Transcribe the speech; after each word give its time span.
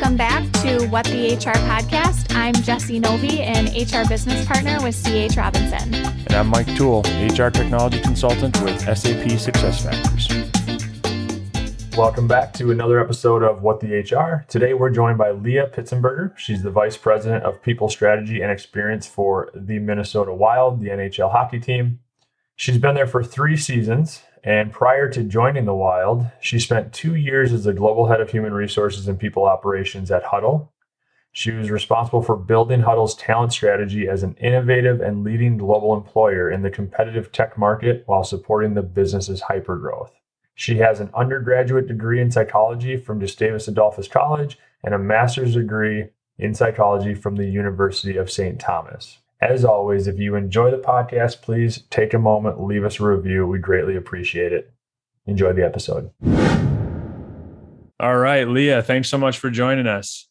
Welcome 0.00 0.16
back 0.16 0.50
to 0.62 0.86
What 0.86 1.04
the 1.04 1.34
HR 1.34 1.52
podcast. 1.68 2.34
I'm 2.34 2.54
Jesse 2.54 2.98
Novi, 2.98 3.42
an 3.42 3.66
HR 3.66 4.08
business 4.08 4.46
partner 4.46 4.78
with 4.80 4.96
CH 4.96 5.36
Robinson. 5.36 5.94
And 5.94 6.32
I'm 6.32 6.46
Mike 6.46 6.74
Toole, 6.74 7.02
HR 7.02 7.50
technology 7.50 8.00
consultant 8.00 8.58
with 8.62 8.80
SAP 8.80 9.26
SuccessFactors. 9.28 10.48
Welcome 11.98 12.26
back 12.26 12.54
to 12.54 12.70
another 12.70 12.98
episode 12.98 13.42
of 13.42 13.60
What 13.60 13.80
the 13.80 13.98
HR. 13.98 14.46
Today 14.48 14.72
we're 14.72 14.88
joined 14.88 15.18
by 15.18 15.32
Leah 15.32 15.68
Pitzenberger. 15.70 16.34
She's 16.38 16.62
the 16.62 16.70
Vice 16.70 16.96
President 16.96 17.44
of 17.44 17.60
People 17.60 17.90
Strategy 17.90 18.40
and 18.40 18.50
Experience 18.50 19.06
for 19.06 19.50
the 19.54 19.80
Minnesota 19.80 20.32
Wild, 20.32 20.80
the 20.80 20.88
NHL 20.88 21.30
hockey 21.30 21.60
team. 21.60 21.98
She's 22.56 22.78
been 22.78 22.94
there 22.94 23.06
for 23.06 23.22
three 23.22 23.58
seasons 23.58 24.22
and 24.42 24.72
prior 24.72 25.08
to 25.10 25.22
joining 25.22 25.66
the 25.66 25.74
Wild, 25.74 26.26
she 26.40 26.58
spent 26.58 26.92
two 26.92 27.14
years 27.14 27.52
as 27.52 27.64
the 27.64 27.74
global 27.74 28.06
head 28.08 28.20
of 28.20 28.30
human 28.30 28.54
resources 28.54 29.06
and 29.06 29.18
people 29.18 29.44
operations 29.44 30.10
at 30.10 30.24
Hudl. 30.24 30.68
She 31.32 31.52
was 31.52 31.70
responsible 31.70 32.22
for 32.22 32.36
building 32.36 32.82
Hudl's 32.82 33.14
talent 33.14 33.52
strategy 33.52 34.08
as 34.08 34.22
an 34.22 34.34
innovative 34.34 35.00
and 35.00 35.22
leading 35.22 35.58
global 35.58 35.94
employer 35.94 36.50
in 36.50 36.62
the 36.62 36.70
competitive 36.70 37.30
tech 37.30 37.56
market 37.56 38.02
while 38.06 38.24
supporting 38.24 38.74
the 38.74 38.82
business's 38.82 39.42
hypergrowth. 39.42 40.10
She 40.54 40.78
has 40.78 41.00
an 41.00 41.10
undergraduate 41.14 41.86
degree 41.86 42.20
in 42.20 42.30
psychology 42.30 42.96
from 42.96 43.20
Gustavus 43.20 43.68
Adolphus 43.68 44.08
College 44.08 44.58
and 44.82 44.92
a 44.92 44.98
master's 44.98 45.54
degree 45.54 46.08
in 46.38 46.54
psychology 46.54 47.14
from 47.14 47.36
the 47.36 47.46
University 47.46 48.16
of 48.16 48.30
St. 48.30 48.58
Thomas. 48.58 49.19
As 49.42 49.64
always, 49.64 50.06
if 50.06 50.18
you 50.18 50.34
enjoy 50.34 50.70
the 50.70 50.76
podcast, 50.76 51.40
please 51.40 51.84
take 51.88 52.12
a 52.12 52.18
moment, 52.18 52.62
leave 52.62 52.84
us 52.84 53.00
a 53.00 53.04
review. 53.04 53.46
We 53.46 53.58
greatly 53.58 53.96
appreciate 53.96 54.52
it. 54.52 54.70
Enjoy 55.26 55.54
the 55.54 55.64
episode. 55.64 56.10
All 57.98 58.18
right, 58.18 58.46
Leah, 58.46 58.82
thanks 58.82 59.08
so 59.08 59.16
much 59.16 59.38
for 59.38 59.48
joining 59.48 59.86
us. 59.86 60.28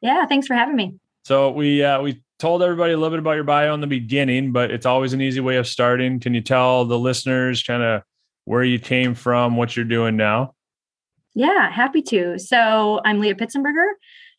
Yeah, 0.00 0.24
thanks 0.24 0.46
for 0.46 0.54
having 0.54 0.74
me. 0.74 0.94
So 1.24 1.50
we 1.50 1.84
uh, 1.84 2.00
we 2.00 2.22
told 2.38 2.62
everybody 2.62 2.94
a 2.94 2.96
little 2.96 3.10
bit 3.10 3.18
about 3.18 3.32
your 3.32 3.44
bio 3.44 3.74
in 3.74 3.82
the 3.82 3.86
beginning, 3.86 4.52
but 4.52 4.70
it's 4.70 4.86
always 4.86 5.12
an 5.12 5.20
easy 5.20 5.40
way 5.40 5.56
of 5.56 5.66
starting. 5.66 6.18
Can 6.18 6.32
you 6.32 6.40
tell 6.40 6.86
the 6.86 6.98
listeners 6.98 7.62
kind 7.62 7.82
of 7.82 8.02
where 8.46 8.64
you 8.64 8.78
came 8.78 9.14
from, 9.14 9.58
what 9.58 9.76
you're 9.76 9.84
doing 9.84 10.16
now? 10.16 10.54
Yeah, 11.34 11.70
happy 11.70 12.00
to. 12.02 12.38
So 12.38 13.00
I'm 13.04 13.20
Leah 13.20 13.34
Pitzenberger. 13.34 13.90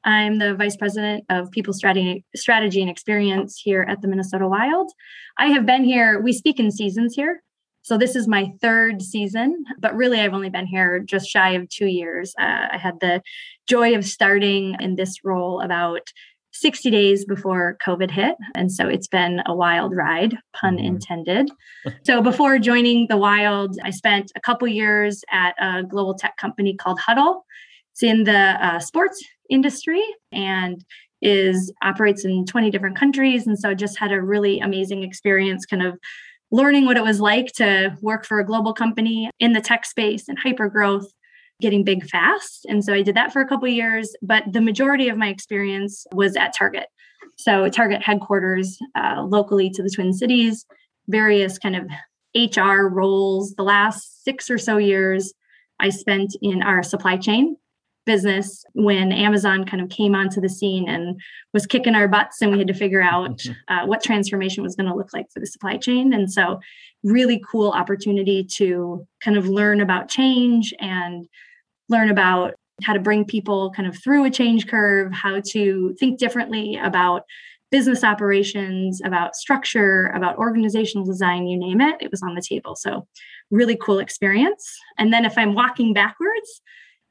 I'm 0.04 0.40
the 0.40 0.56
Vice 0.56 0.76
President 0.76 1.26
of 1.30 1.52
People 1.52 1.74
Strategy, 1.74 2.26
Strategy 2.36 2.82
and 2.82 2.90
Experience 2.90 3.60
here 3.64 3.86
at 3.88 4.02
the 4.02 4.08
Minnesota 4.08 4.48
Wild. 4.48 4.92
I 5.38 5.48
have 5.48 5.66
been 5.66 5.84
here, 5.84 6.20
we 6.20 6.34
speak 6.34 6.60
in 6.60 6.72
seasons 6.72 7.14
here. 7.16 7.44
So 7.84 7.98
this 7.98 8.16
is 8.16 8.28
my 8.28 8.52
third 8.62 9.02
season, 9.02 9.64
but 9.80 9.96
really 9.96 10.20
I've 10.20 10.34
only 10.34 10.50
been 10.50 10.68
here 10.68 11.00
just 11.00 11.28
shy 11.28 11.52
of 11.52 11.68
two 11.70 11.88
years. 11.88 12.34
Uh, 12.40 12.68
I 12.72 12.78
had 12.78 13.00
the 13.00 13.22
joy 13.68 13.96
of 13.96 14.06
starting 14.06 14.76
in 14.80 14.96
this 14.96 15.24
role 15.24 15.62
about 15.62 16.12
60 16.54 16.90
days 16.90 17.26
before 17.26 17.78
COVID 17.86 18.12
hit. 18.12 18.36
And 18.56 18.72
so 18.72 18.88
it's 18.88 19.08
been 19.08 19.42
a 19.46 19.56
wild 19.56 19.96
ride, 19.96 20.38
pun 20.54 20.78
mm-hmm. 20.78 20.86
intended. 20.86 21.50
so 22.04 22.22
before 22.22 22.60
joining 22.60 23.08
the 23.08 23.18
Wild, 23.18 23.78
I 23.84 23.90
spent 23.90 24.32
a 24.36 24.42
couple 24.42 24.68
years 24.68 25.24
at 25.32 25.56
a 25.60 25.84
global 25.84 26.14
tech 26.14 26.38
company 26.38 26.76
called 26.76 27.00
Hudl. 27.00 27.42
It's 27.94 28.04
in 28.04 28.26
the 28.26 28.66
uh, 28.66 28.80
sports 28.80 29.24
industry 29.52 30.02
and 30.32 30.84
is 31.22 31.72
operates 31.84 32.26
in 32.26 32.46
20 32.46 32.72
different 32.72 32.98
countries. 32.98 33.46
And 33.46 33.58
so 33.58 33.74
just 33.74 34.00
had 34.00 34.12
a 34.12 34.22
really 34.22 34.60
amazing 34.60 35.04
experience 35.04 35.66
kind 35.66 35.84
of 35.84 36.00
learning 36.52 36.86
what 36.86 36.98
it 36.98 37.04
was 37.04 37.22
like 37.22 37.48
to 37.54 37.96
work 38.02 38.26
for 38.26 38.40
a 38.40 38.46
global 38.46 38.74
company 38.74 39.30
in 39.40 39.54
the 39.54 39.62
tech 39.62 39.86
space 39.86 40.28
and 40.28 40.38
hyper 40.40 40.68
growth 40.68 41.06
getting 41.62 41.84
big 41.84 42.10
fast. 42.10 42.66
And 42.68 42.84
so 42.84 42.94
i 42.94 43.04
did 43.04 43.16
that 43.16 43.32
for 43.32 43.42
a 43.42 43.48
couple 43.48 43.68
years 43.68 44.16
but 44.22 44.44
the 44.52 44.62
majority 44.62 45.10
of 45.10 45.18
my 45.18 45.28
experience 45.28 46.06
was 46.11 46.36
at 46.36 46.56
target. 46.56 46.88
So 47.38 47.70
target 47.70 48.02
headquarters 48.02 48.78
uh, 48.95 49.23
locally 49.23 49.70
to 49.72 49.84
the 49.84 49.90
twin 49.90 50.14
cities 50.14 50.66
various 51.08 51.58
kind 51.58 51.76
of 51.76 51.86
hr 52.36 52.88
roles. 52.88 53.54
The 53.56 53.64
last 53.64 54.23
six 54.23 54.50
or 54.50 54.58
so 54.58 54.78
years 54.78 55.34
i 55.80 55.90
spent 55.90 56.36
in 56.42 56.64
our 56.64 56.82
supply 56.82 57.17
chain 57.17 57.56
business 58.06 58.64
when 58.73 59.12
Amazon 59.12 59.66
kind 59.66 59.82
of 59.82 59.89
came 59.89 60.16
onto 60.16 60.42
the 60.42 60.50
scene 60.50 60.89
and 60.89 61.20
was 61.54 61.66
kicking 61.66 61.95
our 61.95 62.08
butts, 62.08 62.42
and 62.42 62.52
we 62.52 62.58
had 62.58 62.67
to 62.67 62.73
figure 62.73 63.02
out 63.02 63.44
uh, 63.67 63.86
what 63.86 64.04
transformation 64.04 64.64
was 64.64 64.76
going 64.76 64.88
to 64.88 64.95
look 64.95 65.14
like 65.14 65.28
for 65.32 65.39
the 65.39 65.48
supply 65.48 65.78
chain. 65.78 66.14
And 66.14 66.32
so, 66.32 66.60
really 67.04 67.42
cool 67.50 67.72
opportunity 67.72 68.44
to 68.44 69.06
kind 69.23 69.38
of 69.38 69.48
learn 69.48 69.82
about 69.82 70.08
change 70.08 70.73
and 70.80 71.28
learn 71.90 72.10
about 72.10 72.54
how 72.84 72.94
to 72.94 73.00
bring 73.00 73.26
people 73.26 73.72
kind 73.72 73.88
of 73.88 73.98
through 74.02 74.26
a 74.26 74.30
change 74.30 74.67
curve, 74.67 75.11
how 75.14 75.40
to 75.40 75.95
think 76.00 76.20
differently 76.20 76.80
about 76.82 77.23
business 77.70 78.04
operations, 78.04 79.02
about 79.04 79.36
structure, 79.36 80.08
about 80.08 80.38
organizational 80.38 81.06
design, 81.06 81.48
you 81.48 81.58
name 81.58 81.80
it, 81.80 81.95
it 82.02 82.11
was 82.11 82.22
on 82.22 82.36
the 82.36 82.42
table. 82.42 82.76
So, 82.76 83.08
really 83.50 83.76
cool 83.76 84.00
experience. 84.00 84.78
And 84.98 85.14
then, 85.14 85.26
if 85.26 85.38
I'm 85.38 85.54
walking 85.54 85.94
backwards, 85.94 86.61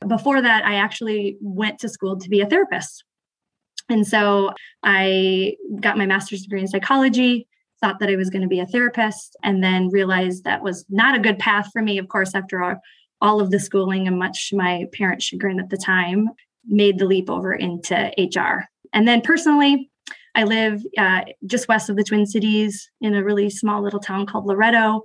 before 0.06 0.41
that, 0.41 0.65
I 0.65 0.77
actually 0.77 1.37
went 1.41 1.78
to 1.81 1.88
school 1.88 2.19
to 2.19 2.28
be 2.28 2.41
a 2.41 2.47
therapist. 2.47 3.05
And 3.88 4.06
so 4.06 4.53
I 4.83 5.56
got 5.81 5.99
my 5.99 6.06
master's 6.06 6.43
degree 6.43 6.61
in 6.61 6.69
psychology, 6.69 7.47
thought 7.81 7.99
that 7.99 8.09
I 8.09 8.16
was 8.16 8.31
going 8.31 8.43
to 8.43 8.49
be 8.49 8.61
a 8.61 8.66
therapist, 8.66 9.37
and 9.43 9.62
then 9.62 9.88
realized 9.88 10.44
that 10.44 10.62
was 10.62 10.84
not 10.88 11.16
a 11.16 11.21
good 11.21 11.38
path 11.38 11.71
for 11.72 11.83
me, 11.83 11.99
of 11.99 12.09
course, 12.09 12.34
after 12.34 12.78
all, 13.21 13.41
of 13.41 13.50
the 13.50 13.59
schooling 13.59 14.06
and 14.06 14.19
much 14.19 14.50
my 14.53 14.87
parents' 14.93 15.25
chagrin 15.25 15.61
at 15.61 15.71
the 15.71 15.77
time, 15.77 16.28
made 16.67 16.99
the 16.99 17.05
leap 17.05 17.28
over 17.28 17.53
into 17.53 18.12
HR. 18.17 18.65
And 18.93 19.06
then 19.06 19.21
personally, 19.21 19.91
I 20.34 20.44
live 20.44 20.82
uh, 20.97 21.22
just 21.47 21.69
west 21.69 21.91
of 21.91 21.97
the 21.97 22.05
Twin 22.05 22.27
Cities 22.27 22.88
in 23.00 23.15
a 23.15 23.25
really 23.25 23.50
small 23.50 23.82
little 23.82 24.00
town 24.00 24.27
called 24.27 24.47
Loretto. 24.47 25.03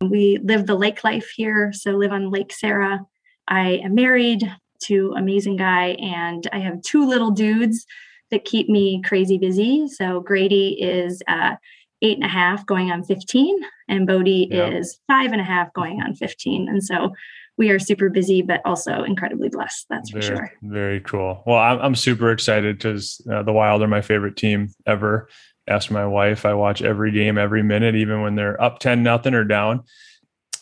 We 0.00 0.38
live 0.42 0.66
the 0.66 0.74
lake 0.74 1.02
life 1.04 1.30
here, 1.34 1.72
so 1.72 1.92
live 1.92 2.12
on 2.12 2.30
Lake 2.30 2.52
Sarah. 2.52 3.00
I 3.48 3.80
am 3.84 3.94
married 3.94 4.42
to 4.84 5.14
amazing 5.16 5.56
guy, 5.56 5.90
and 6.00 6.46
I 6.52 6.58
have 6.58 6.82
two 6.82 7.06
little 7.06 7.30
dudes 7.30 7.86
that 8.30 8.44
keep 8.44 8.68
me 8.68 9.02
crazy 9.04 9.38
busy. 9.38 9.88
So 9.88 10.20
Grady 10.20 10.80
is 10.80 11.22
uh, 11.28 11.56
eight 12.02 12.16
and 12.16 12.24
a 12.24 12.28
half, 12.28 12.66
going 12.66 12.90
on 12.90 13.04
15, 13.04 13.58
and 13.88 14.06
Bodie 14.06 14.48
yep. 14.50 14.72
is 14.72 14.98
five 15.06 15.32
and 15.32 15.40
a 15.40 15.44
half, 15.44 15.72
going 15.72 16.02
on 16.02 16.14
15. 16.14 16.68
And 16.68 16.82
so 16.82 17.12
we 17.56 17.70
are 17.70 17.78
super 17.78 18.10
busy, 18.10 18.42
but 18.42 18.60
also 18.64 19.02
incredibly 19.02 19.48
blessed. 19.48 19.86
That's 19.88 20.10
very, 20.10 20.22
for 20.22 20.26
sure. 20.26 20.52
Very 20.62 21.00
cool. 21.00 21.42
Well, 21.46 21.58
I'm, 21.58 21.78
I'm 21.80 21.94
super 21.94 22.30
excited 22.30 22.76
because 22.76 23.20
uh, 23.32 23.42
the 23.42 23.52
Wild 23.52 23.82
are 23.82 23.88
my 23.88 24.02
favorite 24.02 24.36
team 24.36 24.68
ever. 24.86 25.28
Ask 25.68 25.90
my 25.90 26.06
wife. 26.06 26.44
I 26.44 26.54
watch 26.54 26.82
every 26.82 27.12
game, 27.12 27.38
every 27.38 27.62
minute, 27.62 27.96
even 27.96 28.22
when 28.22 28.34
they're 28.34 28.60
up 28.62 28.78
10 28.78 29.02
nothing 29.02 29.34
or 29.34 29.44
down 29.44 29.84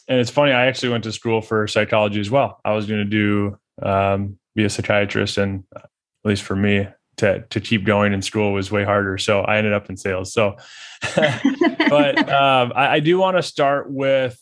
and 0.09 0.21
it's 0.21 0.31
funny. 0.31 0.53
I 0.53 0.67
actually 0.67 0.91
went 0.91 1.05
to 1.05 1.13
school 1.13 1.41
for 1.41 1.67
psychology 1.67 2.21
as 2.21 2.31
well. 2.31 2.61
I 2.65 2.73
was 2.73 2.87
going 2.87 3.01
to 3.01 3.05
do 3.05 3.59
um, 3.83 4.39
be 4.55 4.65
a 4.65 4.71
psychiatrist, 4.71 5.39
and 5.39 5.65
at 5.75 5.89
least 6.25 6.43
for 6.43 6.57
me, 6.57 6.89
to 7.17 7.41
to 7.51 7.61
keep 7.61 7.85
going 7.85 8.13
in 8.13 8.23
school 8.23 8.53
was 8.53 8.71
way 8.71 8.85
harder. 8.85 9.19
So 9.19 9.41
I 9.41 9.59
ended 9.59 9.73
up 9.73 9.89
in 9.89 9.97
sales. 9.97 10.33
So, 10.33 10.57
but 11.17 12.29
um, 12.29 12.73
I, 12.75 12.89
I, 12.95 13.01
do 13.01 13.19
want 13.19 13.37
to 13.37 13.43
start 13.43 13.91
with 13.91 14.39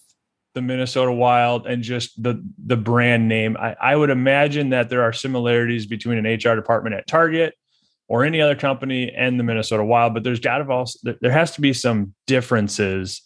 the 0.55 0.63
Minnesota 0.63 1.13
Wild 1.13 1.67
and 1.67 1.83
just 1.83 2.21
the 2.23 2.43
the 2.65 2.77
brand 2.77 3.29
name. 3.29 3.57
I, 3.57 3.77
I 3.81 3.97
would 3.97 4.11
imagine 4.11 4.71
that 4.71 4.89
there 4.89 5.03
are 5.03 5.13
similarities 5.13 5.87
between 5.87 6.25
an 6.25 6.25
HR 6.25 6.57
department 6.57 6.95
at 6.95 7.07
Target 7.07 7.55
or 8.09 8.25
any 8.25 8.41
other 8.41 8.57
company 8.57 9.13
and 9.17 9.39
the 9.39 9.45
Minnesota 9.45 9.85
Wild, 9.85 10.15
but 10.15 10.25
there's 10.25 10.41
got 10.41 10.59
to 10.59 10.71
also 10.71 11.15
there 11.21 11.33
has 11.33 11.53
to 11.53 11.61
be 11.61 11.73
some 11.73 12.15
differences 12.27 13.23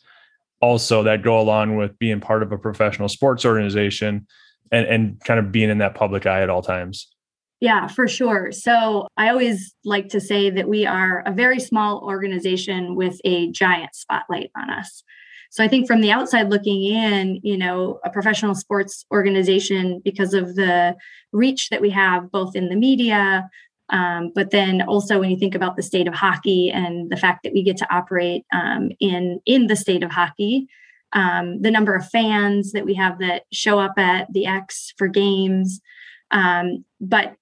also 0.61 1.03
that 1.03 1.22
go 1.22 1.39
along 1.39 1.77
with 1.77 1.99
being 1.99 2.21
part 2.21 2.43
of 2.43 2.53
a 2.53 2.59
professional 2.59 3.09
sports 3.09 3.45
organization 3.45 4.27
and, 4.72 4.86
and 4.86 5.21
kind 5.25 5.39
of 5.39 5.53
being 5.53 5.71
in 5.71 5.78
that 5.78 5.95
public 5.95 6.27
eye 6.27 6.42
at 6.42 6.51
all 6.51 6.63
times. 6.63 7.09
Yeah, 7.60 7.86
for 7.86 8.07
sure. 8.07 8.53
So 8.53 9.09
I 9.16 9.30
always 9.30 9.75
like 9.84 10.09
to 10.09 10.21
say 10.21 10.51
that 10.51 10.69
we 10.69 10.84
are 10.84 11.22
a 11.25 11.33
very 11.33 11.59
small 11.59 12.01
organization 12.01 12.97
with 12.97 13.19
a 13.25 13.51
giant 13.51 13.95
spotlight 13.95 14.51
on 14.57 14.69
us. 14.69 15.03
So 15.51 15.65
I 15.65 15.69
think 15.69 15.86
from 15.86 16.03
the 16.03 16.13
outside 16.13 16.51
looking 16.51 16.84
in, 16.84 17.41
you 17.42 17.57
know, 17.57 17.98
a 18.04 18.10
professional 18.10 18.54
sports 18.54 19.07
organization, 19.10 20.03
because 20.04 20.34
of 20.34 20.54
the 20.54 20.97
reach 21.33 21.71
that 21.71 21.80
we 21.80 21.89
have 21.91 22.30
both 22.30 22.54
in 22.54 22.69
the 22.69 22.77
media, 22.77 23.48
um, 23.91 24.33
but 24.34 24.50
then 24.50 24.83
also 24.83 25.21
when 25.21 25.30
you 25.30 25.38
think 25.38 25.54
about 25.54 25.77
the 25.77 25.83
state 25.83 26.09
of 26.09 26.15
hockey 26.15 26.71
and 26.71 27.10
the 27.10 27.16
fact 27.16 27.42
that 27.44 27.53
we 27.53 27.62
get 27.62 27.77
to 27.78 27.94
operate 27.94 28.44
um, 28.53 28.91
in 29.00 29.41
in 29.47 29.68
the 29.68 29.77
state 29.77 30.03
of 30.03 30.10
hockey, 30.10 30.66
um, 31.12 31.62
the 31.62 31.71
number 31.71 31.94
of 31.94 32.09
fans 32.09 32.72
that 32.72 32.84
we 32.84 32.94
have 32.94 33.18
that 33.21 33.44
show 33.53 33.78
up 33.78 33.98
at 33.98 34.33
the 34.33 34.47
X 34.47 34.92
for 34.97 35.09
games, 35.09 35.80
um, 36.30 36.84
but 37.00 37.36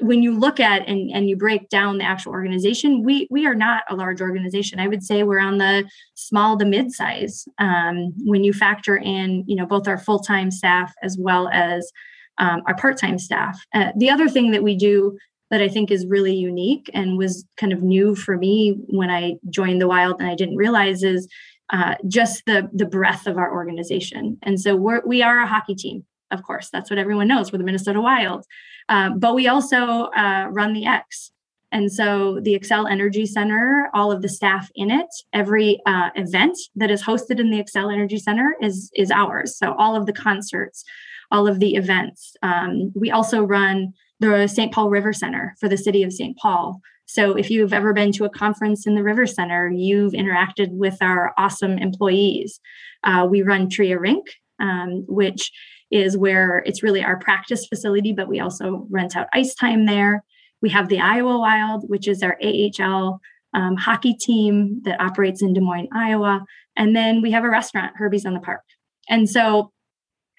when 0.00 0.22
you 0.22 0.36
look 0.36 0.58
at 0.58 0.88
and, 0.88 1.10
and 1.12 1.28
you 1.28 1.36
break 1.36 1.68
down 1.68 1.98
the 1.98 2.04
actual 2.04 2.32
organization, 2.32 3.04
we 3.04 3.28
we 3.30 3.46
are 3.46 3.54
not 3.54 3.84
a 3.88 3.94
large 3.94 4.20
organization. 4.20 4.80
I 4.80 4.88
would 4.88 5.04
say 5.04 5.22
we're 5.22 5.38
on 5.38 5.58
the 5.58 5.88
small 6.14 6.58
to 6.58 6.64
mid 6.64 6.92
size 6.92 7.46
um, 7.58 8.12
when 8.24 8.42
you 8.42 8.52
factor 8.52 8.96
in 8.96 9.44
you 9.46 9.54
know 9.54 9.66
both 9.66 9.86
our 9.86 9.98
full 9.98 10.18
time 10.18 10.50
staff 10.50 10.92
as 11.02 11.16
well 11.18 11.48
as 11.52 11.92
um, 12.38 12.62
our 12.66 12.74
part 12.74 12.96
time 12.96 13.18
staff. 13.18 13.60
Uh, 13.74 13.92
the 13.96 14.10
other 14.10 14.28
thing 14.28 14.50
that 14.50 14.62
we 14.62 14.76
do 14.76 15.16
that 15.50 15.60
I 15.60 15.68
think 15.68 15.90
is 15.90 16.06
really 16.06 16.34
unique 16.34 16.88
and 16.94 17.18
was 17.18 17.44
kind 17.56 17.72
of 17.72 17.82
new 17.82 18.14
for 18.14 18.36
me 18.36 18.76
when 18.88 19.10
I 19.10 19.34
joined 19.48 19.80
the 19.80 19.88
Wild 19.88 20.20
and 20.20 20.30
I 20.30 20.34
didn't 20.34 20.56
realize 20.56 21.02
is 21.02 21.28
uh, 21.70 21.94
just 22.08 22.44
the 22.46 22.68
the 22.72 22.86
breadth 22.86 23.26
of 23.26 23.36
our 23.36 23.52
organization. 23.52 24.38
And 24.42 24.60
so 24.60 24.76
we're 24.76 25.02
we 25.06 25.22
are 25.22 25.40
a 25.40 25.46
hockey 25.46 25.74
team, 25.74 26.04
of 26.30 26.42
course. 26.42 26.68
That's 26.70 26.90
what 26.90 26.98
everyone 26.98 27.28
knows. 27.28 27.52
We're 27.52 27.58
the 27.58 27.64
Minnesota 27.64 28.00
Wild, 28.00 28.44
uh, 28.88 29.10
but 29.10 29.34
we 29.34 29.48
also 29.48 30.10
uh, 30.16 30.48
run 30.50 30.72
the 30.72 30.86
X. 30.86 31.32
And 31.72 31.92
so 31.92 32.40
the 32.42 32.58
Xcel 32.58 32.90
Energy 32.90 33.26
Center, 33.26 33.90
all 33.94 34.10
of 34.10 34.22
the 34.22 34.28
staff 34.28 34.68
in 34.74 34.90
it, 34.90 35.06
every 35.32 35.78
uh, 35.86 36.10
event 36.16 36.58
that 36.74 36.90
is 36.90 37.00
hosted 37.00 37.38
in 37.38 37.50
the 37.50 37.62
Xcel 37.62 37.92
Energy 37.92 38.18
Center 38.18 38.56
is 38.60 38.90
is 38.94 39.10
ours. 39.10 39.56
So 39.56 39.74
all 39.78 39.94
of 39.94 40.06
the 40.06 40.12
concerts, 40.12 40.84
all 41.30 41.46
of 41.46 41.60
the 41.60 41.74
events. 41.76 42.36
Um, 42.42 42.92
we 42.96 43.10
also 43.10 43.42
run 43.42 43.92
the 44.20 44.46
St. 44.46 44.72
Paul 44.72 44.90
River 44.90 45.12
Center 45.12 45.54
for 45.58 45.68
the 45.68 45.76
city 45.76 46.02
of 46.02 46.12
St. 46.12 46.36
Paul. 46.36 46.80
So 47.06 47.36
if 47.36 47.50
you've 47.50 47.72
ever 47.72 47.92
been 47.92 48.12
to 48.12 48.24
a 48.24 48.30
conference 48.30 48.86
in 48.86 48.94
the 48.94 49.02
River 49.02 49.26
Center, 49.26 49.68
you've 49.68 50.12
interacted 50.12 50.68
with 50.70 50.96
our 51.00 51.34
awesome 51.36 51.76
employees. 51.78 52.60
Uh, 53.02 53.26
we 53.28 53.42
run 53.42 53.68
Tria 53.68 53.98
Rink, 53.98 54.26
um, 54.60 55.04
which 55.08 55.50
is 55.90 56.16
where 56.16 56.58
it's 56.66 56.84
really 56.84 57.02
our 57.02 57.18
practice 57.18 57.66
facility, 57.66 58.12
but 58.12 58.28
we 58.28 58.38
also 58.38 58.86
rent 58.90 59.16
out 59.16 59.26
ice 59.32 59.54
time 59.54 59.86
there. 59.86 60.22
We 60.62 60.68
have 60.70 60.88
the 60.88 61.00
Iowa 61.00 61.38
Wild, 61.38 61.88
which 61.88 62.06
is 62.06 62.22
our 62.22 62.38
AHL 62.40 63.20
um, 63.54 63.76
hockey 63.76 64.14
team 64.14 64.80
that 64.84 65.00
operates 65.00 65.42
in 65.42 65.52
Des 65.52 65.60
Moines, 65.60 65.88
Iowa. 65.92 66.44
And 66.76 66.94
then 66.94 67.22
we 67.22 67.32
have 67.32 67.44
a 67.44 67.50
restaurant, 67.50 67.94
Herbie's 67.96 68.24
on 68.26 68.34
the 68.34 68.40
Park. 68.40 68.62
And 69.08 69.28
so 69.28 69.72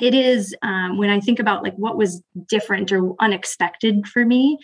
it 0.02 0.14
is 0.14 0.56
um, 0.62 0.98
when 0.98 1.10
I 1.10 1.20
think 1.20 1.40
about 1.40 1.64
like 1.64 1.76
what 1.76 1.98
was 1.98 2.22
different 2.48 2.92
or 2.92 3.14
unexpected 3.20 4.08
for 4.08 4.26
me, 4.26 4.58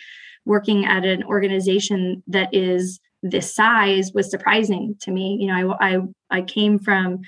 working 0.46 0.86
at 0.86 1.06
an 1.06 1.24
organization 1.24 2.24
that 2.28 2.50
is 2.54 3.00
this 3.24 3.54
size 3.54 4.12
was 4.14 4.30
surprising 4.30 4.96
to 5.02 5.12
me. 5.12 5.38
You 5.40 5.48
know, 5.48 5.76
I 5.80 5.96
I, 5.96 6.00
I 6.30 6.42
came 6.42 6.80
from 6.80 7.20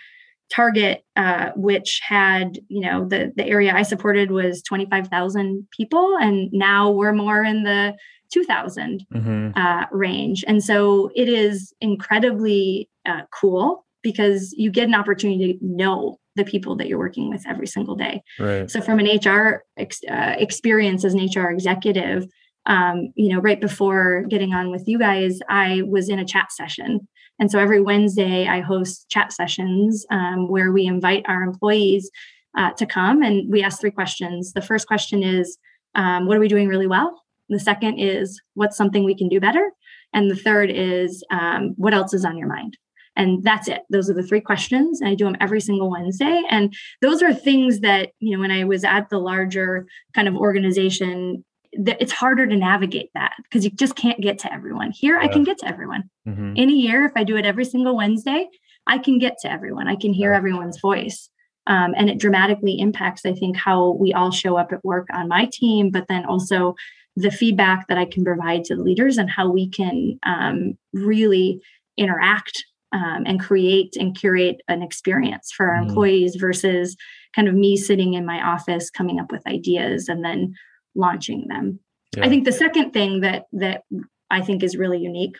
Target, 0.52 1.04
uh, 1.16 1.52
which 1.56 2.02
had 2.04 2.60
you 2.68 2.82
know 2.82 3.08
the 3.08 3.32
the 3.36 3.46
area 3.46 3.74
I 3.76 3.84
supported 3.84 4.32
was 4.32 4.62
twenty 4.62 4.86
five 4.86 5.08
thousand 5.08 5.68
people, 5.76 6.18
and 6.20 6.50
now 6.52 6.90
we're 6.90 7.14
more 7.14 7.44
in 7.44 7.64
the 7.64 7.96
2000 8.32 9.06
mm-hmm. 9.12 9.60
uh, 9.60 9.86
range. 9.92 10.44
And 10.48 10.64
so 10.64 11.10
it 11.16 11.28
is 11.28 11.74
incredibly 11.82 12.88
uh, 13.08 13.22
cool 13.34 13.86
because 14.02 14.54
you 14.56 14.72
get 14.72 14.88
an 14.88 14.96
opportunity 14.96 15.56
to 15.56 15.60
know 15.62 16.19
the 16.36 16.46
people 16.46 16.76
that 16.78 16.88
you're 16.88 17.00
working 17.00 17.30
with 17.30 17.44
every 17.48 17.68
single 17.68 17.96
day. 17.96 18.22
Right. 18.40 18.70
So 18.70 18.82
from 18.82 19.00
an 19.00 19.08
HR 19.08 19.64
ex- 19.78 20.04
uh, 20.10 20.36
experience 20.38 21.04
as 21.04 21.14
an 21.14 21.26
HR 21.26 21.50
executive, 21.50 22.28
um, 22.66 23.12
you 23.16 23.34
know, 23.34 23.40
right 23.40 23.60
before 23.60 24.24
getting 24.30 24.54
on 24.54 24.72
with 24.72 24.84
you 24.88 25.00
guys, 25.00 25.40
I 25.50 25.82
was 25.88 26.10
in 26.10 26.20
a 26.20 26.26
chat 26.26 26.52
session. 26.52 27.08
And 27.40 27.50
so 27.50 27.58
every 27.58 27.82
Wednesday, 27.82 28.48
I 28.48 28.60
host 28.62 29.10
chat 29.10 29.32
sessions 29.32 30.06
um, 30.12 30.50
where 30.50 30.72
we 30.72 30.86
invite 30.86 31.24
our 31.28 31.42
employees 31.42 32.12
uh, 32.58 32.72
to 32.74 32.86
come 32.86 33.22
and 33.22 33.50
we 33.52 33.64
ask 33.64 33.80
three 33.80 33.92
questions. 33.92 34.54
The 34.54 34.62
first 34.62 34.88
question 34.88 35.24
is, 35.24 35.58
um, 35.96 36.28
what 36.28 36.38
are 36.38 36.42
we 36.42 36.48
doing 36.48 36.68
really 36.68 36.88
well? 36.88 37.24
The 37.50 37.60
second 37.60 37.98
is, 37.98 38.40
what's 38.54 38.78
something 38.78 39.04
we 39.04 39.16
can 39.16 39.30
do 39.30 39.40
better? 39.40 39.72
And 40.14 40.30
the 40.30 40.36
third 40.36 40.70
is, 40.70 41.24
um, 41.32 41.74
what 41.78 41.94
else 41.94 42.14
is 42.14 42.26
on 42.26 42.38
your 42.38 42.48
mind? 42.48 42.78
And 43.20 43.44
that's 43.44 43.68
it. 43.68 43.82
Those 43.90 44.10
are 44.10 44.14
the 44.14 44.24
three 44.24 44.40
questions. 44.42 45.02
And 45.02 45.10
i 45.10 45.14
do 45.14 45.26
them 45.26 45.36
every 45.40 45.62
single 45.62 45.92
wednesday. 45.92 46.42
And 46.50 46.74
those 47.02 47.22
are 47.22 47.34
things 47.34 47.82
that 47.82 48.12
you 48.20 48.34
know 48.36 48.40
when 48.40 48.52
i 48.52 48.64
was 48.64 48.84
at 48.84 49.10
the 49.10 49.20
larger 49.20 49.86
kind 50.16 50.28
of 50.28 50.36
organization 50.36 51.44
that 51.74 52.02
it's 52.02 52.12
harder 52.12 52.48
to 52.48 52.56
navigate 52.56 53.12
that 53.14 53.34
because 53.44 53.64
you 53.64 53.70
just 53.70 53.96
can't 53.96 54.22
get 54.22 54.40
to 54.40 54.52
everyone. 54.52 54.92
Here 54.92 55.20
yeah. 55.20 55.26
i 55.26 55.28
can 55.28 55.44
get 55.44 55.58
to 55.60 55.68
everyone. 55.68 56.10
Mm-hmm. 56.28 56.54
in 56.56 56.70
a 56.70 56.74
year 56.74 57.06
if 57.06 57.12
i 57.16 57.24
do 57.24 57.38
it 57.38 57.46
every 57.46 57.66
single 57.66 57.96
wednesday 57.96 58.48
i 58.88 58.98
can 58.98 59.20
get 59.20 59.38
to 59.42 59.52
everyone. 59.52 59.88
I 59.88 59.96
can 59.96 60.14
hear 60.14 60.32
yeah. 60.32 60.38
everyone's 60.38 60.80
voice. 60.80 61.30
Um, 61.68 61.94
and 61.96 62.10
it 62.10 62.18
dramatically 62.18 62.80
impacts 62.80 63.26
i 63.26 63.34
think 63.34 63.58
how 63.58 63.92
we 64.04 64.14
all 64.14 64.32
show 64.32 64.56
up 64.58 64.72
at 64.72 64.84
work 64.84 65.08
on 65.14 65.28
my 65.28 65.50
team 65.52 65.92
but 65.92 66.08
then 66.08 66.26
also 66.26 66.76
the 67.16 67.30
feedback 67.30 67.88
that 67.88 67.98
i 67.98 68.06
can 68.06 68.24
provide 68.24 68.64
to 68.66 68.76
the 68.76 68.82
leaders 68.82 69.18
and 69.18 69.30
how 69.30 69.52
we 69.52 69.70
can 69.70 70.18
um, 70.24 70.78
really 70.94 71.62
interact 71.98 72.64
um, 72.92 73.24
and 73.26 73.40
create 73.40 73.96
and 73.96 74.18
curate 74.18 74.62
an 74.68 74.82
experience 74.82 75.52
for 75.52 75.68
our 75.70 75.82
mm. 75.82 75.88
employees 75.88 76.36
versus 76.36 76.96
kind 77.36 77.48
of 77.48 77.54
me 77.54 77.78
sitting 77.78 78.14
in 78.14 78.26
my 78.26 78.42
office 78.42 78.90
coming 78.90 79.20
up 79.20 79.32
with 79.32 79.46
ideas 79.48 80.08
and 80.10 80.24
then 80.24 80.54
launching 80.96 81.48
them. 81.48 81.80
Yeah. 82.16 82.26
I 82.26 82.30
think 82.30 82.46
the 82.46 82.52
second 82.52 82.92
thing 82.92 83.22
that 83.22 83.46
that 83.54 83.84
I 84.32 84.42
think 84.42 84.64
is 84.64 84.78
really 84.78 85.00
unique, 85.00 85.36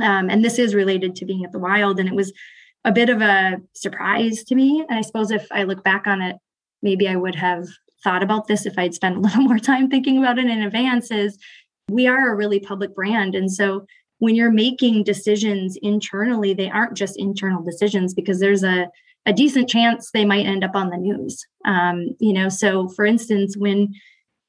um, 0.00 0.28
and 0.28 0.44
this 0.44 0.58
is 0.58 0.74
related 0.74 1.14
to 1.16 1.24
being 1.24 1.44
at 1.44 1.52
the 1.52 1.58
wild, 1.58 2.00
and 2.00 2.08
it 2.08 2.14
was 2.14 2.32
a 2.84 2.92
bit 2.92 3.08
of 3.08 3.20
a 3.20 3.56
surprise 3.74 4.42
to 4.44 4.54
me. 4.54 4.84
And 4.88 4.98
I 4.98 5.02
suppose 5.02 5.30
if 5.30 5.46
I 5.50 5.64
look 5.64 5.84
back 5.84 6.06
on 6.06 6.22
it, 6.22 6.36
maybe 6.82 7.08
I 7.08 7.16
would 7.16 7.34
have 7.36 7.66
thought 8.02 8.22
about 8.22 8.46
this 8.46 8.66
if 8.66 8.78
I'd 8.78 8.94
spent 8.94 9.16
a 9.18 9.20
little 9.20 9.42
more 9.42 9.58
time 9.58 9.88
thinking 9.88 10.18
about 10.18 10.38
it 10.38 10.46
in 10.46 10.62
advance. 10.62 11.10
Is 11.10 11.38
we 11.88 12.08
are 12.08 12.32
a 12.32 12.36
really 12.36 12.58
public 12.58 12.94
brand, 12.94 13.36
and 13.36 13.50
so 13.52 13.86
when 14.18 14.34
you're 14.34 14.50
making 14.50 15.04
decisions 15.04 15.76
internally, 15.82 16.54
they 16.54 16.70
aren't 16.70 16.96
just 16.96 17.18
internal 17.18 17.62
decisions 17.62 18.14
because 18.14 18.40
there's 18.40 18.64
a, 18.64 18.88
a 19.26 19.32
decent 19.32 19.68
chance 19.68 20.10
they 20.10 20.24
might 20.24 20.46
end 20.46 20.64
up 20.64 20.74
on 20.74 20.90
the 20.90 20.96
news. 20.96 21.44
Um, 21.64 22.16
you 22.18 22.32
know, 22.32 22.48
so 22.48 22.88
for 22.88 23.04
instance, 23.04 23.56
when 23.56 23.92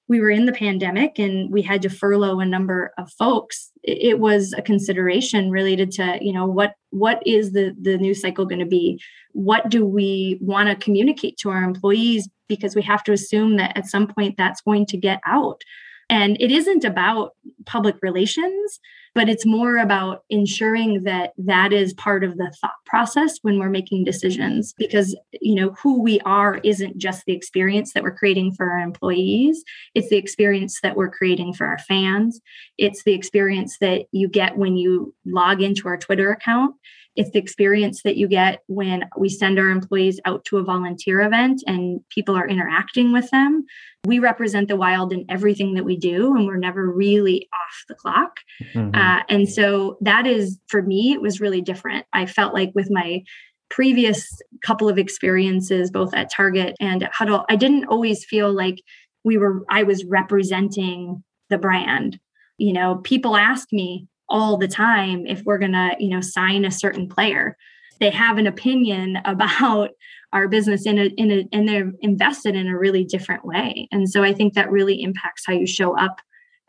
we 0.10 0.22
were 0.22 0.30
in 0.30 0.46
the 0.46 0.54
pandemic 0.54 1.20
and 1.20 1.52
we 1.52 1.62
had 1.62 1.82
to 1.82 1.90
furlough 1.90 2.40
a 2.40 2.46
number 2.46 2.94
of 2.98 3.12
folks, 3.12 3.72
it, 3.84 4.20
was 4.20 4.54
a 4.54 4.62
consideration 4.62 5.52
related 5.52 5.92
to, 5.92 6.18
you 6.22 6.32
know, 6.32 6.46
what 6.46 6.74
what 6.92 7.22
is 7.26 7.52
the 7.52 7.76
the 7.82 7.98
news 7.98 8.22
cycle 8.22 8.46
going 8.46 8.60
to 8.60 8.66
be? 8.66 9.02
What 9.34 9.70
do 9.70 9.86
we 9.86 10.38
want 10.40 10.70
to 10.70 10.76
communicate 10.76 11.38
to 11.40 11.50
our 11.50 11.64
employees? 11.64 12.30
Because 12.48 12.76
we 12.76 12.82
have 12.84 13.04
to 13.04 13.12
assume 13.12 13.58
that 13.58 13.76
at 13.76 13.88
some 13.88 14.08
point 14.08 14.36
that's 14.38 14.62
going 14.62 14.86
to 14.88 14.98
get 14.98 15.20
out. 15.26 15.62
And 16.10 16.38
it 16.40 16.52
isn't 16.52 16.86
about 16.86 17.36
public 17.66 17.96
relations 18.02 18.80
but 19.18 19.30
it's 19.30 19.48
more 19.48 19.78
about 19.78 20.24
ensuring 20.30 21.02
that 21.02 21.34
that 21.40 21.74
is 21.74 21.92
part 21.96 22.24
of 22.24 22.38
the 22.38 22.54
thought 22.62 22.76
process 22.86 23.40
when 23.42 23.58
we're 23.58 23.68
making 23.68 24.04
decisions 24.04 24.76
because 24.78 25.18
you 25.42 25.56
know 25.56 25.72
who 25.72 26.00
we 26.00 26.20
are 26.20 26.60
isn't 26.64 27.00
just 27.00 27.26
the 27.26 27.34
experience 27.34 27.94
that 27.94 28.04
we're 28.04 28.16
creating 28.16 28.54
for 28.54 28.70
our 28.70 28.78
employees. 28.78 29.64
It's 29.96 30.10
the 30.10 30.18
experience 30.18 30.82
that 30.84 30.96
we're 30.96 31.10
creating 31.10 31.56
for 31.56 31.66
our 31.66 31.80
fans. 31.80 32.40
It's 32.78 33.06
the 33.06 33.14
experience 33.14 33.80
that 33.80 34.06
you 34.12 34.28
get 34.28 34.56
when 34.56 34.78
you 34.78 35.16
log 35.26 35.64
into 35.64 35.88
our 35.88 35.98
twitter 35.98 36.32
account 36.32 36.76
it's 37.18 37.32
the 37.32 37.40
experience 37.40 38.04
that 38.04 38.16
you 38.16 38.28
get 38.28 38.62
when 38.68 39.04
we 39.18 39.28
send 39.28 39.58
our 39.58 39.70
employees 39.70 40.20
out 40.24 40.46
to 40.46 40.58
a 40.58 40.64
volunteer 40.64 41.20
event 41.22 41.64
and 41.66 42.00
people 42.10 42.36
are 42.36 42.48
interacting 42.48 43.12
with 43.12 43.30
them. 43.32 43.66
We 44.06 44.20
represent 44.20 44.68
the 44.68 44.78
wild 44.78 45.12
in 45.12 45.26
everything 45.28 45.74
that 45.74 45.84
we 45.84 45.98
do, 45.98 46.36
and 46.36 46.46
we're 46.46 46.58
never 46.58 46.90
really 46.90 47.50
off 47.52 47.84
the 47.90 47.96
clock. 47.96 48.40
Mm-hmm. 48.74 48.96
Uh, 48.96 49.24
and 49.28 49.50
so 49.50 49.98
that 50.02 50.28
is, 50.28 50.60
for 50.68 50.84
me, 50.84 51.12
it 51.12 51.22
was 51.22 51.42
really 51.42 51.62
different. 51.62 52.06
I 52.14 52.28
felt 52.28 52.54
like 52.54 52.72
with 52.76 52.90
my 52.92 53.24
previous 53.70 54.30
couple 54.64 54.88
of 54.88 54.98
experiences, 54.98 55.92
both 55.92 56.14
at 56.14 56.32
Target 56.32 56.76
and 56.80 57.04
at 57.04 57.14
Hudl, 57.14 57.44
I 57.50 57.56
didn't 57.56 57.86
always 57.86 58.24
feel 58.24 58.54
like 58.54 58.82
we 59.26 59.38
were, 59.38 59.66
I 59.70 59.84
was 59.84 60.06
representing 60.06 61.24
the 61.50 61.58
brand. 61.58 62.20
You 62.58 62.74
know, 62.74 63.02
people 63.04 63.36
ask 63.36 63.68
me, 63.74 64.08
all 64.30 64.58
the 64.58 64.68
time 64.68 65.26
if 65.26 65.42
we're 65.44 65.58
going 65.58 65.74
to 65.74 65.96
you 66.00 66.10
know 66.10 66.22
sign 66.22 66.66
a 66.66 66.72
certain 66.72 67.08
player. 67.08 67.58
They 68.00 68.12
have 68.12 68.38
an 68.38 68.48
opinion 68.48 69.18
about 69.26 69.92
our 70.34 70.48
business 70.48 70.86
in 70.86 71.00
a 71.00 71.06
in 71.18 71.32
a 71.32 71.44
and 71.52 71.68
they're 71.68 71.92
invested 72.02 72.56
in 72.56 72.68
a 72.68 72.78
really 72.78 73.04
different 73.04 73.46
way. 73.46 73.88
And 73.92 74.10
so 74.10 74.24
i 74.24 74.34
think 74.34 74.54
that 74.54 74.72
really 74.72 75.02
impacts 75.02 75.44
how 75.46 75.54
you 75.54 75.68
show 75.68 75.98
up 75.98 76.20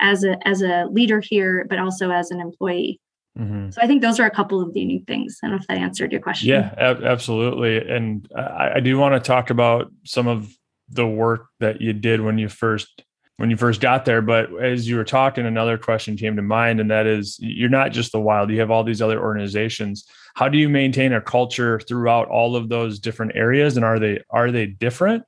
as 0.01 0.25
a 0.25 0.37
as 0.47 0.63
a 0.63 0.87
leader 0.91 1.21
here 1.21 1.67
but 1.69 1.79
also 1.79 2.11
as 2.11 2.31
an 2.31 2.41
employee. 2.41 3.01
Mm-hmm. 3.39 3.71
so 3.71 3.81
i 3.81 3.87
think 3.87 4.03
those 4.03 4.19
are 4.19 4.27
a 4.27 4.33
couple 4.33 4.61
of 4.61 4.75
the 4.75 4.81
unique 4.81 5.07
things. 5.07 5.39
I 5.43 5.47
don't 5.47 5.57
know 5.57 5.61
if 5.61 5.67
that 5.69 5.79
answered 5.79 6.11
your 6.11 6.21
question. 6.21 6.49
Yeah 6.49 6.75
ab- 6.77 7.05
absolutely. 7.05 7.79
And 7.79 8.29
I, 8.37 8.73
I 8.77 8.81
do 8.81 8.99
want 8.99 9.15
to 9.15 9.21
talk 9.21 9.51
about 9.51 9.93
some 10.05 10.27
of 10.27 10.49
the 10.89 11.07
work 11.07 11.47
that 11.61 11.81
you 11.81 11.93
did 11.93 12.21
when 12.21 12.39
you 12.39 12.49
first 12.49 13.05
when 13.39 13.51
you 13.51 13.57
first 13.57 13.81
got 13.81 14.05
there. 14.05 14.21
But 14.21 14.51
as 14.63 14.89
you 14.89 14.97
were 14.97 15.05
talking, 15.05 15.47
another 15.47 15.79
question 15.79 16.17
came 16.17 16.37
to 16.37 16.43
mind, 16.43 16.81
and 16.81 16.91
that 16.91 17.07
is 17.07 17.39
you're 17.41 17.71
not 17.71 17.93
just 17.93 18.13
the 18.13 18.21
wild, 18.21 18.51
you 18.51 18.61
have 18.61 18.71
all 18.71 18.85
these 18.85 19.01
other 19.01 19.21
organizations. 19.21 20.07
How 20.35 20.49
do 20.49 20.59
you 20.59 20.69
maintain 20.69 21.13
a 21.13 21.21
culture 21.21 21.81
throughout 21.81 22.29
all 22.29 22.57
of 22.57 22.69
those 22.69 22.99
different 22.99 23.33
areas? 23.35 23.77
And 23.77 23.85
are 23.85 23.99
they 23.99 24.23
are 24.31 24.51
they 24.51 24.67
different? 24.67 25.25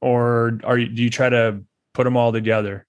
Or 0.00 0.58
are 0.64 0.78
you 0.78 0.88
do 0.88 1.02
you 1.02 1.10
try 1.10 1.28
to 1.28 1.60
put 1.94 2.04
them 2.04 2.16
all 2.16 2.32
together? 2.32 2.86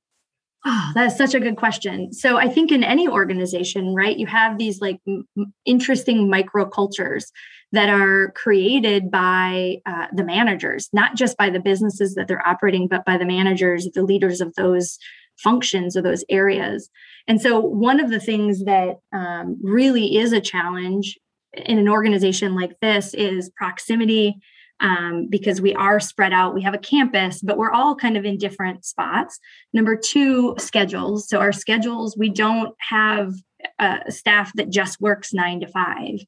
Oh, 0.66 0.92
that's 0.94 1.18
such 1.18 1.34
a 1.34 1.40
good 1.40 1.56
question. 1.56 2.12
So 2.12 2.38
I 2.38 2.50
think 2.50 2.72
in 2.72 2.84
any 2.84 3.08
organization, 3.08 3.94
right, 3.94 4.18
you 4.18 4.28
have 4.28 4.58
these 4.58 4.82
like 4.82 5.00
m- 5.08 5.26
interesting 5.66 6.30
microcultures 6.30 7.26
that 7.72 7.90
are 7.90 8.32
created 8.32 9.12
by 9.12 9.78
uh, 9.86 10.08
the 10.14 10.24
managers, 10.24 10.90
not 10.94 11.16
just 11.16 11.38
by 11.38 11.50
the 11.50 11.60
businesses 11.60 12.16
that 12.16 12.28
they're 12.28 12.48
operating, 12.48 12.88
but 12.88 13.06
by 13.06 13.18
the 13.18 13.26
managers, 13.26 13.88
the 13.94 14.04
leaders 14.04 14.40
of 14.40 14.54
those 14.56 14.98
functions 15.38 15.96
or 15.96 16.02
those 16.02 16.24
areas. 16.30 16.90
And 17.28 17.42
so, 17.42 17.60
one 17.60 18.00
of 18.00 18.10
the 18.10 18.20
things 18.20 18.64
that 18.66 19.00
um, 19.14 19.58
really 19.62 20.18
is 20.18 20.32
a 20.32 20.42
challenge 20.42 21.18
in 21.54 21.78
an 21.78 21.90
organization 21.90 22.56
like 22.56 22.80
this 22.82 23.14
is 23.14 23.52
proximity 23.56 24.38
um, 24.80 25.28
because 25.30 25.60
we 25.60 25.74
are 25.74 26.00
spread 26.00 26.34
out. 26.34 26.54
We 26.54 26.62
have 26.62 26.74
a 26.74 26.80
campus, 26.80 27.42
but 27.42 27.58
we're 27.58 27.72
all 27.72 27.96
kind 27.96 28.16
of 28.16 28.26
in 28.26 28.38
different 28.38 28.86
spots. 28.86 29.40
Number 29.74 29.96
two, 29.96 30.56
schedules. 30.58 31.28
So, 31.28 31.40
our 31.40 31.52
schedules, 31.52 32.16
we 32.18 32.30
don't 32.30 32.74
have 32.80 33.34
a 33.80 34.12
staff 34.12 34.52
that 34.56 34.70
just 34.70 35.02
works 35.02 35.34
nine 35.34 35.60
to 35.60 35.68
five, 35.68 36.20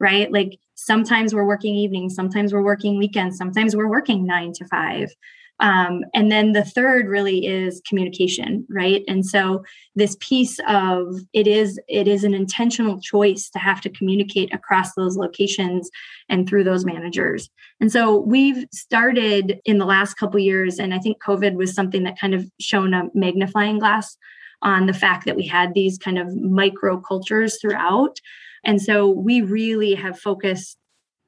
right? 0.00 0.30
Like 0.30 0.58
sometimes 0.86 1.34
we're 1.34 1.46
working 1.46 1.74
evenings, 1.74 2.14
sometimes 2.14 2.52
we're 2.52 2.62
working 2.62 2.96
weekends, 2.96 3.36
sometimes 3.36 3.74
we're 3.74 3.90
working 3.90 4.24
nine 4.24 4.52
to 4.52 4.64
five. 4.66 5.10
Um, 5.58 6.04
and 6.14 6.30
then 6.30 6.52
the 6.52 6.64
third 6.64 7.08
really 7.08 7.46
is 7.46 7.80
communication 7.88 8.66
right 8.68 9.02
and 9.08 9.24
so 9.24 9.64
this 9.94 10.14
piece 10.20 10.58
of 10.68 11.14
it 11.32 11.46
is 11.46 11.80
it 11.88 12.06
is 12.06 12.24
an 12.24 12.34
intentional 12.34 13.00
choice 13.00 13.48
to 13.48 13.58
have 13.58 13.80
to 13.80 13.88
communicate 13.88 14.52
across 14.52 14.92
those 14.94 15.16
locations 15.16 15.88
and 16.28 16.46
through 16.46 16.64
those 16.64 16.84
managers 16.84 17.48
and 17.80 17.90
so 17.90 18.18
we've 18.18 18.66
started 18.70 19.58
in 19.64 19.78
the 19.78 19.86
last 19.86 20.18
couple 20.18 20.38
years 20.38 20.78
and 20.78 20.92
i 20.92 20.98
think 20.98 21.22
covid 21.22 21.54
was 21.54 21.72
something 21.72 22.02
that 22.02 22.20
kind 22.20 22.34
of 22.34 22.44
shown 22.60 22.92
a 22.92 23.04
magnifying 23.14 23.78
glass 23.78 24.18
on 24.60 24.84
the 24.84 24.92
fact 24.92 25.24
that 25.24 25.36
we 25.36 25.46
had 25.46 25.72
these 25.72 25.96
kind 25.96 26.18
of 26.18 26.36
micro 26.36 27.00
cultures 27.00 27.58
throughout 27.62 28.20
and 28.66 28.82
so 28.82 29.08
we 29.08 29.40
really 29.40 29.94
have 29.94 30.18
focused 30.18 30.76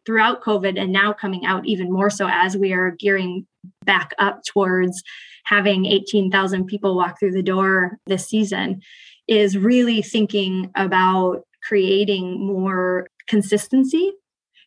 throughout 0.04 0.42
COVID 0.42 0.78
and 0.80 0.92
now 0.92 1.12
coming 1.12 1.46
out 1.46 1.66
even 1.66 1.92
more 1.92 2.10
so 2.10 2.28
as 2.30 2.56
we 2.56 2.72
are 2.72 2.90
gearing 2.98 3.46
back 3.84 4.12
up 4.18 4.42
towards 4.44 5.02
having 5.44 5.86
18,000 5.86 6.66
people 6.66 6.96
walk 6.96 7.18
through 7.18 7.32
the 7.32 7.42
door 7.42 7.98
this 8.06 8.26
season 8.26 8.80
is 9.26 9.56
really 9.56 10.02
thinking 10.02 10.70
about 10.74 11.42
creating 11.62 12.46
more 12.46 13.06
consistency 13.28 14.12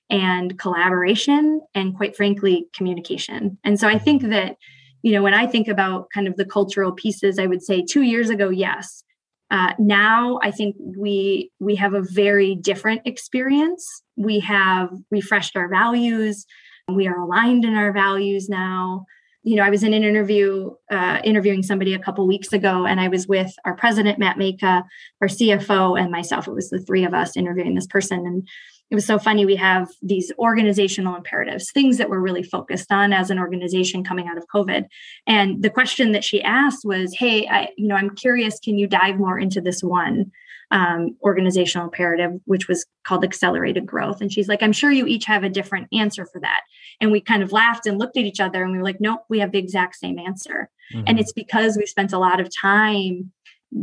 and 0.09 0.59
collaboration 0.59 1.61
and 1.73 1.95
quite 1.95 2.15
frankly 2.15 2.67
communication. 2.75 3.57
And 3.63 3.79
so 3.79 3.87
I 3.87 3.97
think 3.97 4.23
that 4.23 4.57
you 5.01 5.11
know 5.11 5.23
when 5.23 5.33
I 5.33 5.47
think 5.47 5.67
about 5.67 6.09
kind 6.13 6.27
of 6.27 6.35
the 6.35 6.45
cultural 6.45 6.91
pieces 6.91 7.39
I 7.39 7.47
would 7.47 7.63
say 7.63 7.81
2 7.81 8.03
years 8.03 8.29
ago 8.29 8.49
yes 8.49 9.03
uh, 9.51 9.73
now 9.77 10.39
I 10.41 10.49
think 10.49 10.77
we 10.79 11.51
we 11.59 11.75
have 11.75 11.93
a 11.93 12.01
very 12.01 12.55
different 12.55 13.01
experience. 13.05 13.85
We 14.15 14.39
have 14.39 14.89
refreshed 15.11 15.57
our 15.57 15.67
values. 15.67 16.45
We 16.87 17.05
are 17.07 17.19
aligned 17.19 17.65
in 17.65 17.75
our 17.75 17.91
values 17.91 18.47
now. 18.47 19.05
You 19.43 19.57
know, 19.57 19.63
I 19.63 19.69
was 19.69 19.83
in 19.83 19.93
an 19.93 20.03
interview 20.03 20.71
uh, 20.89 21.19
interviewing 21.23 21.63
somebody 21.63 21.93
a 21.93 21.99
couple 21.99 22.25
weeks 22.27 22.53
ago, 22.53 22.85
and 22.85 23.01
I 23.01 23.09
was 23.09 23.27
with 23.27 23.51
our 23.65 23.75
president 23.75 24.19
Matt 24.19 24.37
Majka, 24.37 24.83
our 25.19 25.27
CFO, 25.27 25.99
and 25.99 26.11
myself. 26.11 26.47
It 26.47 26.53
was 26.53 26.69
the 26.69 26.79
three 26.79 27.03
of 27.03 27.13
us 27.13 27.35
interviewing 27.35 27.75
this 27.75 27.87
person, 27.87 28.19
and 28.19 28.47
it 28.91 28.95
was 28.95 29.05
so 29.05 29.17
funny. 29.17 29.45
We 29.45 29.55
have 29.55 29.89
these 30.01 30.33
organizational 30.37 31.15
imperatives, 31.15 31.71
things 31.71 31.97
that 31.97 32.09
we're 32.09 32.19
really 32.19 32.43
focused 32.43 32.91
on 32.91 33.13
as 33.13 33.29
an 33.29 33.39
organization 33.39 34.03
coming 34.03 34.27
out 34.27 34.37
of 34.37 34.43
COVID. 34.53 34.83
And 35.25 35.63
the 35.63 35.69
question 35.69 36.11
that 36.11 36.25
she 36.25 36.43
asked 36.43 36.83
was, 36.83 37.15
"Hey, 37.17 37.47
I, 37.47 37.69
you 37.77 37.87
know, 37.87 37.95
I'm 37.95 38.13
curious. 38.13 38.59
Can 38.59 38.77
you 38.77 38.87
dive 38.87 39.17
more 39.17 39.39
into 39.39 39.61
this 39.61 39.81
one 39.81 40.29
um, 40.71 41.15
organizational 41.23 41.85
imperative, 41.85 42.31
which 42.45 42.67
was 42.67 42.85
called 43.05 43.23
accelerated 43.23 43.85
growth?" 43.85 44.19
And 44.19 44.31
she's 44.31 44.49
like, 44.49 44.61
"I'm 44.61 44.73
sure 44.73 44.91
you 44.91 45.07
each 45.07 45.23
have 45.23 45.45
a 45.45 45.49
different 45.49 45.87
answer 45.93 46.25
for 46.25 46.41
that." 46.41 46.61
And 46.99 47.13
we 47.13 47.21
kind 47.21 47.43
of 47.43 47.53
laughed 47.53 47.87
and 47.87 47.97
looked 47.97 48.17
at 48.17 48.25
each 48.25 48.41
other, 48.41 48.61
and 48.61 48.73
we 48.73 48.77
were 48.77 48.83
like, 48.83 48.99
"Nope, 48.99 49.21
we 49.29 49.39
have 49.39 49.53
the 49.53 49.59
exact 49.59 49.95
same 49.95 50.19
answer." 50.19 50.69
Mm-hmm. 50.93 51.05
And 51.07 51.17
it's 51.17 51.31
because 51.31 51.77
we 51.77 51.85
spent 51.85 52.11
a 52.11 52.19
lot 52.19 52.41
of 52.41 52.49
time 52.61 53.31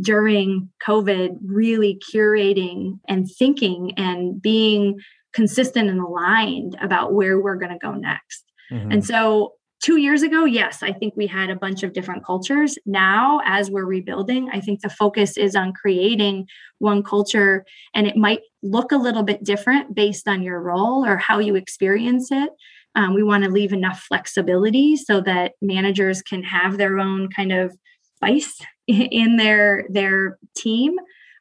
during 0.01 0.69
COVID 0.85 1.37
really 1.43 1.99
curating 2.13 2.99
and 3.07 3.27
thinking 3.29 3.93
and 3.97 4.41
being 4.41 4.99
consistent 5.33 5.89
and 5.89 5.99
aligned 5.99 6.77
about 6.81 7.13
where 7.13 7.39
we're 7.39 7.55
going 7.55 7.71
to 7.71 7.77
go 7.77 7.93
next. 7.93 8.43
Mm-hmm. 8.71 8.91
And 8.91 9.05
so, 9.05 9.53
two 9.81 9.97
years 9.97 10.21
ago, 10.21 10.45
yes, 10.45 10.83
I 10.83 10.91
think 10.91 11.13
we 11.15 11.25
had 11.25 11.49
a 11.49 11.55
bunch 11.55 11.83
of 11.83 11.93
different 11.93 12.25
cultures. 12.25 12.77
Now, 12.85 13.39
as 13.45 13.71
we're 13.71 13.85
rebuilding, 13.85 14.49
I 14.51 14.59
think 14.59 14.81
the 14.81 14.89
focus 14.89 15.37
is 15.37 15.55
on 15.55 15.73
creating 15.73 16.47
one 16.79 17.01
culture, 17.01 17.65
and 17.95 18.05
it 18.05 18.15
might 18.17 18.41
look 18.61 18.91
a 18.91 18.97
little 18.97 19.23
bit 19.23 19.43
different 19.43 19.95
based 19.95 20.27
on 20.27 20.43
your 20.43 20.61
role 20.61 21.05
or 21.05 21.17
how 21.17 21.39
you 21.39 21.55
experience 21.55 22.31
it. 22.31 22.49
Um, 22.95 23.13
we 23.13 23.23
want 23.23 23.43
to 23.43 23.49
leave 23.49 23.71
enough 23.71 23.99
flexibility 24.01 24.95
so 24.95 25.21
that 25.21 25.53
managers 25.61 26.21
can 26.21 26.43
have 26.43 26.77
their 26.77 26.99
own 26.99 27.29
kind 27.29 27.51
of 27.51 27.77
spice 28.19 28.59
in 28.87 29.37
their 29.37 29.85
their 29.89 30.37
team. 30.55 30.95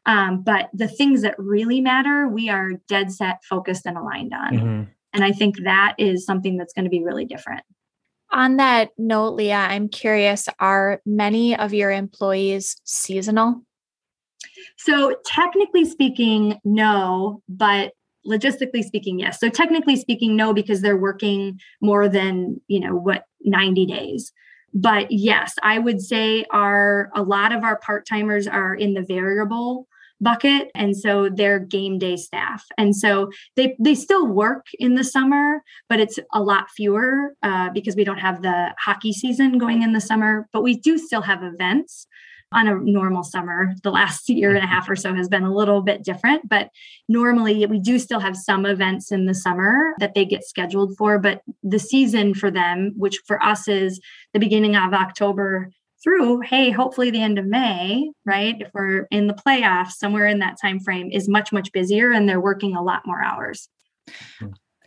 Um, 0.06 0.42
but 0.42 0.70
the 0.73 0.88
things 0.88 1.23
that 1.23 1.35
really 1.38 1.80
matter 1.80 2.28
we 2.28 2.49
are 2.49 2.73
dead 2.88 3.12
set 3.12 3.44
focused 3.44 3.85
and 3.85 3.99
aligned 3.99 4.32
on. 4.32 4.52
Mm-hmm. 4.54 4.82
and 5.12 5.25
i 5.25 5.32
think 5.32 5.56
that 5.64 5.94
is 5.99 6.25
something 6.25 6.56
that's 6.56 6.73
going 6.73 6.85
to 6.85 6.90
be 6.90 7.04
really 7.04 7.25
different. 7.25 7.62
On 8.30 8.56
that 8.56 8.90
note 8.97 9.35
leah 9.35 9.66
i'm 9.68 9.88
curious 9.88 10.49
are 10.61 11.00
many 11.04 11.56
of 11.56 11.75
your 11.75 11.90
employees 11.90 12.80
seasonal? 12.85 13.62
So 14.76 15.16
technically 15.26 15.85
speaking 15.85 16.58
no 16.64 17.42
but 17.49 17.92
logistically 18.26 18.85
speaking 18.85 19.18
yes. 19.18 19.40
So 19.40 19.49
technically 19.49 19.97
speaking 19.97 20.37
no 20.37 20.52
because 20.52 20.82
they're 20.82 20.97
working 20.97 21.58
more 21.80 22.08
than 22.08 22.61
you 22.68 22.80
know 22.80 22.94
what 22.94 23.25
90 23.42 23.87
days 23.87 24.32
but 24.75 25.10
yes 25.10 25.54
i 25.62 25.78
would 25.78 26.00
say 26.00 26.44
our 26.52 27.10
a 27.14 27.22
lot 27.22 27.52
of 27.52 27.62
our 27.64 27.78
part-timers 27.78 28.46
are 28.46 28.75
in 28.75 28.94
the 28.94 29.02
variable 29.02 29.88
bucket 30.20 30.70
and 30.75 30.96
so 30.96 31.28
they're 31.28 31.58
game 31.58 31.98
day 31.98 32.16
staff. 32.16 32.64
And 32.76 32.94
so 32.96 33.30
they 33.56 33.76
they 33.78 33.94
still 33.94 34.26
work 34.26 34.66
in 34.78 34.94
the 34.94 35.04
summer 35.04 35.62
but 35.88 36.00
it's 36.00 36.18
a 36.32 36.42
lot 36.42 36.70
fewer 36.70 37.34
uh, 37.42 37.70
because 37.70 37.96
we 37.96 38.04
don't 38.04 38.18
have 38.18 38.42
the 38.42 38.75
hockey 38.84 39.12
season 39.12 39.58
going 39.58 39.82
in 39.82 39.92
the 39.92 40.00
summer 40.00 40.48
but 40.52 40.62
we 40.62 40.76
do 40.76 40.98
still 40.98 41.22
have 41.22 41.42
events 41.42 42.06
on 42.52 42.67
a 42.67 42.75
normal 42.76 43.23
summer. 43.23 43.75
The 43.83 43.90
last 43.90 44.28
year 44.28 44.55
and 44.55 44.64
a 44.64 44.67
half 44.67 44.88
or 44.88 44.97
so 44.97 45.14
has 45.14 45.28
been 45.28 45.43
a 45.43 45.55
little 45.55 45.83
bit 45.83 46.02
different, 46.02 46.49
but 46.49 46.71
normally 47.09 47.64
we 47.67 47.78
do 47.78 47.99
still 47.99 48.21
have 48.21 48.37
some 48.37 48.64
events 48.64 49.12
in 49.12 49.26
the 49.26 49.35
summer 49.35 49.95
that 49.99 50.14
they 50.14 50.25
get 50.25 50.45
scheduled 50.45 50.97
for. 50.97 51.19
But 51.19 51.43
the 51.62 51.78
season 51.78 52.35
for 52.35 52.50
them, 52.50 52.95
which 52.97 53.19
for 53.26 53.43
us 53.43 53.69
is 53.69 54.00
the 54.33 54.40
beginning 54.40 54.76
of 54.76 54.95
October 54.95 55.71
through 56.00 56.40
hey 56.43 56.71
hopefully 56.71 57.11
the 57.11 57.21
end 57.21 57.40
of 57.40 57.45
may 57.45 58.09
right 58.25 58.55
if 58.61 58.71
we're 58.73 59.09
in 59.11 59.26
the 59.26 59.35
playoffs 59.35 59.93
somewhere 59.93 60.28
in 60.28 60.38
that 60.38 60.57
time 60.61 60.78
frame 60.78 61.11
is 61.11 61.28
much 61.28 61.52
much 61.52 61.73
busier 61.73 62.12
and 62.12 62.28
they're 62.28 62.40
working 62.40 62.76
a 62.76 62.83
lot 62.83 63.02
more 63.05 63.21
hours 63.21 63.69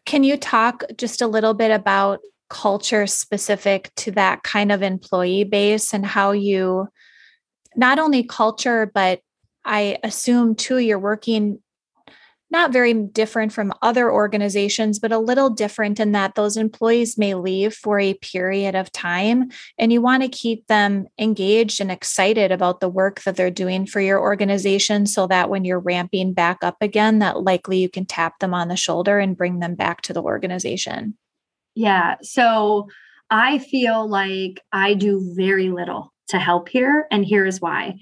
can 0.05 0.23
you 0.23 0.37
talk 0.37 0.83
just 0.97 1.21
a 1.21 1.27
little 1.27 1.53
bit 1.53 1.69
about 1.69 2.19
culture 2.49 3.07
specific 3.07 3.91
to 3.95 4.11
that 4.11 4.43
kind 4.43 4.71
of 4.71 4.81
employee 4.81 5.43
base 5.43 5.93
and 5.93 6.05
how 6.05 6.31
you 6.31 6.87
not 7.75 7.99
only 7.99 8.23
culture, 8.23 8.89
but 8.93 9.21
I 9.65 9.99
assume 10.03 10.55
too, 10.55 10.77
you're 10.77 10.99
working 10.99 11.59
not 12.51 12.73
very 12.73 12.93
different 12.93 13.53
from 13.53 13.73
other 13.81 14.11
organizations, 14.11 14.99
but 14.99 15.13
a 15.13 15.17
little 15.17 15.49
different 15.49 16.01
in 16.01 16.11
that 16.11 16.35
those 16.35 16.57
employees 16.57 17.17
may 17.17 17.33
leave 17.33 17.73
for 17.73 17.97
a 17.97 18.13
period 18.15 18.75
of 18.75 18.91
time 18.91 19.49
and 19.77 19.93
you 19.93 20.01
want 20.01 20.21
to 20.21 20.29
keep 20.29 20.67
them 20.67 21.07
engaged 21.17 21.79
and 21.79 21.89
excited 21.89 22.51
about 22.51 22.81
the 22.81 22.89
work 22.89 23.21
that 23.21 23.37
they're 23.37 23.49
doing 23.49 23.85
for 23.85 24.01
your 24.01 24.19
organization 24.19 25.05
so 25.05 25.27
that 25.27 25.49
when 25.49 25.63
you're 25.63 25.79
ramping 25.79 26.33
back 26.33 26.57
up 26.61 26.75
again, 26.81 27.19
that 27.19 27.41
likely 27.41 27.77
you 27.77 27.87
can 27.89 28.05
tap 28.05 28.39
them 28.39 28.53
on 28.53 28.67
the 28.67 28.75
shoulder 28.75 29.17
and 29.17 29.37
bring 29.37 29.59
them 29.59 29.73
back 29.73 30.01
to 30.01 30.13
the 30.13 30.21
organization. 30.21 31.17
Yeah. 31.73 32.17
So 32.21 32.89
I 33.29 33.59
feel 33.59 34.09
like 34.09 34.59
I 34.73 34.93
do 34.93 35.33
very 35.37 35.69
little 35.69 36.10
to 36.31 36.39
help 36.39 36.67
here. 36.67 37.07
And 37.11 37.23
here 37.23 37.45
is 37.45 37.61
why. 37.61 37.95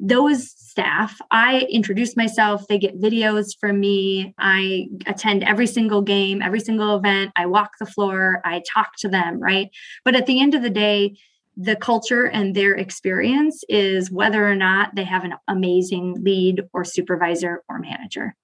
Those 0.00 0.50
staff, 0.50 1.16
I 1.30 1.68
introduce 1.70 2.16
myself, 2.16 2.66
they 2.68 2.78
get 2.78 3.00
videos 3.00 3.46
from 3.60 3.78
me. 3.78 4.34
I 4.38 4.88
attend 5.06 5.44
every 5.44 5.68
single 5.68 6.02
game, 6.02 6.42
every 6.42 6.58
single 6.58 6.96
event. 6.96 7.30
I 7.36 7.46
walk 7.46 7.72
the 7.78 7.86
floor, 7.86 8.40
I 8.44 8.62
talk 8.72 8.88
to 8.98 9.08
them, 9.08 9.38
right? 9.38 9.68
But 10.04 10.16
at 10.16 10.26
the 10.26 10.40
end 10.40 10.54
of 10.54 10.62
the 10.62 10.70
day, 10.70 11.16
the 11.56 11.76
culture 11.76 12.24
and 12.24 12.56
their 12.56 12.74
experience 12.74 13.62
is 13.68 14.10
whether 14.10 14.48
or 14.48 14.56
not 14.56 14.96
they 14.96 15.04
have 15.04 15.22
an 15.22 15.34
amazing 15.46 16.16
lead 16.20 16.62
or 16.72 16.84
supervisor 16.84 17.62
or 17.68 17.78
manager. 17.78 18.34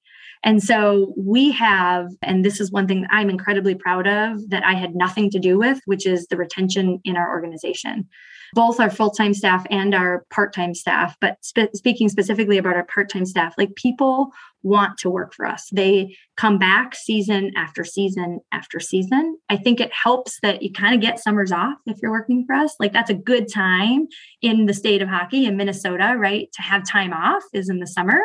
And 0.43 0.63
so 0.63 1.13
we 1.17 1.51
have, 1.53 2.09
and 2.23 2.45
this 2.45 2.61
is 2.61 2.73
one 2.73 2.87
thing 2.87 3.03
that 3.03 3.11
I'm 3.13 3.29
incredibly 3.29 3.75
proud 3.75 4.07
of 4.07 4.49
that 4.51 4.65
I 4.65 4.75
had 4.75 4.95
nothing 4.95 5.31
to 5.31 5.39
do 5.39 5.59
with, 5.59 5.81
which 5.85 6.07
is 6.07 6.27
the 6.27 6.37
retention 6.37 7.01
in 7.05 7.17
our 7.17 7.31
organization. 7.31 8.09
Both 8.53 8.81
our 8.81 8.91
full-time 8.91 9.35
staff 9.35 9.65
and 9.71 9.95
our 9.95 10.25
part-time 10.31 10.75
staff 10.75 11.15
but 11.21 11.37
spe- 11.45 11.73
speaking 11.75 12.09
specifically 12.09 12.59
about 12.59 12.75
our 12.75 12.85
part-time 12.85 13.25
staff 13.25 13.55
like 13.57 13.77
people 13.77 14.33
want 14.63 14.99
to 14.99 15.11
work 15.11 15.35
for 15.35 15.47
us. 15.47 15.69
They 15.73 16.17
come 16.37 16.59
back 16.59 16.97
season 16.97 17.53
after 17.57 17.85
season 17.85 18.41
after 18.51 18.81
season. 18.81 19.39
I 19.51 19.57
think 19.57 19.79
it 19.79 19.93
helps 19.93 20.41
that 20.43 20.63
you 20.63 20.73
kind 20.73 20.97
of 20.97 21.01
get 21.01 21.21
summers 21.21 21.53
off 21.53 21.79
if 21.87 21.99
you're 22.03 22.11
working 22.11 22.45
for 22.45 22.57
us. 22.57 22.75
Like 22.81 22.93
that's 22.93 23.11
a 23.11 23.15
good 23.15 23.47
time 23.53 24.09
in 24.43 24.67
the 24.67 24.75
state 24.75 25.01
of 25.01 25.09
hockey 25.09 25.47
in 25.47 25.57
minnesota 25.57 26.17
right 26.19 26.51
to 26.53 26.63
have 26.63 26.85
time 26.85 27.13
off 27.13 27.45
is 27.53 27.69
in 27.69 27.79
the 27.79 27.87
summer 27.87 28.21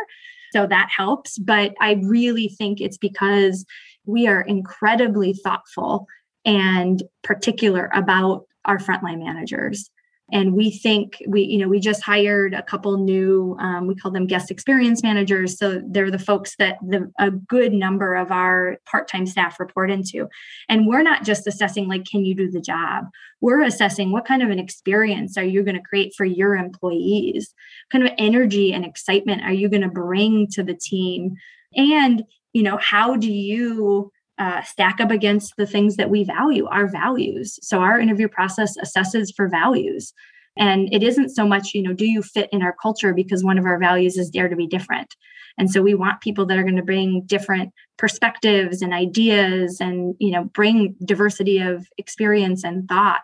so 0.55 0.65
that 0.65 0.89
helps 0.95 1.37
but 1.37 1.73
i 1.81 1.93
really 2.03 2.47
think 2.47 2.79
it's 2.79 2.97
because 2.97 3.65
we 4.05 4.27
are 4.27 4.41
incredibly 4.41 5.33
thoughtful 5.33 6.07
and 6.45 7.03
particular 7.23 7.89
about 7.93 8.45
our 8.63 8.77
frontline 8.77 9.19
managers 9.19 9.89
and 10.31 10.53
we 10.53 10.71
think 10.71 11.21
we 11.27 11.43
you 11.43 11.57
know 11.57 11.67
we 11.67 11.79
just 11.79 12.01
hired 12.01 12.53
a 12.53 12.63
couple 12.63 12.97
new 12.97 13.55
um, 13.59 13.87
we 13.87 13.95
call 13.95 14.11
them 14.11 14.25
guest 14.25 14.49
experience 14.49 15.03
managers. 15.03 15.57
So 15.57 15.81
they're 15.85 16.11
the 16.11 16.19
folks 16.19 16.55
that 16.57 16.77
the, 16.81 17.11
a 17.19 17.31
good 17.31 17.73
number 17.73 18.15
of 18.15 18.31
our 18.31 18.77
part-time 18.85 19.25
staff 19.25 19.59
report 19.59 19.91
into. 19.91 20.27
And 20.67 20.87
we're 20.87 21.03
not 21.03 21.23
just 21.23 21.47
assessing 21.47 21.87
like 21.87 22.05
can 22.05 22.25
you 22.25 22.35
do 22.35 22.49
the 22.49 22.61
job? 22.61 23.05
We're 23.41 23.61
assessing 23.61 24.11
what 24.11 24.25
kind 24.25 24.41
of 24.41 24.49
an 24.49 24.59
experience 24.59 25.37
are 25.37 25.43
you 25.43 25.63
going 25.63 25.75
to 25.75 25.81
create 25.81 26.13
for 26.15 26.25
your 26.25 26.55
employees? 26.55 27.53
What 27.89 27.99
kind 27.99 28.09
of 28.09 28.15
energy 28.17 28.73
and 28.73 28.85
excitement 28.85 29.43
are 29.43 29.53
you 29.53 29.69
going 29.69 29.83
to 29.83 29.89
bring 29.89 30.47
to 30.51 30.63
the 30.63 30.75
team? 30.75 31.35
And 31.75 32.23
you 32.53 32.63
know 32.63 32.77
how 32.77 33.15
do 33.17 33.31
you 33.31 34.11
uh, 34.37 34.61
stack 34.63 34.99
up 34.99 35.11
against 35.11 35.53
the 35.57 35.65
things 35.65 35.95
that 35.95 36.09
we 36.09 36.23
value, 36.23 36.67
our 36.67 36.87
values. 36.87 37.57
So 37.61 37.79
our 37.79 37.99
interview 37.99 38.27
process 38.27 38.75
assesses 38.77 39.33
for 39.35 39.47
values. 39.47 40.13
And 40.57 40.87
it 40.93 41.03
isn't 41.03 41.29
so 41.29 41.45
much, 41.45 41.73
you 41.73 41.81
know, 41.81 41.93
do 41.93 42.05
you 42.05 42.21
fit 42.21 42.49
in 42.51 42.61
our 42.61 42.75
culture 42.81 43.13
because 43.13 43.43
one 43.43 43.57
of 43.57 43.65
our 43.65 43.77
values 43.77 44.17
is 44.17 44.29
dare 44.29 44.47
to 44.47 44.55
be 44.55 44.67
different. 44.67 45.15
And 45.57 45.69
so 45.69 45.81
we 45.81 45.93
want 45.93 46.21
people 46.21 46.45
that 46.45 46.57
are 46.57 46.63
going 46.63 46.75
to 46.75 46.83
bring 46.83 47.23
different 47.25 47.73
perspectives 47.97 48.81
and 48.81 48.93
ideas 48.93 49.79
and, 49.79 50.15
you 50.19 50.31
know, 50.31 50.45
bring 50.45 50.95
diversity 51.05 51.59
of 51.59 51.87
experience 51.97 52.63
and 52.63 52.87
thought 52.87 53.23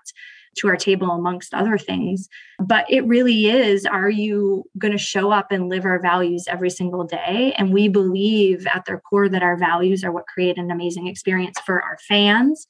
to 0.58 0.68
our 0.68 0.76
table 0.76 1.12
amongst 1.12 1.54
other 1.54 1.78
things 1.78 2.28
but 2.60 2.86
it 2.90 3.06
really 3.06 3.48
is 3.48 3.86
are 3.86 4.10
you 4.10 4.64
going 4.78 4.92
to 4.92 4.98
show 4.98 5.32
up 5.32 5.52
and 5.52 5.70
live 5.70 5.86
our 5.86 6.00
values 6.00 6.46
every 6.48 6.70
single 6.70 7.04
day 7.04 7.54
and 7.58 7.74
we 7.74 7.88
believe 7.88 8.68
at 8.68 8.86
their 8.86 9.00
core 9.00 9.30
that 9.30 9.44
our 9.44 9.58
values 9.58 10.04
are 10.04 10.12
what 10.12 10.28
create 10.28 10.58
an 10.58 10.72
amazing 10.72 11.08
experience 11.08 11.58
for 11.66 11.82
our 11.82 11.98
fans 12.08 12.68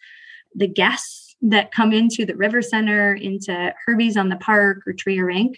the 0.56 0.68
guests 0.68 1.36
that 1.42 1.72
come 1.72 1.92
into 1.92 2.26
the 2.26 2.36
river 2.36 2.62
center 2.62 3.14
into 3.16 3.74
herbie's 3.86 4.18
on 4.18 4.30
the 4.30 4.36
park 4.38 4.80
or 4.86 4.94
Tria 4.94 5.24
rink 5.24 5.58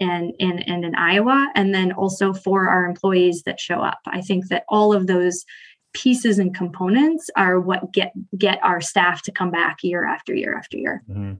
and, 0.00 0.32
and, 0.40 0.66
and 0.66 0.84
in 0.84 0.94
Iowa, 0.94 1.52
and 1.54 1.74
then 1.74 1.92
also 1.92 2.32
for 2.32 2.68
our 2.68 2.86
employees 2.86 3.42
that 3.42 3.60
show 3.60 3.80
up. 3.82 4.00
I 4.06 4.22
think 4.22 4.48
that 4.48 4.64
all 4.68 4.94
of 4.94 5.06
those 5.06 5.44
pieces 5.92 6.38
and 6.38 6.54
components 6.54 7.30
are 7.36 7.60
what 7.60 7.92
get 7.92 8.12
get 8.38 8.58
our 8.62 8.80
staff 8.80 9.22
to 9.22 9.32
come 9.32 9.50
back 9.50 9.78
year 9.82 10.04
after 10.04 10.34
year 10.34 10.56
after 10.56 10.76
year. 10.76 11.02
Mm-hmm. 11.10 11.34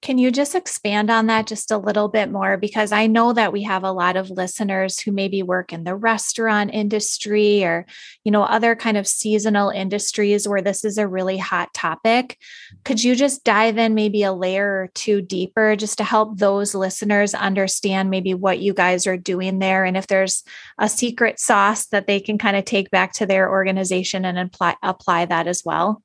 Can 0.00 0.16
you 0.16 0.30
just 0.30 0.54
expand 0.54 1.10
on 1.10 1.26
that 1.26 1.48
just 1.48 1.72
a 1.72 1.76
little 1.76 2.06
bit 2.06 2.30
more? 2.30 2.56
Because 2.56 2.92
I 2.92 3.08
know 3.08 3.32
that 3.32 3.52
we 3.52 3.64
have 3.64 3.82
a 3.82 3.90
lot 3.90 4.16
of 4.16 4.30
listeners 4.30 5.00
who 5.00 5.10
maybe 5.10 5.42
work 5.42 5.72
in 5.72 5.82
the 5.82 5.96
restaurant 5.96 6.70
industry 6.72 7.64
or, 7.64 7.84
you 8.22 8.30
know, 8.30 8.44
other 8.44 8.76
kind 8.76 8.96
of 8.96 9.08
seasonal 9.08 9.70
industries 9.70 10.46
where 10.46 10.62
this 10.62 10.84
is 10.84 10.98
a 10.98 11.08
really 11.08 11.36
hot 11.36 11.74
topic. 11.74 12.38
Could 12.84 13.02
you 13.02 13.16
just 13.16 13.42
dive 13.42 13.76
in 13.76 13.94
maybe 13.94 14.22
a 14.22 14.32
layer 14.32 14.82
or 14.82 14.90
two 14.94 15.20
deeper 15.20 15.74
just 15.74 15.98
to 15.98 16.04
help 16.04 16.38
those 16.38 16.76
listeners 16.76 17.34
understand 17.34 18.08
maybe 18.08 18.34
what 18.34 18.60
you 18.60 18.74
guys 18.74 19.04
are 19.08 19.16
doing 19.16 19.58
there 19.58 19.84
and 19.84 19.96
if 19.96 20.06
there's 20.06 20.44
a 20.78 20.88
secret 20.88 21.40
sauce 21.40 21.86
that 21.86 22.06
they 22.06 22.20
can 22.20 22.38
kind 22.38 22.56
of 22.56 22.64
take 22.64 22.92
back 22.92 23.14
to 23.14 23.26
their 23.26 23.50
organization 23.50 24.24
and 24.24 24.38
apply 24.38 24.76
apply 24.80 25.24
that 25.24 25.48
as 25.48 25.62
well? 25.64 26.02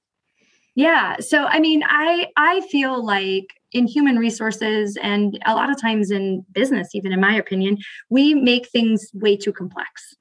Yeah. 0.76 1.18
So 1.20 1.44
I 1.44 1.60
mean, 1.60 1.84
I 1.88 2.28
I 2.36 2.62
feel 2.62 3.04
like 3.06 3.54
in 3.74 3.88
human 3.88 4.18
resources 4.18 4.98
and 5.01 5.39
a 5.46 5.56
lot 5.56 5.70
of 5.70 5.82
times 5.82 6.12
in 6.12 6.45
business, 6.52 6.89
even 6.93 7.12
in 7.12 7.19
my 7.19 7.36
opinion, 7.36 7.78
we 8.10 8.34
make 8.34 8.69
things 8.69 9.10
way 9.13 9.36
too 9.36 9.52
complex. 9.52 10.15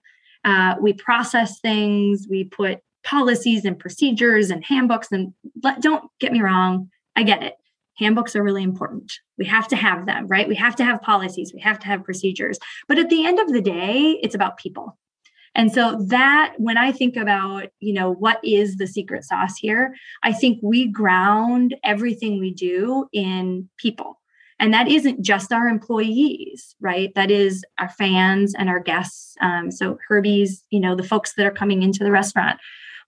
Uh, 0.45 0.75
we 0.81 0.93
process 0.93 1.61
things, 1.61 2.27
we 2.29 2.45
put 2.45 2.81
policies 3.05 3.65
and 3.65 3.79
procedures 3.79 4.51
and 4.51 4.65
handbooks. 4.65 5.09
And 5.13 5.35
let, 5.63 5.81
don't 5.81 6.05
get 6.19 6.33
me 6.33 6.41
wrong, 6.41 6.91
I 7.15 7.23
get 7.23 7.43
it. 7.43 7.55
Handbooks 7.99 8.35
are 8.35 8.43
really 8.43 8.63
important. 8.63 9.13
We 9.39 9.45
have 9.47 9.69
to 9.69 9.77
have 9.77 10.07
them, 10.07 10.27
right? 10.27 10.49
We 10.49 10.55
have 10.57 10.75
to 10.77 10.85
have 10.85 11.03
policies, 11.03 11.53
we 11.55 11.61
have 11.61 11.79
to 11.81 11.87
have 11.87 12.05
procedures. 12.05 12.59
But 12.89 12.99
at 12.99 13.11
the 13.11 13.27
end 13.27 13.39
of 13.39 13.53
the 13.53 13.61
day, 13.61 14.19
it's 14.23 14.35
about 14.35 14.57
people. 14.57 14.99
And 15.55 15.73
so 15.73 16.03
that 16.09 16.55
when 16.57 16.79
I 16.79 16.93
think 16.93 17.17
about, 17.17 17.69
you 17.81 17.93
know, 17.93 18.11
what 18.11 18.41
is 18.43 18.77
the 18.77 18.87
secret 18.87 19.25
sauce 19.25 19.57
here, 19.57 19.95
I 20.23 20.33
think 20.33 20.59
we 20.63 20.89
ground 20.89 21.77
everything 21.85 22.41
we 22.41 22.53
do 22.53 23.07
in 23.13 23.69
people. 23.77 24.19
And 24.59 24.73
that 24.73 24.89
isn't 24.89 25.23
just 25.23 25.53
our 25.53 25.69
employees, 25.69 26.75
right? 26.81 27.13
That 27.15 27.31
is 27.31 27.65
our 27.79 27.89
fans 27.89 28.55
and 28.57 28.69
our 28.69 28.81
guests. 28.81 29.35
Um, 29.41 29.71
so 29.71 29.99
Herbie's, 30.09 30.65
you 30.71 30.81
know, 30.81 30.95
the 30.95 31.03
folks 31.03 31.35
that 31.35 31.47
are 31.47 31.51
coming 31.51 31.83
into 31.83 32.05
the 32.05 32.13
restaurant. 32.13 32.61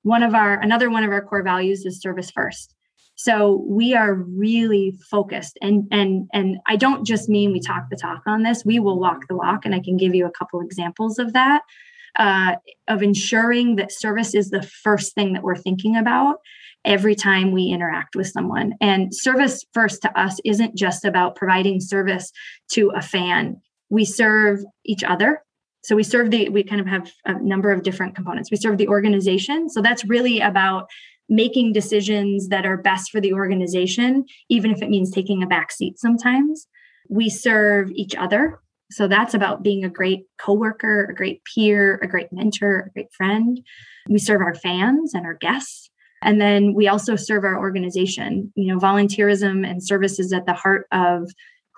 One 0.02 0.22
of 0.22 0.34
our 0.34 0.60
another 0.60 0.90
one 0.90 1.04
of 1.04 1.12
our 1.12 1.22
core 1.22 1.42
values 1.42 1.86
is 1.86 2.00
service 2.00 2.30
first. 2.30 2.74
So 3.14 3.64
we 3.68 3.94
are 3.94 4.14
really 4.14 4.98
focused 5.08 5.56
and 5.62 5.84
and 5.92 6.28
and 6.32 6.56
I 6.66 6.76
don't 6.76 7.06
just 7.06 7.28
mean 7.28 7.52
we 7.52 7.60
talk 7.60 7.84
the 7.88 7.96
talk 7.96 8.22
on 8.26 8.42
this. 8.42 8.64
We 8.64 8.80
will 8.80 8.98
walk 8.98 9.28
the 9.28 9.36
walk 9.36 9.64
and 9.64 9.74
I 9.74 9.80
can 9.80 9.96
give 9.96 10.14
you 10.14 10.26
a 10.26 10.32
couple 10.32 10.60
examples 10.60 11.18
of 11.18 11.32
that 11.32 11.62
uh, 12.16 12.56
of 12.88 13.02
ensuring 13.02 13.76
that 13.76 13.92
service 13.92 14.34
is 14.34 14.50
the 14.50 14.62
first 14.62 15.14
thing 15.14 15.32
that 15.32 15.42
we're 15.42 15.56
thinking 15.56 15.96
about 15.96 16.36
every 16.84 17.14
time 17.14 17.52
we 17.52 17.68
interact 17.68 18.14
with 18.14 18.26
someone. 18.26 18.74
And 18.80 19.14
service 19.14 19.64
first 19.72 20.02
to 20.02 20.20
us 20.20 20.38
isn't 20.44 20.76
just 20.76 21.04
about 21.04 21.36
providing 21.36 21.80
service 21.80 22.30
to 22.72 22.90
a 22.94 23.00
fan. 23.00 23.60
We 23.88 24.04
serve 24.04 24.60
each 24.84 25.02
other. 25.02 25.42
So 25.82 25.96
we 25.96 26.02
serve 26.02 26.30
the, 26.30 26.48
we 26.48 26.62
kind 26.62 26.80
of 26.80 26.86
have 26.86 27.10
a 27.24 27.40
number 27.42 27.70
of 27.70 27.82
different 27.82 28.14
components. 28.14 28.50
We 28.50 28.56
serve 28.56 28.78
the 28.78 28.88
organization. 28.88 29.68
So 29.68 29.82
that's 29.82 30.04
really 30.04 30.40
about 30.40 30.88
making 31.28 31.72
decisions 31.72 32.48
that 32.48 32.66
are 32.66 32.76
best 32.76 33.10
for 33.10 33.20
the 33.20 33.32
organization, 33.32 34.24
even 34.50 34.70
if 34.70 34.82
it 34.82 34.90
means 34.90 35.10
taking 35.10 35.42
a 35.42 35.46
back 35.46 35.72
seat 35.72 35.98
sometimes. 35.98 36.66
We 37.08 37.30
serve 37.30 37.90
each 37.92 38.14
other. 38.14 38.60
So 38.90 39.08
that's 39.08 39.34
about 39.34 39.62
being 39.62 39.84
a 39.84 39.88
great 39.88 40.24
coworker, 40.38 41.04
a 41.04 41.14
great 41.14 41.42
peer, 41.44 41.98
a 42.02 42.06
great 42.06 42.32
mentor, 42.32 42.80
a 42.86 42.90
great 42.90 43.12
friend. 43.12 43.60
We 44.08 44.18
serve 44.18 44.40
our 44.40 44.54
fans 44.54 45.14
and 45.14 45.24
our 45.24 45.34
guests. 45.34 45.90
And 46.22 46.40
then 46.40 46.74
we 46.74 46.88
also 46.88 47.16
serve 47.16 47.44
our 47.44 47.58
organization. 47.58 48.52
You 48.54 48.72
know, 48.72 48.78
volunteerism 48.78 49.68
and 49.68 49.82
service 49.82 50.18
is 50.18 50.32
at 50.32 50.46
the 50.46 50.54
heart 50.54 50.86
of 50.92 51.30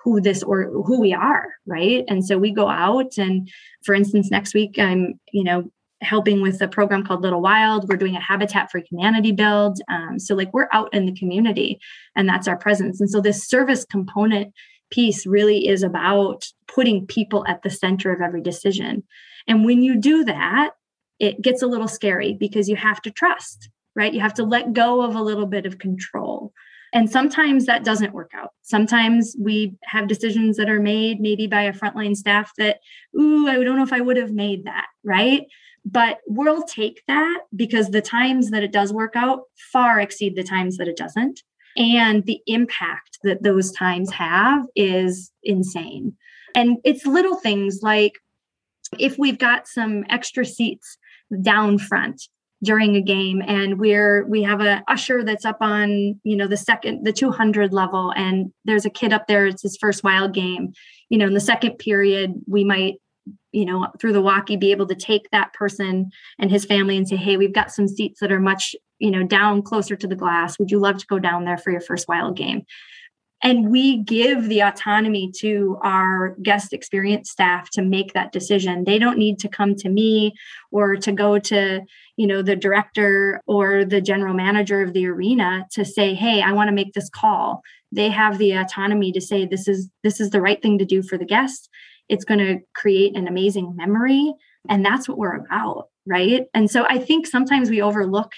who 0.03 0.21
this 0.21 0.41
or 0.43 0.71
who 0.85 1.01
we 1.01 1.13
are, 1.13 1.47
right? 1.65 2.03
And 2.07 2.25
so 2.25 2.37
we 2.37 2.51
go 2.51 2.69
out 2.69 3.17
and 3.17 3.49
for 3.83 3.93
instance, 3.93 4.31
next 4.31 4.53
week 4.53 4.77
I'm, 4.77 5.19
you 5.33 5.43
know, 5.43 5.69
helping 6.01 6.41
with 6.41 6.61
a 6.61 6.67
program 6.67 7.03
called 7.03 7.23
Little 7.23 7.41
Wild. 7.41 7.89
We're 7.89 7.97
doing 7.97 8.15
a 8.15 8.21
Habitat 8.21 8.71
for 8.71 8.79
Humanity 8.89 9.31
build. 9.31 9.79
Um, 9.89 10.19
so 10.19 10.35
like 10.35 10.53
we're 10.53 10.69
out 10.71 10.93
in 10.93 11.05
the 11.07 11.15
community 11.15 11.79
and 12.15 12.29
that's 12.29 12.47
our 12.47 12.57
presence. 12.57 13.01
And 13.01 13.09
so 13.09 13.19
this 13.19 13.47
service 13.47 13.83
component 13.83 14.53
piece 14.89 15.25
really 15.25 15.67
is 15.67 15.83
about 15.83 16.45
putting 16.67 17.05
people 17.05 17.45
at 17.47 17.63
the 17.63 17.69
center 17.69 18.11
of 18.11 18.21
every 18.21 18.41
decision. 18.41 19.03
And 19.47 19.65
when 19.65 19.81
you 19.81 19.95
do 19.95 20.23
that, 20.25 20.71
it 21.19 21.41
gets 21.41 21.61
a 21.61 21.67
little 21.67 21.87
scary 21.87 22.33
because 22.33 22.69
you 22.69 22.75
have 22.75 23.01
to 23.01 23.11
trust, 23.11 23.69
right? 23.95 24.13
You 24.13 24.19
have 24.19 24.33
to 24.35 24.43
let 24.43 24.73
go 24.73 25.01
of 25.01 25.15
a 25.15 25.21
little 25.21 25.47
bit 25.47 25.65
of 25.65 25.79
control. 25.79 26.53
And 26.93 27.09
sometimes 27.09 27.65
that 27.65 27.83
doesn't 27.83 28.13
work 28.13 28.31
out. 28.33 28.51
Sometimes 28.61 29.35
we 29.39 29.75
have 29.83 30.07
decisions 30.07 30.57
that 30.57 30.69
are 30.69 30.79
made 30.79 31.19
maybe 31.19 31.47
by 31.47 31.63
a 31.63 31.73
frontline 31.73 32.15
staff 32.15 32.51
that, 32.57 32.79
ooh, 33.19 33.47
I 33.47 33.55
don't 33.55 33.75
know 33.75 33.83
if 33.83 33.93
I 33.93 34.01
would 34.01 34.17
have 34.17 34.31
made 34.31 34.65
that, 34.65 34.87
right? 35.03 35.43
But 35.83 36.19
we'll 36.27 36.63
take 36.63 37.01
that 37.07 37.41
because 37.55 37.89
the 37.89 38.01
times 38.01 38.51
that 38.51 38.63
it 38.63 38.71
does 38.71 38.93
work 38.93 39.15
out 39.15 39.43
far 39.71 39.99
exceed 39.99 40.35
the 40.35 40.43
times 40.43 40.77
that 40.77 40.87
it 40.87 40.97
doesn't 40.97 41.41
and 41.77 42.25
the 42.25 42.41
impact 42.47 43.19
that 43.23 43.43
those 43.43 43.71
times 43.71 44.11
have 44.11 44.65
is 44.75 45.31
insane. 45.43 46.15
And 46.55 46.77
it's 46.83 47.05
little 47.05 47.35
things 47.35 47.79
like 47.81 48.13
if 48.97 49.17
we've 49.17 49.37
got 49.37 49.67
some 49.67 50.03
extra 50.09 50.45
seats 50.45 50.97
down 51.41 51.77
front 51.77 52.23
during 52.63 52.95
a 52.95 53.01
game 53.01 53.43
and 53.45 53.79
we're 53.79 54.25
we 54.27 54.41
have 54.41 54.61
a 54.61 54.83
usher 54.87 55.23
that's 55.23 55.45
up 55.45 55.57
on 55.61 56.19
you 56.23 56.35
know 56.35 56.47
the 56.47 56.57
second 56.57 57.03
the 57.03 57.13
200 57.13 57.71
level 57.71 58.11
and 58.15 58.51
there's 58.65 58.85
a 58.85 58.89
kid 58.89 59.13
up 59.13 59.27
there 59.27 59.45
it's 59.45 59.61
his 59.61 59.77
first 59.79 60.03
wild 60.03 60.33
game 60.33 60.73
you 61.09 61.19
know 61.19 61.27
in 61.27 61.35
the 61.35 61.39
second 61.39 61.77
period 61.77 62.33
we 62.47 62.63
might 62.63 62.95
you 63.57 63.65
know 63.65 63.87
through 63.99 64.13
the 64.13 64.21
walkie 64.21 64.55
be 64.55 64.71
able 64.71 64.85
to 64.85 64.93
take 64.93 65.27
that 65.31 65.51
person 65.53 66.11
and 66.37 66.51
his 66.51 66.63
family 66.63 66.95
and 66.95 67.07
say 67.07 67.15
hey 67.15 67.37
we've 67.37 67.53
got 67.53 67.71
some 67.71 67.87
seats 67.87 68.19
that 68.19 68.31
are 68.31 68.39
much 68.39 68.75
you 68.99 69.11
know 69.11 69.23
down 69.23 69.61
closer 69.61 69.95
to 69.95 70.07
the 70.07 70.15
glass. 70.15 70.57
Would 70.59 70.71
you 70.71 70.79
love 70.79 70.97
to 70.97 71.05
go 71.07 71.19
down 71.19 71.45
there 71.45 71.57
for 71.57 71.71
your 71.71 71.81
first 71.81 72.07
wild 72.07 72.37
game? 72.37 72.63
And 73.43 73.69
we 73.69 73.97
give 73.97 74.49
the 74.49 74.61
autonomy 74.61 75.31
to 75.39 75.77
our 75.83 76.35
guest 76.41 76.73
experience 76.73 77.29
staff 77.29 77.69
to 77.71 77.83
make 77.83 78.13
that 78.13 78.31
decision. 78.31 78.83
They 78.83 78.97
don't 78.97 79.19
need 79.19 79.37
to 79.39 79.47
come 79.47 79.75
to 79.75 79.89
me 79.89 80.33
or 80.71 80.95
to 80.95 81.11
go 81.11 81.37
to 81.39 81.81
you 82.17 82.27
know 82.27 82.41
the 82.41 82.55
director 82.55 83.41
or 83.47 83.85
the 83.85 84.01
general 84.01 84.33
manager 84.33 84.81
of 84.81 84.93
the 84.93 85.07
arena 85.07 85.65
to 85.71 85.85
say 85.85 86.13
hey 86.13 86.41
i 86.41 86.51
want 86.51 86.67
to 86.67 86.75
make 86.75 86.93
this 86.93 87.09
call. 87.09 87.61
They 87.91 88.09
have 88.09 88.37
the 88.37 88.51
autonomy 88.51 89.11
to 89.13 89.21
say 89.21 89.45
this 89.45 89.67
is 89.67 89.89
this 90.03 90.19
is 90.19 90.31
the 90.31 90.41
right 90.41 90.61
thing 90.61 90.77
to 90.79 90.85
do 90.85 91.01
for 91.01 91.17
the 91.17 91.25
guest 91.25 91.69
it's 92.09 92.25
going 92.25 92.39
to 92.39 92.59
create 92.75 93.15
an 93.15 93.27
amazing 93.27 93.75
memory 93.75 94.33
and 94.69 94.85
that's 94.85 95.07
what 95.07 95.17
we're 95.17 95.35
about 95.35 95.89
right 96.05 96.45
and 96.53 96.69
so 96.69 96.85
i 96.85 96.97
think 96.97 97.27
sometimes 97.27 97.69
we 97.69 97.81
overlook 97.81 98.31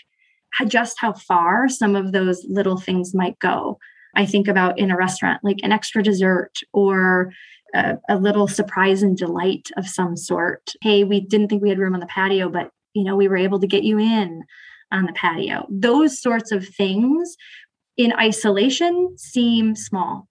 just 0.67 0.99
how 0.99 1.13
far 1.13 1.69
some 1.69 1.95
of 1.95 2.12
those 2.12 2.43
little 2.49 2.77
things 2.77 3.13
might 3.13 3.38
go 3.39 3.77
I 4.15 4.25
think 4.25 4.47
about 4.47 4.79
in 4.79 4.91
a 4.91 4.97
restaurant, 4.97 5.43
like 5.43 5.58
an 5.63 5.71
extra 5.71 6.01
dessert 6.01 6.51
or 6.73 7.32
a, 7.73 7.97
a, 8.10 8.17
little 8.17 8.47
surprise 8.47 9.03
and 9.03 9.17
delight 9.17 9.69
of 9.77 9.88
some 9.88 10.17
sort. 10.17 10.73
Hey, 10.82 11.03
we 11.03 11.21
didn't 11.21 11.49
think 11.49 11.62
we 11.62 11.69
had 11.69 11.79
room 11.79 11.93
on 11.93 11.99
the 11.99 12.08
patio, 12.08 12.49
but 12.49 12.71
you 12.93 13.03
know, 13.03 13.15
we 13.15 13.27
were 13.27 13.38
able 13.38 13.60
to 13.60 13.67
get 13.67 13.84
you 13.84 13.99
in 13.99 14.43
on 14.91 15.05
the 15.05 15.13
patio. 15.13 15.67
Those 15.69 16.19
sorts 16.19 16.51
of 16.51 16.67
things 16.67 17.36
in 17.97 18.13
isolation 18.13 19.15
seem 19.17 19.75
small. 19.75 20.27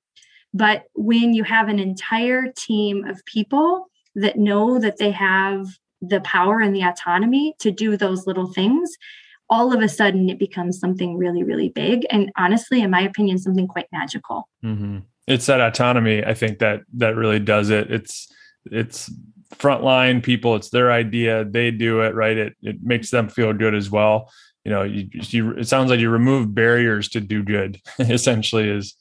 But 0.55 0.85
when 0.95 1.35
you 1.35 1.45
have 1.45 1.69
an 1.69 1.79
entire 1.79 2.53
team 2.57 3.05
of 3.05 3.25
people 3.27 3.87
that 4.15 4.39
know 4.39 4.79
that 4.79 4.99
they 4.99 5.11
have 5.11 5.67
the 6.01 6.21
power 6.21 6.61
and 6.61 6.75
the 6.75 6.83
autonomy 6.83 7.55
to 7.59 7.71
do 7.71 7.97
those 7.97 8.27
little 8.27 8.53
things, 8.53 8.91
all 9.51 9.73
of 9.73 9.81
a 9.81 9.89
sudden 9.89 10.29
it 10.29 10.39
becomes 10.39 10.79
something 10.79 11.17
really, 11.17 11.43
really 11.43 11.69
big. 11.69 12.07
And 12.11 12.31
honestly, 12.37 12.83
in 12.83 12.91
my 12.91 13.01
opinion, 13.01 13.39
something 13.39 13.67
quite 13.67 13.87
magical. 13.93 14.49
Mm-hmm. 14.65 14.99
It's 15.27 15.47
that 15.47 15.61
autonomy, 15.61 16.25
I 16.25 16.35
think 16.35 16.59
that 16.59 16.81
that 16.95 17.17
really 17.17 17.39
does 17.39 17.71
it. 17.71 17.91
It's 17.91 18.33
it's 18.71 19.11
frontline 19.55 20.23
people, 20.23 20.57
it's 20.57 20.71
their 20.71 20.93
idea, 20.93 21.45
they 21.45 21.71
do 21.71 22.01
it, 22.01 22.15
right? 22.15 22.37
It 22.37 22.57
it 22.63 22.77
makes 22.83 23.11
them 23.11 23.29
feel 23.29 23.53
good 23.53 23.75
as 23.75 23.91
well. 23.91 24.31
You 24.65 24.73
know, 24.73 24.83
you, 24.83 25.09
you 25.13 25.53
it 25.53 25.69
sounds 25.69 25.91
like 25.91 26.01
you 26.01 26.11
remove 26.11 26.55
barriers 26.55 27.09
to 27.11 27.21
do 27.21 27.43
good, 27.43 27.81
essentially 27.99 28.69
is 28.69 28.95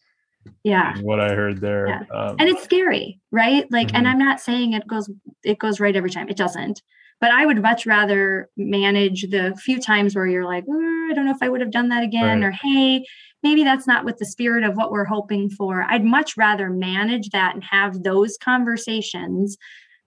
yeah 0.64 0.98
what 1.02 1.20
i 1.20 1.34
heard 1.34 1.60
there 1.62 1.88
yeah. 1.88 2.04
um, 2.14 2.36
and 2.40 2.50
it's 2.50 2.64
scary 2.64 3.20
right 3.32 3.66
like 3.72 3.88
mm-hmm. 3.88 3.98
and 3.98 4.08
i'm 4.08 4.20
not 4.20 4.40
saying 4.40 4.74
it 4.74 4.88
goes 4.88 5.10
it 5.44 5.60
goes 5.60 5.80
right 5.80 5.96
every 5.96 6.10
time 6.10 6.30
it 6.30 6.38
doesn't 6.38 6.82
but 7.20 7.32
I 7.32 7.46
would 7.46 7.62
much 7.62 7.86
rather 7.86 8.50
manage 8.58 9.24
the 9.30 9.58
few 9.64 9.80
times 9.80 10.16
where 10.16 10.28
you're 10.28 10.46
like, 10.46 10.66
I 10.66 11.14
don't 11.16 11.26
know 11.26 11.32
if 11.32 11.42
I 11.42 11.50
would 11.50 11.62
have 11.62 11.72
done 11.72 11.90
that 11.90 12.04
again, 12.04 12.42
right. 12.42 12.48
or 12.48 12.52
hey, 12.52 13.04
maybe 13.42 13.64
that's 13.64 13.88
not 13.88 14.06
with 14.06 14.18
the 14.18 14.26
spirit 14.26 14.64
of 14.64 14.76
what 14.76 14.92
we're 14.92 15.06
hoping 15.06 15.50
for. 15.50 15.84
I'd 15.84 16.06
much 16.06 16.38
rather 16.38 16.70
manage 16.70 17.30
that 17.30 17.56
and 17.56 17.64
have 17.64 18.04
those 18.04 18.38
conversations 18.38 19.58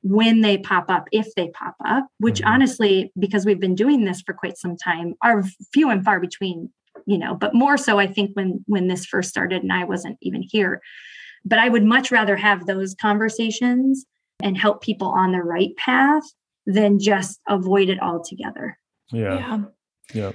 when 0.02 0.40
they 0.40 0.58
pop 0.58 0.88
up, 0.88 1.08
if 1.12 1.34
they 1.34 1.48
pop 1.48 1.74
up, 1.84 2.06
which 2.18 2.40
mm-hmm. 2.40 2.52
honestly, 2.52 3.12
because 3.18 3.44
we've 3.44 3.60
been 3.60 3.74
doing 3.74 4.04
this 4.04 4.22
for 4.22 4.32
quite 4.32 4.56
some 4.56 4.76
time, 4.76 5.14
are 5.22 5.42
few 5.72 5.90
and 5.90 6.04
far 6.04 6.20
between, 6.20 6.70
you 7.10 7.18
know, 7.18 7.34
but 7.34 7.54
more 7.54 7.76
so 7.76 7.98
I 7.98 8.06
think 8.06 8.30
when 8.34 8.64
when 8.66 8.86
this 8.86 9.04
first 9.04 9.30
started 9.30 9.64
and 9.64 9.72
I 9.72 9.82
wasn't 9.82 10.16
even 10.22 10.44
here. 10.48 10.80
But 11.44 11.58
I 11.58 11.68
would 11.68 11.84
much 11.84 12.12
rather 12.12 12.36
have 12.36 12.66
those 12.66 12.94
conversations 12.94 14.06
and 14.40 14.56
help 14.56 14.80
people 14.80 15.08
on 15.08 15.32
the 15.32 15.42
right 15.42 15.74
path 15.76 16.22
than 16.66 17.00
just 17.00 17.40
avoid 17.48 17.88
it 17.88 18.00
altogether. 18.00 18.78
Yeah. 19.10 19.34
Yeah. 19.34 19.62
yeah. 20.14 20.32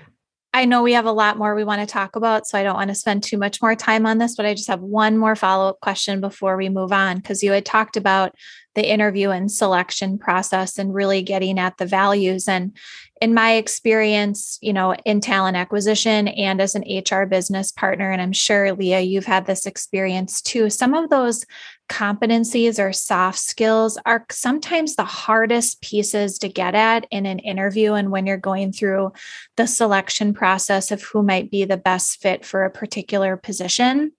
I 0.53 0.65
know 0.65 0.83
we 0.83 0.93
have 0.93 1.05
a 1.05 1.13
lot 1.13 1.37
more 1.37 1.55
we 1.55 1.63
want 1.63 1.79
to 1.79 1.87
talk 1.87 2.17
about, 2.17 2.45
so 2.45 2.57
I 2.57 2.63
don't 2.63 2.75
want 2.75 2.89
to 2.89 2.95
spend 2.95 3.23
too 3.23 3.37
much 3.37 3.61
more 3.61 3.75
time 3.75 4.05
on 4.05 4.17
this, 4.17 4.35
but 4.35 4.45
I 4.45 4.53
just 4.53 4.67
have 4.67 4.81
one 4.81 5.17
more 5.17 5.35
follow 5.35 5.69
up 5.69 5.79
question 5.81 6.19
before 6.19 6.57
we 6.57 6.67
move 6.67 6.91
on. 6.91 7.17
Because 7.17 7.41
you 7.41 7.53
had 7.53 7.65
talked 7.65 7.95
about 7.95 8.35
the 8.75 8.89
interview 8.89 9.29
and 9.29 9.51
selection 9.51 10.17
process 10.17 10.77
and 10.77 10.93
really 10.93 11.21
getting 11.21 11.57
at 11.57 11.77
the 11.77 11.85
values. 11.85 12.47
And 12.47 12.75
in 13.21 13.33
my 13.33 13.53
experience, 13.53 14.59
you 14.61 14.73
know, 14.73 14.93
in 15.05 15.21
talent 15.21 15.55
acquisition 15.55 16.27
and 16.27 16.61
as 16.61 16.75
an 16.75 16.83
HR 16.83 17.25
business 17.25 17.71
partner, 17.71 18.11
and 18.11 18.21
I'm 18.21 18.33
sure, 18.33 18.73
Leah, 18.73 18.99
you've 18.99 19.25
had 19.25 19.45
this 19.45 19.65
experience 19.65 20.41
too, 20.41 20.69
some 20.69 20.93
of 20.93 21.09
those 21.09 21.45
competencies 21.87 22.83
or 22.83 22.91
soft 22.91 23.39
skills 23.39 23.97
are 24.05 24.25
sometimes 24.29 24.95
the 24.95 25.05
hardest 25.05 25.81
pieces 25.81 26.37
to 26.39 26.49
get 26.49 26.75
at 26.75 27.07
in 27.11 27.25
an 27.25 27.39
interview 27.39 27.93
and 27.93 28.11
when 28.11 28.25
you're 28.25 28.37
going 28.37 28.73
through 28.73 29.13
the 29.55 29.67
selection 29.67 30.33
process 30.33 30.91
of 30.91 31.01
who 31.03 31.23
might 31.23 31.49
be 31.49 31.63
the 31.63 31.77
best 31.77 32.21
fit 32.21 32.43
for 32.43 32.65
a 32.65 32.71
particular 32.71 33.37
position. 33.37 34.11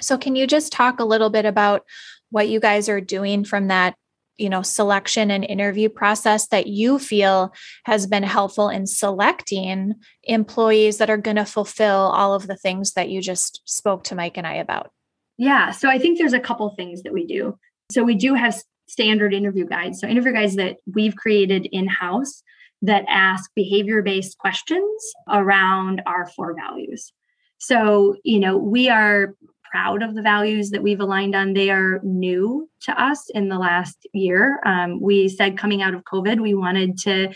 So, 0.00 0.18
can 0.18 0.34
you 0.34 0.46
just 0.46 0.72
talk 0.72 0.98
a 0.98 1.04
little 1.04 1.30
bit 1.30 1.44
about 1.44 1.84
what 2.30 2.48
you 2.48 2.58
guys 2.58 2.88
are 2.88 3.00
doing 3.00 3.44
from 3.44 3.68
that 3.68 3.94
you 4.40 4.48
know 4.48 4.62
selection 4.62 5.30
and 5.30 5.44
interview 5.44 5.88
process 5.88 6.48
that 6.48 6.66
you 6.66 6.98
feel 6.98 7.52
has 7.84 8.06
been 8.06 8.22
helpful 8.22 8.68
in 8.68 8.86
selecting 8.86 9.94
employees 10.24 10.98
that 10.98 11.10
are 11.10 11.16
going 11.16 11.36
to 11.36 11.44
fulfill 11.44 12.10
all 12.14 12.34
of 12.34 12.46
the 12.46 12.56
things 12.56 12.92
that 12.92 13.10
you 13.10 13.20
just 13.20 13.60
spoke 13.64 14.04
to 14.04 14.14
Mike 14.14 14.36
and 14.36 14.46
I 14.46 14.54
about? 14.54 14.90
Yeah 15.38 15.70
so 15.70 15.88
I 15.88 15.98
think 15.98 16.18
there's 16.18 16.32
a 16.32 16.40
couple 16.40 16.68
things 16.70 17.02
that 17.02 17.12
we 17.12 17.26
do. 17.26 17.58
So 17.92 18.02
we 18.02 18.14
do 18.14 18.34
have 18.34 18.60
standard 18.88 19.32
interview 19.34 19.66
guides. 19.66 20.00
So 20.00 20.08
interview 20.08 20.32
guides 20.32 20.56
that 20.56 20.78
we've 20.92 21.14
created 21.14 21.68
in 21.70 21.86
house 21.86 22.42
that 22.82 23.04
ask 23.08 23.50
behavior 23.54 24.02
based 24.02 24.38
questions 24.38 25.00
around 25.28 26.02
our 26.06 26.26
four 26.26 26.54
values. 26.54 27.12
So 27.58 28.16
you 28.24 28.40
know 28.40 28.56
we 28.56 28.88
are 28.88 29.34
proud 29.70 30.02
of 30.02 30.14
the 30.14 30.22
values 30.22 30.70
that 30.70 30.82
we've 30.82 31.00
aligned 31.00 31.34
on. 31.34 31.54
They 31.54 31.70
are 31.70 32.00
new 32.02 32.68
to 32.82 33.02
us 33.02 33.30
in 33.30 33.48
the 33.48 33.58
last 33.58 34.06
year. 34.12 34.60
Um, 34.64 35.00
we 35.00 35.28
said 35.28 35.58
coming 35.58 35.82
out 35.82 35.94
of 35.94 36.04
COVID, 36.04 36.40
we 36.40 36.54
wanted 36.54 36.98
to 37.00 37.32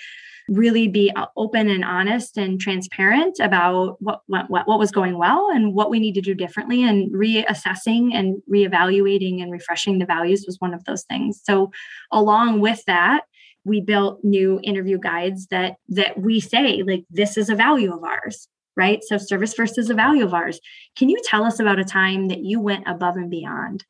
really 0.49 0.89
be 0.89 1.11
uh, 1.17 1.27
open 1.37 1.69
and 1.71 1.85
honest 1.85 2.37
and 2.37 2.61
transparent 2.61 3.39
about 3.41 3.97
what, 4.01 4.21
what 4.27 4.47
what 4.49 4.79
was 4.79 4.91
going 4.91 5.17
well 5.17 5.49
and 5.51 5.75
what 5.75 5.91
we 5.91 5.99
need 5.99 6.15
to 6.15 6.21
do 6.21 6.35
differently 6.35 6.83
and 6.83 7.11
reassessing 7.13 8.15
and 8.15 8.43
reevaluating 8.53 9.43
and 9.43 9.51
refreshing 9.51 9.99
the 9.99 10.07
values 10.07 10.45
was 10.47 10.61
one 10.61 10.75
of 10.75 10.85
those 10.85 11.05
things 11.05 11.41
so 11.43 11.71
along 12.13 12.61
with 12.61 12.85
that 12.87 13.23
we 13.65 13.81
built 13.81 14.23
new 14.23 14.61
interview 14.63 14.99
guides 14.99 15.47
that 15.47 15.77
that 15.89 16.21
we 16.21 16.41
say 16.41 16.83
like 16.83 17.05
this 17.11 17.39
is 17.39 17.49
a 17.49 17.55
value 17.55 17.95
of 17.95 18.05
ours 18.05 18.47
right? 18.77 19.03
So 19.05 19.19
service 19.19 19.59
is 19.59 19.91
a 19.91 19.95
value 19.95 20.25
of 20.25 20.35
ours. 20.35 20.61
Can 20.97 21.09
you 21.09 21.21
tell 21.25 21.45
us 21.45 21.61
about 21.61 21.79
a 21.79 21.85
time 21.85 22.29
that 22.29 22.41
you 22.41 22.61
went 22.61 22.85
above 22.87 23.17
and 23.17 23.31
beyond? 23.31 23.85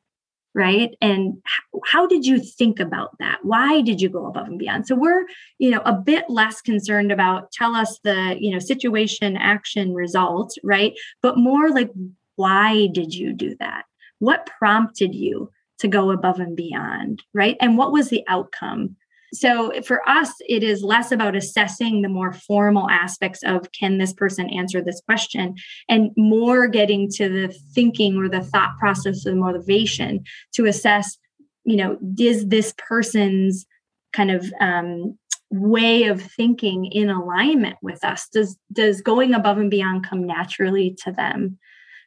Right. 0.53 0.95
And 1.01 1.41
how 1.83 2.07
did 2.07 2.25
you 2.25 2.39
think 2.39 2.79
about 2.79 3.17
that? 3.19 3.39
Why 3.43 3.81
did 3.81 3.99
you 3.99 4.07
go 4.07 4.25
above 4.25 4.47
and 4.47 4.57
beyond? 4.57 4.87
So 4.87 4.95
we're, 4.95 5.25
you 5.59 5.69
know, 5.69 5.81
a 5.83 5.91
bit 5.91 6.29
less 6.29 6.61
concerned 6.61 7.11
about 7.11 7.51
tell 7.51 7.75
us 7.75 7.99
the, 8.05 8.37
you 8.39 8.51
know, 8.51 8.59
situation, 8.59 9.35
action, 9.35 9.93
result, 9.93 10.55
right? 10.63 10.93
But 11.21 11.37
more 11.37 11.71
like, 11.71 11.91
why 12.37 12.87
did 12.93 13.13
you 13.13 13.33
do 13.33 13.57
that? 13.59 13.83
What 14.19 14.45
prompted 14.45 15.13
you 15.13 15.51
to 15.79 15.89
go 15.89 16.09
above 16.11 16.39
and 16.39 16.55
beyond? 16.55 17.21
Right. 17.33 17.57
And 17.59 17.77
what 17.77 17.91
was 17.91 18.07
the 18.07 18.23
outcome? 18.29 18.95
So 19.35 19.71
for 19.85 20.07
us, 20.07 20.31
it 20.47 20.63
is 20.63 20.83
less 20.83 21.11
about 21.11 21.35
assessing 21.35 22.01
the 22.01 22.09
more 22.09 22.31
formal 22.33 22.89
aspects 22.89 23.43
of 23.43 23.71
can 23.71 23.97
this 23.97 24.13
person 24.13 24.49
answer 24.49 24.81
this 24.81 25.01
question 25.05 25.55
and 25.89 26.11
more 26.15 26.67
getting 26.67 27.09
to 27.11 27.27
the 27.27 27.53
thinking 27.73 28.17
or 28.17 28.29
the 28.29 28.41
thought 28.41 28.77
process 28.79 29.25
of 29.25 29.35
motivation 29.35 30.23
to 30.53 30.65
assess, 30.65 31.17
you 31.65 31.75
know, 31.75 31.97
is 32.17 32.47
this 32.47 32.73
person's 32.77 33.65
kind 34.13 34.31
of 34.31 34.45
um, 34.61 35.17
way 35.51 36.03
of 36.03 36.21
thinking 36.21 36.85
in 36.85 37.09
alignment 37.09 37.77
with 37.81 38.03
us? 38.03 38.27
Does 38.31 38.57
does 38.71 39.01
going 39.01 39.33
above 39.33 39.57
and 39.57 39.69
beyond 39.69 40.07
come 40.07 40.25
naturally 40.25 40.95
to 41.03 41.11
them? 41.11 41.57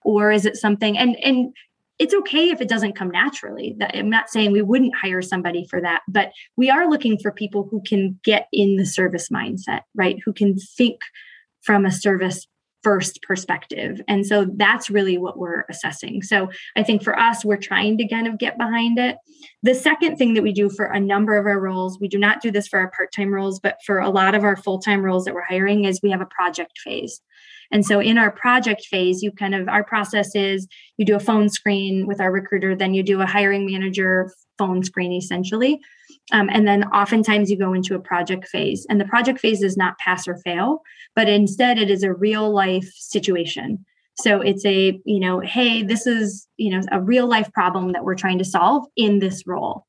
Or 0.04 0.30
is 0.32 0.46
it 0.46 0.56
something 0.56 0.96
and 0.96 1.16
and 1.22 1.54
it's 1.98 2.14
okay 2.14 2.50
if 2.50 2.60
it 2.60 2.68
doesn't 2.68 2.96
come 2.96 3.10
naturally. 3.10 3.76
I'm 3.94 4.10
not 4.10 4.30
saying 4.30 4.52
we 4.52 4.62
wouldn't 4.62 4.94
hire 4.96 5.22
somebody 5.22 5.66
for 5.68 5.80
that, 5.80 6.02
but 6.08 6.32
we 6.56 6.70
are 6.70 6.88
looking 6.88 7.18
for 7.18 7.32
people 7.32 7.66
who 7.70 7.82
can 7.82 8.18
get 8.24 8.46
in 8.52 8.76
the 8.76 8.86
service 8.86 9.28
mindset, 9.30 9.80
right? 9.94 10.18
Who 10.24 10.32
can 10.32 10.56
think 10.56 11.00
from 11.62 11.84
a 11.84 11.90
service 11.90 12.46
first 12.82 13.20
perspective. 13.22 14.00
And 14.06 14.24
so 14.24 14.46
that's 14.56 14.88
really 14.88 15.18
what 15.18 15.38
we're 15.38 15.64
assessing. 15.68 16.22
So 16.22 16.48
I 16.76 16.82
think 16.82 17.02
for 17.02 17.18
us, 17.18 17.44
we're 17.44 17.56
trying 17.56 17.98
to 17.98 18.08
kind 18.08 18.26
of 18.26 18.38
get 18.38 18.56
behind 18.56 18.98
it. 18.98 19.16
The 19.62 19.74
second 19.74 20.16
thing 20.16 20.34
that 20.34 20.42
we 20.42 20.52
do 20.52 20.70
for 20.70 20.86
a 20.86 21.00
number 21.00 21.36
of 21.36 21.46
our 21.46 21.58
roles, 21.58 21.98
we 22.00 22.08
do 22.08 22.18
not 22.18 22.40
do 22.40 22.50
this 22.50 22.68
for 22.68 22.78
our 22.78 22.90
part 22.90 23.12
time 23.12 23.32
roles, 23.34 23.58
but 23.58 23.78
for 23.84 23.98
a 23.98 24.10
lot 24.10 24.34
of 24.34 24.44
our 24.44 24.56
full 24.56 24.78
time 24.78 25.02
roles 25.02 25.24
that 25.24 25.34
we're 25.34 25.42
hiring, 25.42 25.84
is 25.84 26.00
we 26.02 26.10
have 26.10 26.20
a 26.20 26.26
project 26.26 26.78
phase. 26.78 27.20
And 27.70 27.84
so 27.84 28.00
in 28.00 28.16
our 28.16 28.30
project 28.30 28.86
phase, 28.86 29.22
you 29.22 29.30
kind 29.30 29.54
of, 29.54 29.68
our 29.68 29.84
process 29.84 30.34
is 30.34 30.66
you 30.96 31.04
do 31.04 31.16
a 31.16 31.20
phone 31.20 31.48
screen 31.48 32.06
with 32.06 32.20
our 32.20 32.32
recruiter, 32.32 32.74
then 32.74 32.94
you 32.94 33.02
do 33.02 33.20
a 33.20 33.26
hiring 33.26 33.66
manager 33.66 34.32
phone 34.56 34.82
screen 34.82 35.12
essentially. 35.12 35.78
Um, 36.32 36.48
and 36.50 36.66
then 36.66 36.84
oftentimes 36.84 37.50
you 37.50 37.58
go 37.58 37.72
into 37.72 37.94
a 37.94 38.00
project 38.00 38.48
phase, 38.48 38.86
and 38.88 39.00
the 39.00 39.04
project 39.04 39.40
phase 39.40 39.62
is 39.62 39.76
not 39.76 39.98
pass 39.98 40.26
or 40.26 40.36
fail, 40.38 40.80
but 41.14 41.28
instead 41.28 41.78
it 41.78 41.90
is 41.90 42.02
a 42.02 42.12
real 42.12 42.50
life 42.50 42.90
situation. 42.94 43.84
So 44.16 44.40
it's 44.40 44.64
a, 44.66 45.00
you 45.04 45.20
know, 45.20 45.40
hey, 45.40 45.82
this 45.82 46.06
is, 46.06 46.48
you 46.56 46.70
know, 46.70 46.80
a 46.90 47.00
real 47.00 47.28
life 47.28 47.52
problem 47.52 47.92
that 47.92 48.04
we're 48.04 48.16
trying 48.16 48.38
to 48.38 48.44
solve 48.44 48.84
in 48.96 49.20
this 49.20 49.46
role. 49.46 49.84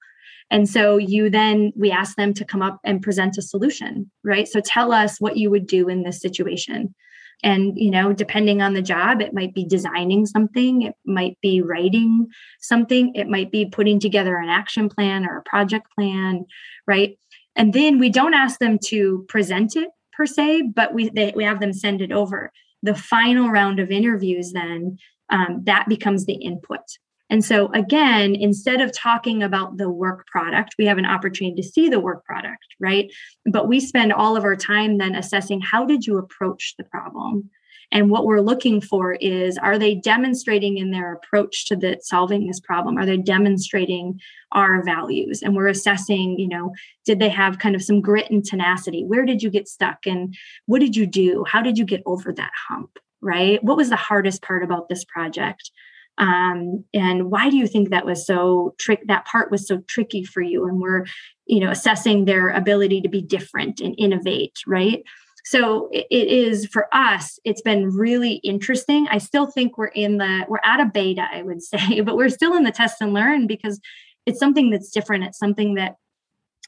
And 0.51 0.67
so 0.67 0.97
you 0.97 1.29
then, 1.29 1.71
we 1.75 1.91
ask 1.91 2.15
them 2.15 2.33
to 2.35 2.45
come 2.45 2.61
up 2.61 2.79
and 2.83 3.01
present 3.01 3.37
a 3.37 3.41
solution, 3.41 4.09
right? 4.23 4.47
So 4.47 4.59
tell 4.59 4.91
us 4.91 5.19
what 5.19 5.37
you 5.37 5.49
would 5.49 5.67
do 5.67 5.87
in 5.87 6.03
this 6.03 6.21
situation. 6.21 6.93
And, 7.41 7.77
you 7.77 7.89
know, 7.89 8.11
depending 8.11 8.61
on 8.61 8.73
the 8.73 8.81
job, 8.81 9.21
it 9.21 9.33
might 9.33 9.53
be 9.53 9.63
designing 9.63 10.25
something, 10.25 10.81
it 10.81 10.95
might 11.05 11.37
be 11.41 11.61
writing 11.61 12.27
something, 12.59 13.13
it 13.15 13.29
might 13.29 13.51
be 13.51 13.65
putting 13.65 13.99
together 13.99 14.37
an 14.37 14.49
action 14.49 14.89
plan 14.89 15.25
or 15.25 15.37
a 15.37 15.43
project 15.43 15.87
plan, 15.95 16.45
right? 16.85 17.17
And 17.55 17.73
then 17.73 17.97
we 17.97 18.09
don't 18.09 18.33
ask 18.33 18.59
them 18.59 18.77
to 18.85 19.25
present 19.29 19.75
it 19.75 19.89
per 20.13 20.25
se, 20.25 20.63
but 20.75 20.93
we, 20.93 21.09
they, 21.09 21.31
we 21.35 21.45
have 21.45 21.61
them 21.61 21.73
send 21.73 22.01
it 22.01 22.11
over. 22.11 22.51
The 22.83 22.95
final 22.95 23.49
round 23.49 23.79
of 23.79 23.89
interviews, 23.89 24.51
then, 24.51 24.97
um, 25.29 25.61
that 25.65 25.85
becomes 25.87 26.25
the 26.25 26.33
input. 26.33 26.81
And 27.29 27.45
so, 27.45 27.71
again, 27.73 28.35
instead 28.35 28.81
of 28.81 28.91
talking 28.91 29.43
about 29.43 29.77
the 29.77 29.89
work 29.89 30.25
product, 30.27 30.75
we 30.79 30.85
have 30.85 30.97
an 30.97 31.05
opportunity 31.05 31.61
to 31.61 31.67
see 31.67 31.87
the 31.87 31.99
work 31.99 32.25
product, 32.25 32.65
right? 32.79 33.11
But 33.45 33.67
we 33.67 33.79
spend 33.79 34.11
all 34.11 34.35
of 34.35 34.43
our 34.43 34.55
time 34.55 34.97
then 34.97 35.15
assessing 35.15 35.61
how 35.61 35.85
did 35.85 36.07
you 36.07 36.17
approach 36.17 36.75
the 36.77 36.83
problem? 36.83 37.49
And 37.91 38.11
what 38.11 38.25
we're 38.25 38.41
looking 38.41 38.81
for 38.81 39.13
is 39.13 39.57
are 39.57 39.79
they 39.79 39.95
demonstrating 39.95 40.77
in 40.77 40.91
their 40.91 41.13
approach 41.13 41.65
to 41.67 41.75
the 41.75 41.97
solving 42.01 42.45
this 42.45 42.59
problem? 42.59 42.97
Are 42.97 43.05
they 43.05 43.17
demonstrating 43.17 44.19
our 44.51 44.83
values? 44.83 45.41
And 45.41 45.55
we're 45.55 45.67
assessing, 45.67 46.37
you 46.37 46.47
know, 46.47 46.71
did 47.05 47.19
they 47.19 47.29
have 47.29 47.59
kind 47.59 47.75
of 47.75 47.83
some 47.83 48.01
grit 48.01 48.29
and 48.29 48.45
tenacity? 48.45 49.03
Where 49.03 49.25
did 49.25 49.41
you 49.41 49.49
get 49.49 49.67
stuck? 49.67 50.05
And 50.05 50.35
what 50.67 50.81
did 50.81 50.95
you 50.95 51.07
do? 51.07 51.43
How 51.47 51.61
did 51.61 51.77
you 51.77 51.85
get 51.85 52.03
over 52.05 52.31
that 52.33 52.51
hump? 52.67 52.97
Right? 53.21 53.61
What 53.63 53.77
was 53.77 53.89
the 53.89 53.95
hardest 53.95 54.41
part 54.43 54.63
about 54.63 54.87
this 54.87 55.03
project? 55.03 55.71
Um, 56.19 56.83
and 56.93 57.31
why 57.31 57.49
do 57.49 57.57
you 57.57 57.65
think 57.65 57.89
that 57.89 58.05
was 58.05 58.25
so 58.25 58.75
trick 58.77 59.01
that 59.07 59.25
part 59.25 59.49
was 59.49 59.67
so 59.67 59.79
tricky 59.87 60.23
for 60.23 60.41
you 60.41 60.67
and 60.67 60.79
we're 60.79 61.05
you 61.45 61.59
know 61.59 61.71
assessing 61.71 62.25
their 62.25 62.49
ability 62.49 63.01
to 63.01 63.09
be 63.09 63.21
different 63.21 63.79
and 63.79 63.95
innovate 63.97 64.57
right? 64.67 65.03
So 65.45 65.89
it 65.91 66.27
is 66.27 66.67
for 66.67 66.87
us 66.93 67.39
it's 67.43 67.61
been 67.61 67.89
really 67.89 68.35
interesting. 68.43 69.07
I 69.09 69.17
still 69.17 69.47
think 69.47 69.77
we're 69.77 69.87
in 69.87 70.17
the 70.17 70.45
we're 70.47 70.59
at 70.63 70.79
a 70.79 70.85
beta 70.85 71.25
i 71.31 71.41
would 71.41 71.63
say 71.71 72.01
but 72.01 72.17
we're 72.17 72.29
still 72.29 72.55
in 72.55 72.63
the 72.63 72.71
test 72.71 73.01
and 73.01 73.13
learn 73.13 73.47
because 73.47 73.79
it's 74.25 74.39
something 74.39 74.69
that's 74.69 74.91
different. 74.91 75.23
It's 75.23 75.39
something 75.39 75.75
that 75.75 75.95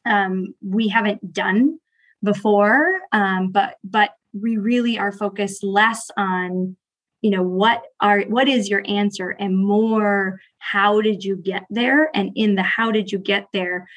um, 0.05 0.55
we 0.65 0.87
haven't 0.87 1.31
done 1.31 1.77
before 2.23 3.01
um, 3.11 3.51
but 3.51 3.75
but 3.83 4.11
we 4.33 4.57
really 4.57 4.97
are 4.97 5.11
focused 5.11 5.63
less 5.63 6.09
on 6.17 6.77
you 7.21 7.29
know 7.29 7.43
what 7.43 7.83
are 7.99 8.21
what 8.23 8.47
is 8.47 8.69
your 8.69 8.83
answer? 8.87 9.29
And 9.29 9.57
more 9.57 10.39
how 10.59 11.01
did 11.01 11.23
you 11.23 11.35
get 11.35 11.65
there? 11.69 12.09
And 12.15 12.31
in 12.35 12.55
the 12.55 12.63
how 12.63 12.91
did 12.91 13.11
you 13.11 13.19
get 13.19 13.47
there 13.53 13.87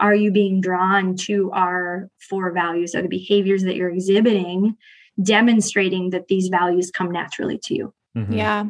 are 0.00 0.14
you 0.14 0.32
being 0.32 0.62
drawn 0.62 1.14
to 1.14 1.50
our 1.52 2.08
four 2.18 2.50
values? 2.52 2.94
Or 2.94 3.02
the 3.02 3.08
behaviors 3.08 3.62
that 3.64 3.76
you're 3.76 3.90
exhibiting 3.90 4.76
demonstrating 5.22 6.10
that 6.10 6.28
these 6.28 6.48
values 6.48 6.90
come 6.90 7.12
naturally 7.12 7.58
to 7.64 7.74
you? 7.74 7.94
Mm-hmm. 8.16 8.32
yeah. 8.32 8.64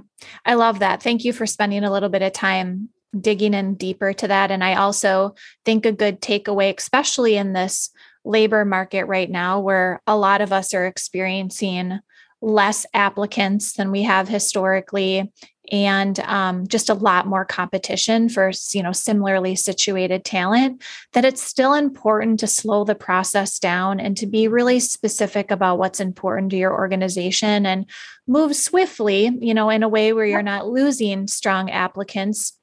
I 0.45 0.55
love 0.55 0.81
that. 0.81 1.03
Thank 1.03 1.25
you 1.25 1.33
for 1.33 1.47
spending 1.47 1.85
a 1.85 1.93
little 1.93 2.09
bit 2.11 2.23
of 2.23 2.33
time 2.33 2.91
digging 3.19 3.55
in 3.55 3.75
deeper 3.75 4.13
to 4.13 4.29
that. 4.29 4.51
And 4.51 4.63
i 4.63 4.75
also 4.75 5.35
think 5.65 5.87
a 5.87 5.93
good 5.93 6.21
takeaway 6.21 6.77
especially 6.77 7.37
in 7.37 7.53
this 7.53 7.91
labor 8.25 8.65
market 8.65 9.05
right 9.05 9.31
now 9.31 9.61
where 9.61 10.03
a 10.07 10.17
lot 10.17 10.41
of 10.41 10.53
us 10.53 10.75
are 10.75 10.87
experiencing 10.87 12.01
less 12.43 12.87
applicants 12.95 13.75
than 13.75 13.91
we 13.91 14.03
have 14.03 14.29
historically 14.29 15.31
and 15.71 16.19
um, 16.21 16.67
just 16.67 16.91
a 16.91 16.95
lot 16.95 17.27
more 17.27 17.45
competition 17.45 18.29
for 18.29 18.51
you 18.73 18.83
know 18.83 18.93
similarly 18.93 19.55
situated 19.55 20.25
talent 20.25 20.83
that 21.13 21.25
it's 21.25 21.43
still 21.43 21.75
important 21.75 22.41
to 22.41 22.47
slow 22.47 22.85
the 22.85 22.95
process 22.95 23.59
down 23.59 24.01
and 24.01 24.17
to 24.17 24.27
be 24.27 24.49
really 24.49 24.81
specific 24.81 25.51
about 25.51 25.79
what's 25.79 26.01
important 26.01 26.51
to 26.51 26.57
your 26.57 26.73
organization 26.73 27.67
and 27.67 27.87
move 28.27 28.57
swiftly 28.57 29.31
you 29.41 29.55
know 29.55 29.71
in 29.71 29.83
a 29.83 29.89
way 29.89 30.13
where 30.13 30.27
you're 30.27 30.43
not 30.43 30.67
losing 30.67 31.29
strong 31.29 31.71
applicants 31.71 32.57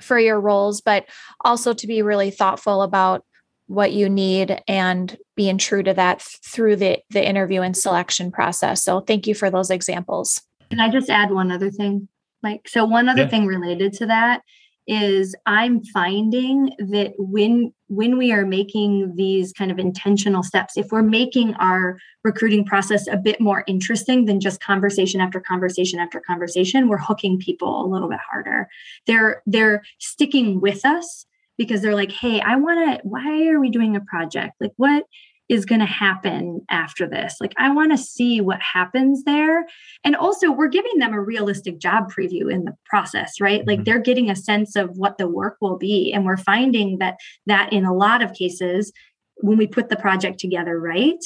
for 0.00 0.18
your 0.18 0.40
roles 0.40 0.80
but 0.80 1.06
also 1.44 1.74
to 1.74 1.86
be 1.86 2.02
really 2.02 2.30
thoughtful 2.30 2.82
about 2.82 3.24
what 3.68 3.92
you 3.92 4.08
need 4.08 4.60
and 4.66 5.16
being 5.36 5.58
true 5.58 5.82
to 5.82 5.94
that 5.94 6.20
through 6.22 6.74
the 6.74 6.98
the 7.10 7.26
interview 7.26 7.60
and 7.60 7.76
selection 7.76 8.32
process. 8.32 8.82
So 8.82 9.00
thank 9.00 9.26
you 9.26 9.34
for 9.34 9.50
those 9.50 9.70
examples. 9.70 10.42
Can 10.70 10.80
I 10.80 10.90
just 10.90 11.08
add 11.08 11.30
one 11.30 11.52
other 11.52 11.70
thing? 11.70 12.08
Like 12.42 12.68
so 12.68 12.84
one 12.84 13.08
other 13.08 13.22
yeah. 13.22 13.28
thing 13.28 13.46
related 13.46 13.92
to 13.94 14.06
that 14.06 14.42
is 14.86 15.34
I'm 15.44 15.84
finding 15.84 16.72
that 16.78 17.12
when 17.18 17.74
when 17.88 18.16
we 18.16 18.32
are 18.32 18.46
making 18.46 19.14
these 19.16 19.52
kind 19.52 19.70
of 19.70 19.78
intentional 19.78 20.42
steps, 20.42 20.78
if 20.78 20.90
we're 20.90 21.02
making 21.02 21.54
our 21.54 21.98
recruiting 22.24 22.64
process 22.64 23.06
a 23.06 23.18
bit 23.18 23.38
more 23.38 23.64
interesting 23.66 24.24
than 24.24 24.40
just 24.40 24.62
conversation 24.62 25.20
after 25.20 25.40
conversation 25.40 25.98
after 25.98 26.20
conversation, 26.20 26.88
we're 26.88 26.96
hooking 26.96 27.38
people 27.38 27.84
a 27.84 27.86
little 27.86 28.08
bit 28.08 28.20
harder. 28.30 28.66
They're 29.06 29.42
they're 29.44 29.82
sticking 29.98 30.60
with 30.62 30.86
us 30.86 31.26
because 31.58 31.82
they're 31.82 31.94
like, 31.94 32.12
hey, 32.12 32.40
I 32.40 32.56
want 32.56 33.00
to, 33.00 33.06
why 33.06 33.48
are 33.48 33.60
we 33.60 33.68
doing 33.68 33.96
a 33.96 34.00
project? 34.00 34.54
Like, 34.60 34.72
what 34.76 35.04
is 35.48 35.64
going 35.64 35.80
to 35.80 35.86
happen 35.86 36.64
after 36.70 37.08
this? 37.08 37.36
Like, 37.40 37.54
I 37.58 37.70
want 37.70 37.90
to 37.90 37.98
see 37.98 38.40
what 38.40 38.60
happens 38.62 39.24
there. 39.24 39.66
And 40.04 40.14
also, 40.14 40.52
we're 40.52 40.68
giving 40.68 40.98
them 40.98 41.12
a 41.12 41.20
realistic 41.20 41.78
job 41.78 42.12
preview 42.12 42.52
in 42.52 42.64
the 42.64 42.76
process, 42.86 43.40
right? 43.40 43.66
Like, 43.66 43.78
mm-hmm. 43.78 43.84
they're 43.84 43.98
getting 43.98 44.30
a 44.30 44.36
sense 44.36 44.76
of 44.76 44.96
what 44.96 45.18
the 45.18 45.28
work 45.28 45.56
will 45.60 45.76
be. 45.76 46.12
And 46.12 46.24
we're 46.24 46.36
finding 46.36 46.98
that, 46.98 47.16
that 47.46 47.72
in 47.72 47.84
a 47.84 47.94
lot 47.94 48.22
of 48.22 48.34
cases, 48.34 48.92
when 49.38 49.58
we 49.58 49.66
put 49.66 49.88
the 49.88 49.96
project 49.96 50.38
together 50.38 50.78
right, 50.78 51.18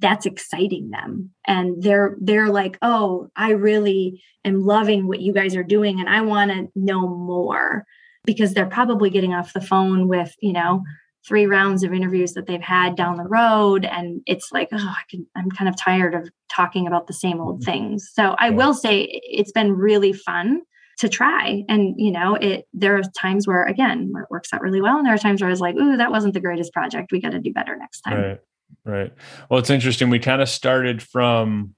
that's 0.00 0.26
exciting 0.26 0.90
them 0.90 1.30
and 1.46 1.82
they're 1.82 2.16
they're 2.20 2.50
like 2.50 2.78
oh 2.82 3.28
i 3.36 3.50
really 3.50 4.22
am 4.44 4.64
loving 4.64 5.08
what 5.08 5.20
you 5.20 5.32
guys 5.32 5.56
are 5.56 5.64
doing 5.64 5.98
and 5.98 6.08
i 6.08 6.20
want 6.20 6.50
to 6.50 6.68
know 6.76 7.08
more 7.08 7.84
because 8.28 8.52
they're 8.52 8.66
probably 8.66 9.08
getting 9.08 9.32
off 9.32 9.54
the 9.54 9.60
phone 9.60 10.06
with, 10.06 10.34
you 10.42 10.52
know, 10.52 10.82
three 11.26 11.46
rounds 11.46 11.82
of 11.82 11.94
interviews 11.94 12.34
that 12.34 12.46
they've 12.46 12.60
had 12.60 12.94
down 12.94 13.16
the 13.16 13.24
road. 13.24 13.86
And 13.86 14.20
it's 14.26 14.52
like 14.52 14.68
oh 14.70 14.76
I 14.76 15.02
can, 15.10 15.26
i'm 15.34 15.50
kind 15.50 15.66
of 15.66 15.76
tired 15.76 16.14
of 16.14 16.28
talking 16.50 16.86
about 16.86 17.06
the 17.06 17.14
same 17.14 17.40
old 17.40 17.62
mm-hmm. 17.62 17.70
things. 17.70 18.10
So 18.12 18.36
i 18.38 18.50
will 18.50 18.74
say 18.74 19.08
it's 19.22 19.50
been 19.50 19.72
really 19.72 20.12
fun 20.12 20.60
to 20.98 21.08
try. 21.08 21.64
And 21.70 21.94
you 21.96 22.10
know 22.10 22.34
it 22.34 22.68
there 22.74 22.98
are 22.98 23.02
times 23.18 23.46
where 23.46 23.64
again 23.64 24.08
where 24.10 24.24
it 24.24 24.30
works 24.30 24.52
out 24.52 24.60
really 24.60 24.82
well. 24.82 24.98
And 24.98 25.06
there 25.06 25.14
are 25.14 25.18
times 25.18 25.40
where 25.40 25.48
i 25.48 25.50
was 25.50 25.60
like 25.60 25.74
ooh 25.76 25.96
that 25.96 26.10
wasn't 26.10 26.34
the 26.34 26.40
greatest 26.40 26.74
project. 26.74 27.12
We 27.12 27.20
got 27.20 27.32
to 27.32 27.40
do 27.40 27.52
better 27.52 27.76
next 27.76 28.02
time. 28.02 28.20
Right 28.20 28.40
right. 28.84 29.12
Well 29.48 29.58
it's 29.58 29.70
interesting. 29.70 30.10
We 30.10 30.18
kind 30.18 30.42
of 30.42 30.50
started 30.50 31.02
from 31.02 31.74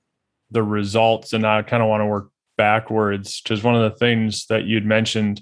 the 0.51 0.65
results 0.65 1.33
and 1.33 1.47
i 1.47 1.63
kind 1.63 1.81
of 1.81 1.89
want 1.89 2.01
to 2.01 2.07
work 2.07 2.31
backwards 2.59 3.41
because 3.41 3.63
one 3.63 3.77
of 3.77 3.83
the 3.83 3.97
things 3.97 4.47
that 4.47 4.65
you'd 4.65 4.85
mentioned 4.85 5.41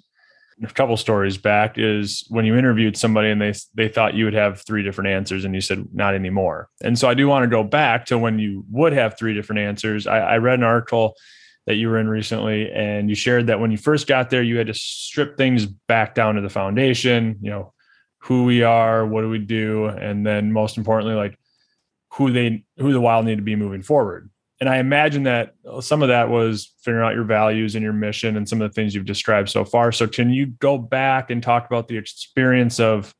couple 0.67 0.97
stories 0.97 1.39
back 1.39 1.79
is 1.79 2.25
when 2.29 2.45
you 2.45 2.57
interviewed 2.57 2.97
somebody 2.97 3.31
and 3.31 3.41
they 3.41 3.55
they 3.75 3.89
thought 3.89 4.15
you 4.15 4.25
would 4.25 4.35
have 4.35 4.63
three 4.67 4.83
different 4.83 5.11
answers 5.11 5.45
and 5.45 5.55
you 5.55 5.61
said 5.61 5.87
not 5.93 6.15
anymore. 6.15 6.69
And 6.83 6.99
so 6.99 7.09
I 7.09 7.15
do 7.15 7.29
want 7.29 7.45
to 7.45 7.49
go 7.49 7.63
back 7.63 8.07
to 8.07 8.19
when 8.19 8.39
you 8.39 8.65
would 8.71 8.93
have 8.93 9.17
three 9.17 9.35
different 9.35 9.61
answers. 9.61 10.07
I, 10.07 10.19
I 10.19 10.37
read 10.39 10.59
an 10.59 10.65
article 10.65 11.15
that 11.67 11.75
you 11.75 11.89
were 11.89 11.99
in 11.99 12.09
recently 12.09 12.71
and 12.73 13.09
you 13.09 13.15
shared 13.15 13.47
that 13.49 13.61
when 13.61 13.71
you 13.71 13.77
first 13.77 14.07
got 14.07 14.31
there 14.31 14.43
you 14.43 14.57
had 14.57 14.67
to 14.69 14.75
strip 14.75 15.37
things 15.37 15.67
back 15.67 16.15
down 16.15 16.35
to 16.35 16.41
the 16.41 16.49
foundation, 16.49 17.37
you 17.41 17.51
know, 17.51 17.73
who 18.21 18.45
we 18.45 18.63
are, 18.63 19.07
what 19.07 19.23
do 19.23 19.29
we 19.29 19.39
do, 19.39 19.87
and 19.87 20.27
then 20.27 20.53
most 20.53 20.77
importantly, 20.77 21.15
like 21.15 21.39
who 22.15 22.33
they 22.33 22.65
who 22.79 22.93
the 22.93 23.01
wild 23.01 23.27
need 23.27 23.37
to 23.37 23.43
be 23.43 23.57
moving 23.57 23.83
forward 23.83 24.31
and 24.61 24.69
I 24.69 24.79
imagine 24.79 25.23
that 25.25 25.55
some 25.81 26.03
of 26.03 26.09
that 26.09 26.31
was 26.31 26.73
figuring 26.83 27.07
out 27.07 27.15
your 27.15 27.25
values 27.25 27.75
and 27.75 27.83
your 27.83 27.93
mission 27.93 28.37
and 28.37 28.49
some 28.49 28.61
of 28.61 28.69
the 28.69 28.75
things 28.75 28.95
you've 28.95 29.05
described 29.05 29.49
so 29.49 29.65
far. 29.65 29.93
So, 29.93 30.09
can 30.09 30.31
you 30.31 30.47
go 30.47 30.79
back 30.79 31.31
and 31.31 31.43
talk 31.43 31.67
about 31.67 31.89
the 31.89 31.97
experience 31.97 32.81
of 32.81 33.15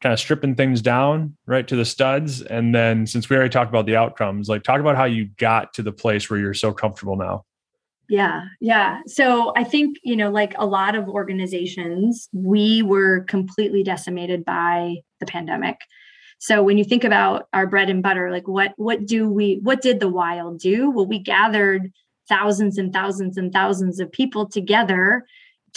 kind 0.00 0.12
of 0.12 0.18
stripping 0.18 0.56
things 0.56 0.82
down 0.82 1.36
right 1.46 1.66
to 1.68 1.76
the 1.76 1.84
studs? 1.84 2.42
And 2.42 2.74
then, 2.74 3.06
since 3.06 3.30
we 3.30 3.36
already 3.36 3.50
talked 3.50 3.70
about 3.70 3.86
the 3.86 3.96
outcomes, 3.96 4.48
like 4.48 4.64
talk 4.64 4.80
about 4.80 4.96
how 4.96 5.04
you 5.04 5.26
got 5.38 5.74
to 5.74 5.82
the 5.82 5.92
place 5.92 6.28
where 6.28 6.40
you're 6.40 6.54
so 6.54 6.72
comfortable 6.72 7.16
now. 7.16 7.44
Yeah, 8.08 8.42
yeah. 8.60 9.00
So 9.06 9.52
I 9.56 9.64
think, 9.64 9.96
you 10.02 10.14
know, 10.14 10.30
like 10.30 10.54
a 10.58 10.66
lot 10.66 10.94
of 10.94 11.08
organizations, 11.08 12.28
we 12.32 12.82
were 12.82 13.20
completely 13.20 13.82
decimated 13.82 14.44
by 14.44 14.96
the 15.20 15.26
pandemic. 15.26 15.78
So 16.44 16.62
when 16.62 16.76
you 16.76 16.84
think 16.84 17.04
about 17.04 17.48
our 17.54 17.66
bread 17.66 17.88
and 17.88 18.02
butter, 18.02 18.30
like 18.30 18.46
what 18.46 18.74
what 18.76 19.06
do 19.06 19.30
we 19.30 19.60
what 19.62 19.80
did 19.80 19.98
the 19.98 20.10
wild 20.10 20.58
do? 20.58 20.90
Well, 20.90 21.06
we 21.06 21.18
gathered 21.18 21.90
thousands 22.28 22.76
and 22.76 22.92
thousands 22.92 23.38
and 23.38 23.50
thousands 23.50 23.98
of 23.98 24.12
people 24.12 24.46
together 24.46 25.24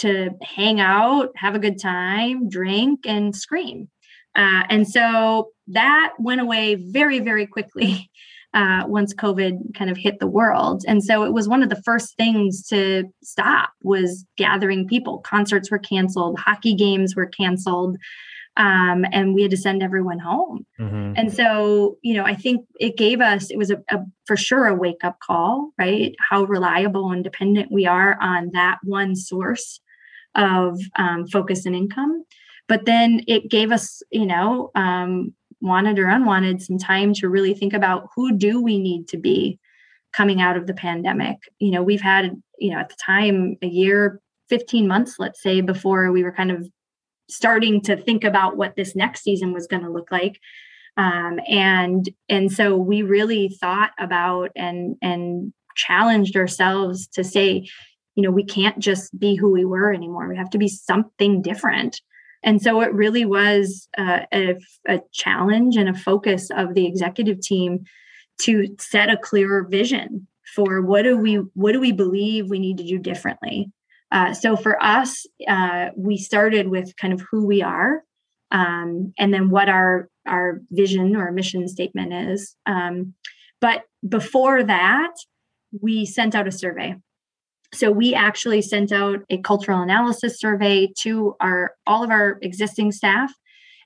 to 0.00 0.28
hang 0.42 0.78
out, 0.78 1.30
have 1.36 1.54
a 1.54 1.58
good 1.58 1.80
time, 1.80 2.50
drink, 2.50 3.06
and 3.06 3.34
scream. 3.34 3.88
Uh, 4.36 4.64
and 4.68 4.86
so 4.86 5.52
that 5.68 6.12
went 6.18 6.42
away 6.42 6.74
very, 6.74 7.20
very 7.20 7.46
quickly 7.46 8.10
uh, 8.52 8.84
once 8.86 9.14
COVID 9.14 9.74
kind 9.74 9.90
of 9.90 9.96
hit 9.96 10.20
the 10.20 10.26
world. 10.26 10.84
And 10.86 11.02
so 11.02 11.24
it 11.24 11.32
was 11.32 11.48
one 11.48 11.62
of 11.62 11.70
the 11.70 11.82
first 11.82 12.14
things 12.18 12.66
to 12.66 13.04
stop 13.22 13.70
was 13.82 14.26
gathering 14.36 14.86
people. 14.86 15.20
Concerts 15.20 15.70
were 15.70 15.78
canceled, 15.78 16.38
hockey 16.38 16.74
games 16.74 17.16
were 17.16 17.26
canceled. 17.26 17.96
Um, 18.58 19.06
and 19.12 19.34
we 19.34 19.42
had 19.42 19.52
to 19.52 19.56
send 19.56 19.84
everyone 19.84 20.18
home. 20.18 20.66
Mm-hmm. 20.80 21.12
And 21.16 21.32
so, 21.32 21.96
you 22.02 22.14
know, 22.14 22.24
I 22.24 22.34
think 22.34 22.66
it 22.80 22.96
gave 22.96 23.20
us, 23.20 23.50
it 23.50 23.56
was 23.56 23.70
a, 23.70 23.80
a 23.88 24.00
for 24.26 24.36
sure 24.36 24.66
a 24.66 24.74
wake 24.74 25.04
up 25.04 25.20
call, 25.20 25.70
right? 25.78 26.14
How 26.28 26.42
reliable 26.42 27.12
and 27.12 27.22
dependent 27.22 27.70
we 27.70 27.86
are 27.86 28.18
on 28.20 28.50
that 28.54 28.78
one 28.82 29.14
source 29.14 29.80
of 30.34 30.80
um, 30.96 31.28
focus 31.28 31.66
and 31.66 31.76
income. 31.76 32.24
But 32.66 32.84
then 32.84 33.22
it 33.28 33.48
gave 33.48 33.70
us, 33.70 34.02
you 34.10 34.26
know, 34.26 34.72
um, 34.74 35.32
wanted 35.60 35.98
or 35.98 36.08
unwanted, 36.08 36.60
some 36.60 36.78
time 36.78 37.14
to 37.14 37.28
really 37.28 37.54
think 37.54 37.72
about 37.72 38.08
who 38.14 38.36
do 38.36 38.60
we 38.60 38.78
need 38.78 39.06
to 39.08 39.16
be 39.16 39.58
coming 40.12 40.40
out 40.40 40.56
of 40.56 40.66
the 40.66 40.74
pandemic. 40.74 41.36
You 41.60 41.70
know, 41.70 41.82
we've 41.82 42.00
had, 42.00 42.40
you 42.58 42.70
know, 42.70 42.78
at 42.78 42.88
the 42.88 42.96
time, 42.96 43.56
a 43.62 43.66
year, 43.66 44.20
15 44.48 44.88
months, 44.88 45.16
let's 45.18 45.42
say, 45.42 45.60
before 45.60 46.10
we 46.10 46.24
were 46.24 46.32
kind 46.32 46.50
of 46.50 46.68
starting 47.28 47.80
to 47.82 47.96
think 47.96 48.24
about 48.24 48.56
what 48.56 48.76
this 48.76 48.96
next 48.96 49.22
season 49.22 49.52
was 49.52 49.66
going 49.66 49.82
to 49.82 49.90
look 49.90 50.10
like. 50.10 50.40
Um, 50.96 51.38
and 51.48 52.08
and 52.28 52.50
so 52.50 52.76
we 52.76 53.02
really 53.02 53.56
thought 53.60 53.92
about 53.98 54.50
and 54.56 54.96
and 55.00 55.52
challenged 55.76 56.36
ourselves 56.36 57.06
to 57.08 57.22
say 57.22 57.68
you 58.16 58.22
know 58.22 58.32
we 58.32 58.44
can't 58.44 58.80
just 58.80 59.16
be 59.18 59.36
who 59.36 59.52
we 59.52 59.64
were 59.64 59.92
anymore. 59.92 60.28
We 60.28 60.36
have 60.36 60.50
to 60.50 60.58
be 60.58 60.68
something 60.68 61.40
different. 61.40 62.00
And 62.42 62.62
so 62.62 62.80
it 62.80 62.92
really 62.92 63.24
was 63.24 63.88
uh, 63.98 64.20
a, 64.32 64.54
a 64.86 65.00
challenge 65.12 65.76
and 65.76 65.88
a 65.88 65.94
focus 65.94 66.50
of 66.50 66.74
the 66.74 66.86
executive 66.86 67.40
team 67.40 67.84
to 68.42 68.76
set 68.78 69.10
a 69.10 69.16
clearer 69.16 69.66
vision 69.68 70.26
for 70.54 70.80
what 70.80 71.02
do 71.02 71.16
we 71.16 71.34
what 71.54 71.72
do 71.72 71.80
we 71.80 71.92
believe 71.92 72.48
we 72.48 72.58
need 72.58 72.78
to 72.78 72.86
do 72.86 72.98
differently 72.98 73.70
uh, 74.10 74.32
so 74.32 74.56
for 74.56 74.82
us, 74.82 75.26
uh, 75.46 75.88
we 75.96 76.16
started 76.16 76.68
with 76.68 76.96
kind 76.96 77.12
of 77.12 77.22
who 77.30 77.46
we 77.46 77.62
are, 77.62 78.02
um, 78.50 79.12
and 79.18 79.34
then 79.34 79.50
what 79.50 79.68
our 79.68 80.08
our 80.26 80.60
vision 80.70 81.16
or 81.16 81.30
mission 81.32 81.68
statement 81.68 82.12
is. 82.12 82.56
Um, 82.66 83.14
but 83.60 83.82
before 84.08 84.62
that, 84.62 85.12
we 85.80 86.06
sent 86.06 86.34
out 86.34 86.48
a 86.48 86.52
survey. 86.52 86.94
So 87.74 87.90
we 87.90 88.14
actually 88.14 88.62
sent 88.62 88.92
out 88.92 89.20
a 89.28 89.38
cultural 89.38 89.82
analysis 89.82 90.40
survey 90.40 90.88
to 91.02 91.34
our 91.40 91.72
all 91.86 92.02
of 92.02 92.10
our 92.10 92.38
existing 92.40 92.92
staff, 92.92 93.32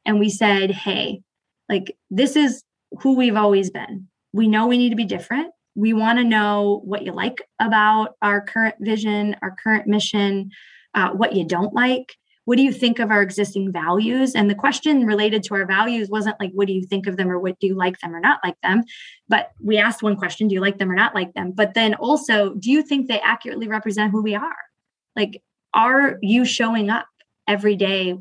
and 0.07 0.21
we 0.21 0.31
said, 0.31 0.71
"Hey, 0.71 1.21
like 1.69 1.97
this 2.11 2.37
is 2.37 2.63
who 3.01 3.17
we've 3.17 3.37
always 3.37 3.71
been. 3.71 4.07
We 4.33 4.47
know 4.47 4.69
we 4.69 4.79
need 4.79 4.91
to 4.91 4.97
be 4.97 5.05
different 5.05 5.53
we 5.75 5.93
want 5.93 6.19
to 6.19 6.25
know 6.25 6.83
what 6.85 7.03
you 7.03 7.13
like 7.13 7.43
about 7.59 8.17
our 8.23 8.41
current 8.41 8.77
vision, 8.81 9.37
our 9.43 9.57
current 9.63 9.87
mission, 9.87 10.51
uh, 10.95 11.11
what 11.11 11.35
you 11.35 11.45
don't 11.45 11.73
like. 11.75 12.17
What 12.45 12.57
do 12.57 12.63
you 12.63 12.73
think 12.73 12.99
of 12.99 13.11
our 13.11 13.23
existing 13.23 13.71
values? 13.71 14.35
And 14.35 14.51
the 14.51 14.55
question 14.55 15.07
related 15.07 15.45
to 15.45 15.55
our 15.55 15.65
values 15.65 16.11
wasn't 16.11 16.41
like, 16.41 16.51
what 16.53 16.67
do 16.67 16.73
you 16.73 16.85
think 16.85 17.07
of 17.07 17.17
them 17.17 17.31
or 17.31 17.39
what 17.39 17.59
do 17.61 17.69
you 17.69 17.77
like 17.77 18.01
them 18.01 18.15
or 18.15 18.21
not 18.21 18.41
like 18.45 18.61
them? 18.63 18.83
But 19.29 19.53
we 19.61 19.79
asked 19.79 20.03
one 20.03 20.17
question, 20.17 20.49
do 20.49 20.55
you 20.55 20.61
like 20.61 20.79
them 20.79 20.91
or 20.91 20.97
not 20.97 21.15
like 21.15 21.33
them? 21.35 21.53
But 21.53 21.75
then 21.75 21.95
also, 21.95 22.55
do 22.55 22.71
you 22.71 22.83
think 22.83 23.07
they 23.07 23.21
accurately 23.21 23.69
represent 23.69 24.11
who 24.11 24.23
we 24.23 24.35
are? 24.35 24.57
Like, 25.15 25.41
are 25.73 26.19
you 26.21 26.45
showing 26.45 26.91
up 26.91 27.07
every 27.47 27.77
day 27.77 28.19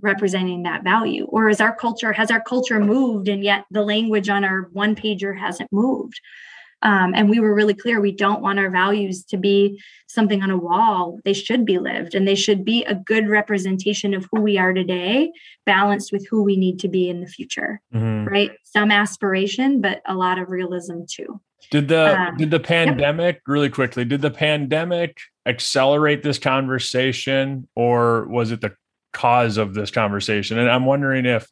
representing 0.00 0.62
that 0.62 0.84
value? 0.84 1.24
Or 1.24 1.48
is 1.48 1.60
our 1.60 1.74
culture, 1.74 2.12
has 2.12 2.30
our 2.30 2.42
culture 2.42 2.78
moved 2.78 3.26
and 3.26 3.42
yet 3.42 3.64
the 3.72 3.82
language 3.82 4.28
on 4.28 4.44
our 4.44 4.68
one 4.72 4.94
pager 4.94 5.36
hasn't 5.36 5.72
moved? 5.72 6.20
Um, 6.84 7.14
and 7.14 7.30
we 7.30 7.40
were 7.40 7.54
really 7.54 7.74
clear 7.74 8.00
we 8.00 8.12
don't 8.12 8.42
want 8.42 8.58
our 8.58 8.70
values 8.70 9.24
to 9.24 9.38
be 9.38 9.82
something 10.06 10.42
on 10.42 10.50
a 10.50 10.56
wall. 10.56 11.18
They 11.24 11.32
should 11.32 11.64
be 11.64 11.78
lived 11.78 12.14
and 12.14 12.28
they 12.28 12.34
should 12.34 12.64
be 12.64 12.84
a 12.84 12.94
good 12.94 13.28
representation 13.28 14.14
of 14.14 14.28
who 14.30 14.40
we 14.40 14.58
are 14.58 14.72
today, 14.72 15.32
balanced 15.66 16.12
with 16.12 16.26
who 16.28 16.42
we 16.42 16.56
need 16.56 16.78
to 16.80 16.88
be 16.88 17.08
in 17.08 17.20
the 17.20 17.26
future. 17.26 17.80
Mm-hmm. 17.94 18.28
Right. 18.28 18.52
Some 18.62 18.90
aspiration, 18.90 19.80
but 19.80 20.02
a 20.06 20.14
lot 20.14 20.38
of 20.38 20.50
realism 20.50 21.00
too. 21.10 21.40
Did 21.70 21.88
the 21.88 22.20
um, 22.20 22.36
did 22.36 22.50
the 22.50 22.60
pandemic 22.60 23.36
yep. 23.36 23.42
really 23.46 23.70
quickly? 23.70 24.04
Did 24.04 24.20
the 24.20 24.30
pandemic 24.30 25.18
accelerate 25.46 26.22
this 26.22 26.38
conversation, 26.38 27.66
or 27.74 28.26
was 28.28 28.50
it 28.50 28.60
the 28.60 28.74
cause 29.14 29.56
of 29.56 29.72
this 29.72 29.90
conversation? 29.90 30.58
And 30.58 30.70
I'm 30.70 30.84
wondering 30.84 31.24
if 31.24 31.48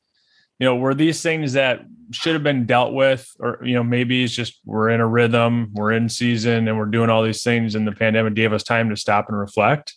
you 0.63 0.69
know, 0.69 0.77
were 0.77 0.95
these 0.95 1.21
things 1.21 1.55
that 1.55 1.81
should 2.13 2.35
have 2.35 2.45
been 2.45 2.67
dealt 2.67 2.95
with, 2.95 3.29
or 3.41 3.59
you 3.65 3.75
know, 3.75 3.83
maybe 3.83 4.23
it's 4.23 4.33
just 4.33 4.61
we're 4.65 4.91
in 4.91 5.01
a 5.01 5.07
rhythm, 5.09 5.71
we're 5.73 5.91
in 5.91 6.09
season, 6.09 6.69
and 6.69 6.79
we're 6.79 6.87
doing 6.87 7.11
all 7.11 7.25
these 7.25 7.43
things, 7.43 7.75
and 7.75 7.85
the 7.85 7.91
pandemic 7.91 8.35
gave 8.35 8.53
us 8.53 8.63
time 8.63 8.89
to 8.89 8.97
stop 8.97 9.29
and 9.29 9.37
reflect? 9.37 9.97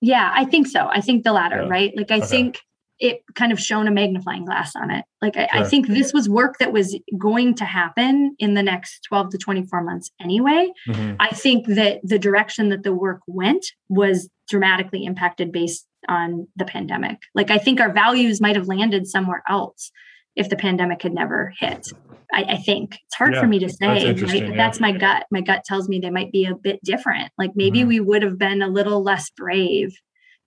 Yeah, 0.00 0.32
I 0.34 0.46
think 0.46 0.66
so. 0.66 0.88
I 0.90 1.00
think 1.00 1.22
the 1.22 1.32
latter, 1.32 1.62
yeah. 1.62 1.68
right? 1.68 1.96
Like, 1.96 2.10
I 2.10 2.16
okay. 2.16 2.26
think 2.26 2.58
it 2.98 3.22
kind 3.36 3.52
of 3.52 3.60
shone 3.60 3.86
a 3.86 3.92
magnifying 3.92 4.44
glass 4.44 4.74
on 4.74 4.90
it. 4.90 5.04
Like, 5.22 5.36
I, 5.36 5.46
sure. 5.46 5.62
I, 5.62 5.68
think 5.68 5.86
this 5.86 6.12
was 6.12 6.28
work 6.28 6.58
that 6.58 6.72
was 6.72 6.98
going 7.16 7.54
to 7.54 7.64
happen 7.64 8.34
in 8.40 8.54
the 8.54 8.64
next 8.64 9.04
12 9.06 9.30
to 9.30 9.38
24 9.38 9.84
months 9.84 10.10
anyway. 10.20 10.72
Mm-hmm. 10.88 11.14
I 11.20 11.28
think 11.28 11.68
that 11.68 12.00
the 12.02 12.18
direction 12.18 12.70
that 12.70 12.82
the 12.82 12.92
work 12.92 13.20
went 13.28 13.64
was 13.88 14.28
dramatically 14.48 15.04
impacted 15.04 15.52
based 15.52 15.86
on 16.08 16.48
the 16.56 16.64
pandemic. 16.64 17.18
Like 17.34 17.50
I 17.50 17.58
think 17.58 17.80
our 17.80 17.92
values 17.92 18.40
might 18.40 18.56
have 18.56 18.68
landed 18.68 19.06
somewhere 19.06 19.42
else 19.48 19.90
if 20.34 20.48
the 20.48 20.56
pandemic 20.56 21.02
had 21.02 21.14
never 21.14 21.52
hit. 21.58 21.88
I, 22.32 22.42
I 22.42 22.56
think 22.56 22.98
it's 23.06 23.14
hard 23.14 23.34
yeah, 23.34 23.40
for 23.40 23.46
me 23.46 23.58
to 23.60 23.68
say, 23.68 24.12
that's 24.12 24.22
right? 24.22 24.48
Yeah. 24.48 24.56
that's 24.56 24.80
my 24.80 24.92
gut. 24.92 25.26
My 25.30 25.40
gut 25.40 25.64
tells 25.64 25.88
me 25.88 25.98
they 25.98 26.10
might 26.10 26.32
be 26.32 26.44
a 26.44 26.54
bit 26.54 26.80
different. 26.84 27.32
Like 27.38 27.52
maybe 27.54 27.80
mm-hmm. 27.80 27.88
we 27.88 28.00
would 28.00 28.22
have 28.22 28.38
been 28.38 28.62
a 28.62 28.68
little 28.68 29.02
less 29.02 29.30
brave 29.30 29.96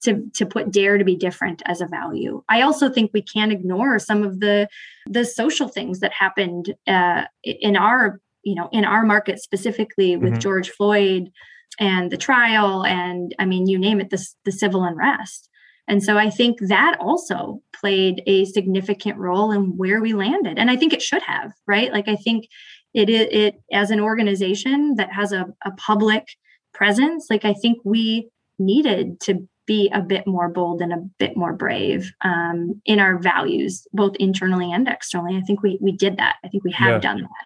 to 0.03 0.29
to 0.35 0.45
put 0.45 0.71
dare 0.71 0.97
to 0.97 1.03
be 1.03 1.15
different 1.15 1.61
as 1.65 1.81
a 1.81 1.87
value. 1.87 2.43
I 2.49 2.61
also 2.61 2.89
think 2.89 3.11
we 3.13 3.21
can't 3.21 3.51
ignore 3.51 3.99
some 3.99 4.23
of 4.23 4.39
the 4.39 4.67
the 5.07 5.25
social 5.25 5.67
things 5.67 5.99
that 5.99 6.13
happened 6.13 6.73
uh, 6.87 7.23
in 7.43 7.75
our 7.75 8.19
you 8.43 8.55
know 8.55 8.69
in 8.71 8.85
our 8.85 9.03
market 9.03 9.39
specifically 9.39 10.15
with 10.15 10.31
mm-hmm. 10.31 10.39
George 10.39 10.69
Floyd 10.69 11.31
and 11.79 12.11
the 12.11 12.17
trial 12.17 12.85
and 12.85 13.35
I 13.39 13.45
mean 13.45 13.67
you 13.67 13.77
name 13.77 13.99
it 13.99 14.09
the 14.09 14.25
the 14.45 14.51
civil 14.51 14.83
unrest 14.83 15.48
and 15.89 16.03
so 16.03 16.17
I 16.17 16.29
think 16.29 16.59
that 16.61 16.97
also 16.99 17.61
played 17.73 18.21
a 18.27 18.45
significant 18.45 19.17
role 19.17 19.51
in 19.51 19.75
where 19.75 19.99
we 20.01 20.13
landed. 20.13 20.59
And 20.59 20.69
I 20.69 20.75
think 20.75 20.93
it 20.93 21.01
should 21.01 21.23
have, 21.23 21.51
right? 21.65 21.91
Like 21.91 22.07
I 22.07 22.15
think 22.15 22.47
it 22.93 23.09
it, 23.09 23.33
it 23.33 23.61
as 23.73 23.89
an 23.89 23.99
organization 23.99 24.95
that 24.95 25.11
has 25.11 25.31
a, 25.31 25.47
a 25.65 25.71
public 25.71 26.27
presence, 26.73 27.27
like 27.29 27.43
I 27.43 27.53
think 27.53 27.79
we 27.83 28.29
needed 28.59 29.19
to 29.21 29.47
be 29.65 29.89
a 29.93 30.01
bit 30.01 30.27
more 30.27 30.47
bold 30.47 30.81
and 30.81 30.93
a 30.93 31.03
bit 31.17 31.35
more 31.35 31.53
brave 31.53 32.11
um, 32.21 32.81
in 32.85 32.99
our 32.99 33.17
values, 33.17 33.87
both 33.91 34.15
internally 34.17 34.71
and 34.71 34.87
externally. 34.87 35.37
I 35.37 35.41
think 35.41 35.63
we 35.63 35.79
we 35.81 35.91
did 35.91 36.17
that. 36.17 36.35
I 36.45 36.49
think 36.49 36.63
we 36.63 36.71
have 36.73 36.89
yeah. 36.89 36.99
done 36.99 37.21
that. 37.21 37.45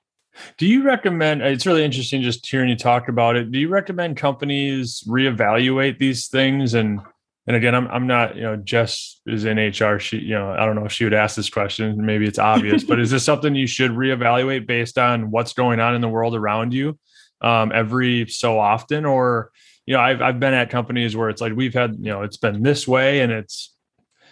Do 0.58 0.66
you 0.66 0.84
recommend? 0.84 1.44
It's 1.44 1.66
really 1.66 1.86
interesting 1.86 2.22
just 2.22 2.46
hearing 2.46 2.70
you 2.70 2.76
talk 2.76 3.08
about 3.08 3.38
it. 3.38 3.52
Do 3.52 3.60
you 3.60 3.70
recommend 3.70 4.18
companies 4.18 5.04
reevaluate 5.08 6.00
these 6.00 6.28
things 6.28 6.74
and 6.74 7.00
and 7.46 7.58
again, 7.58 7.76
I'm 7.76 7.88
I'm 7.90 8.08
not, 8.08 8.36
you 8.36 8.44
know, 8.44 8.56
Jess 8.56 9.20
is 9.26 9.44
in 9.44 9.58
HR. 9.58 10.00
She, 10.00 10.18
you 10.18 10.34
know, 10.34 10.52
I 10.52 10.66
don't 10.66 10.76
know 10.76 10.86
if 10.86 10.94
she 10.94 11.04
would 11.04 11.14
ask 11.14 11.36
this 11.36 11.50
question. 11.50 12.06
Maybe 12.06 12.26
it's 12.26 12.40
obvious, 12.40 12.84
but 12.88 13.00
is 13.00 13.12
this 13.12 13.24
something 13.24 13.54
you 13.54 13.68
should 13.68 13.92
reevaluate 13.92 14.66
based 14.66 14.98
on 14.98 15.30
what's 15.30 15.54
going 15.54 15.80
on 15.80 15.94
in 15.94 16.02
the 16.02 16.08
world 16.08 16.36
around 16.36 16.74
you 16.74 16.98
um, 17.42 17.72
every 17.74 18.28
so 18.28 18.58
often? 18.58 19.04
Or, 19.06 19.52
you 19.86 19.94
know, 19.94 20.00
I've 20.00 20.22
I've 20.22 20.40
been 20.40 20.54
at 20.54 20.70
companies 20.70 21.18
where 21.18 21.30
it's 21.30 21.42
like 21.42 21.54
we've 21.54 21.74
had, 21.74 21.96
you 22.00 22.12
know, 22.12 22.22
it's 22.22 22.38
been 22.38 22.64
this 22.64 22.88
way 22.88 23.20
and 23.20 23.32
it's 23.32 23.76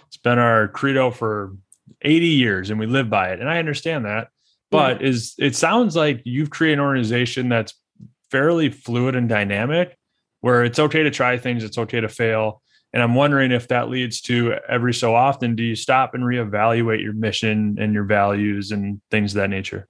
it's 0.07 0.17
been 0.17 0.39
our 0.39 0.69
credo 0.69 1.11
for 1.11 1.53
80 2.01 2.25
years 2.25 2.69
and 2.69 2.79
we 2.79 2.85
live 2.85 3.09
by 3.09 3.31
it. 3.31 3.41
And 3.41 3.49
I 3.49 3.59
understand 3.59 4.05
that. 4.05 4.29
But 4.69 5.01
yeah. 5.01 5.07
is 5.09 5.35
it 5.37 5.55
sounds 5.57 5.97
like 5.97 6.21
you've 6.23 6.49
created 6.49 6.79
an 6.79 6.85
organization 6.85 7.49
that's 7.49 7.73
fairly 8.29 8.69
fluid 8.69 9.17
and 9.17 9.27
dynamic 9.27 9.97
where 10.39 10.63
it's 10.63 10.79
okay 10.79 11.03
to 11.03 11.11
try 11.11 11.37
things, 11.37 11.65
it's 11.65 11.77
okay 11.77 11.99
to 11.99 12.07
fail 12.07 12.60
and 12.93 13.01
I'm 13.01 13.15
wondering 13.15 13.51
if 13.51 13.67
that 13.69 13.89
leads 13.89 14.21
to 14.21 14.55
every 14.67 14.93
so 14.93 15.15
often, 15.15 15.55
do 15.55 15.63
you 15.63 15.75
stop 15.75 16.13
and 16.13 16.23
reevaluate 16.23 17.01
your 17.01 17.13
mission 17.13 17.77
and 17.79 17.93
your 17.93 18.03
values 18.03 18.71
and 18.71 19.01
things 19.09 19.33
of 19.33 19.41
that 19.41 19.49
nature? 19.49 19.87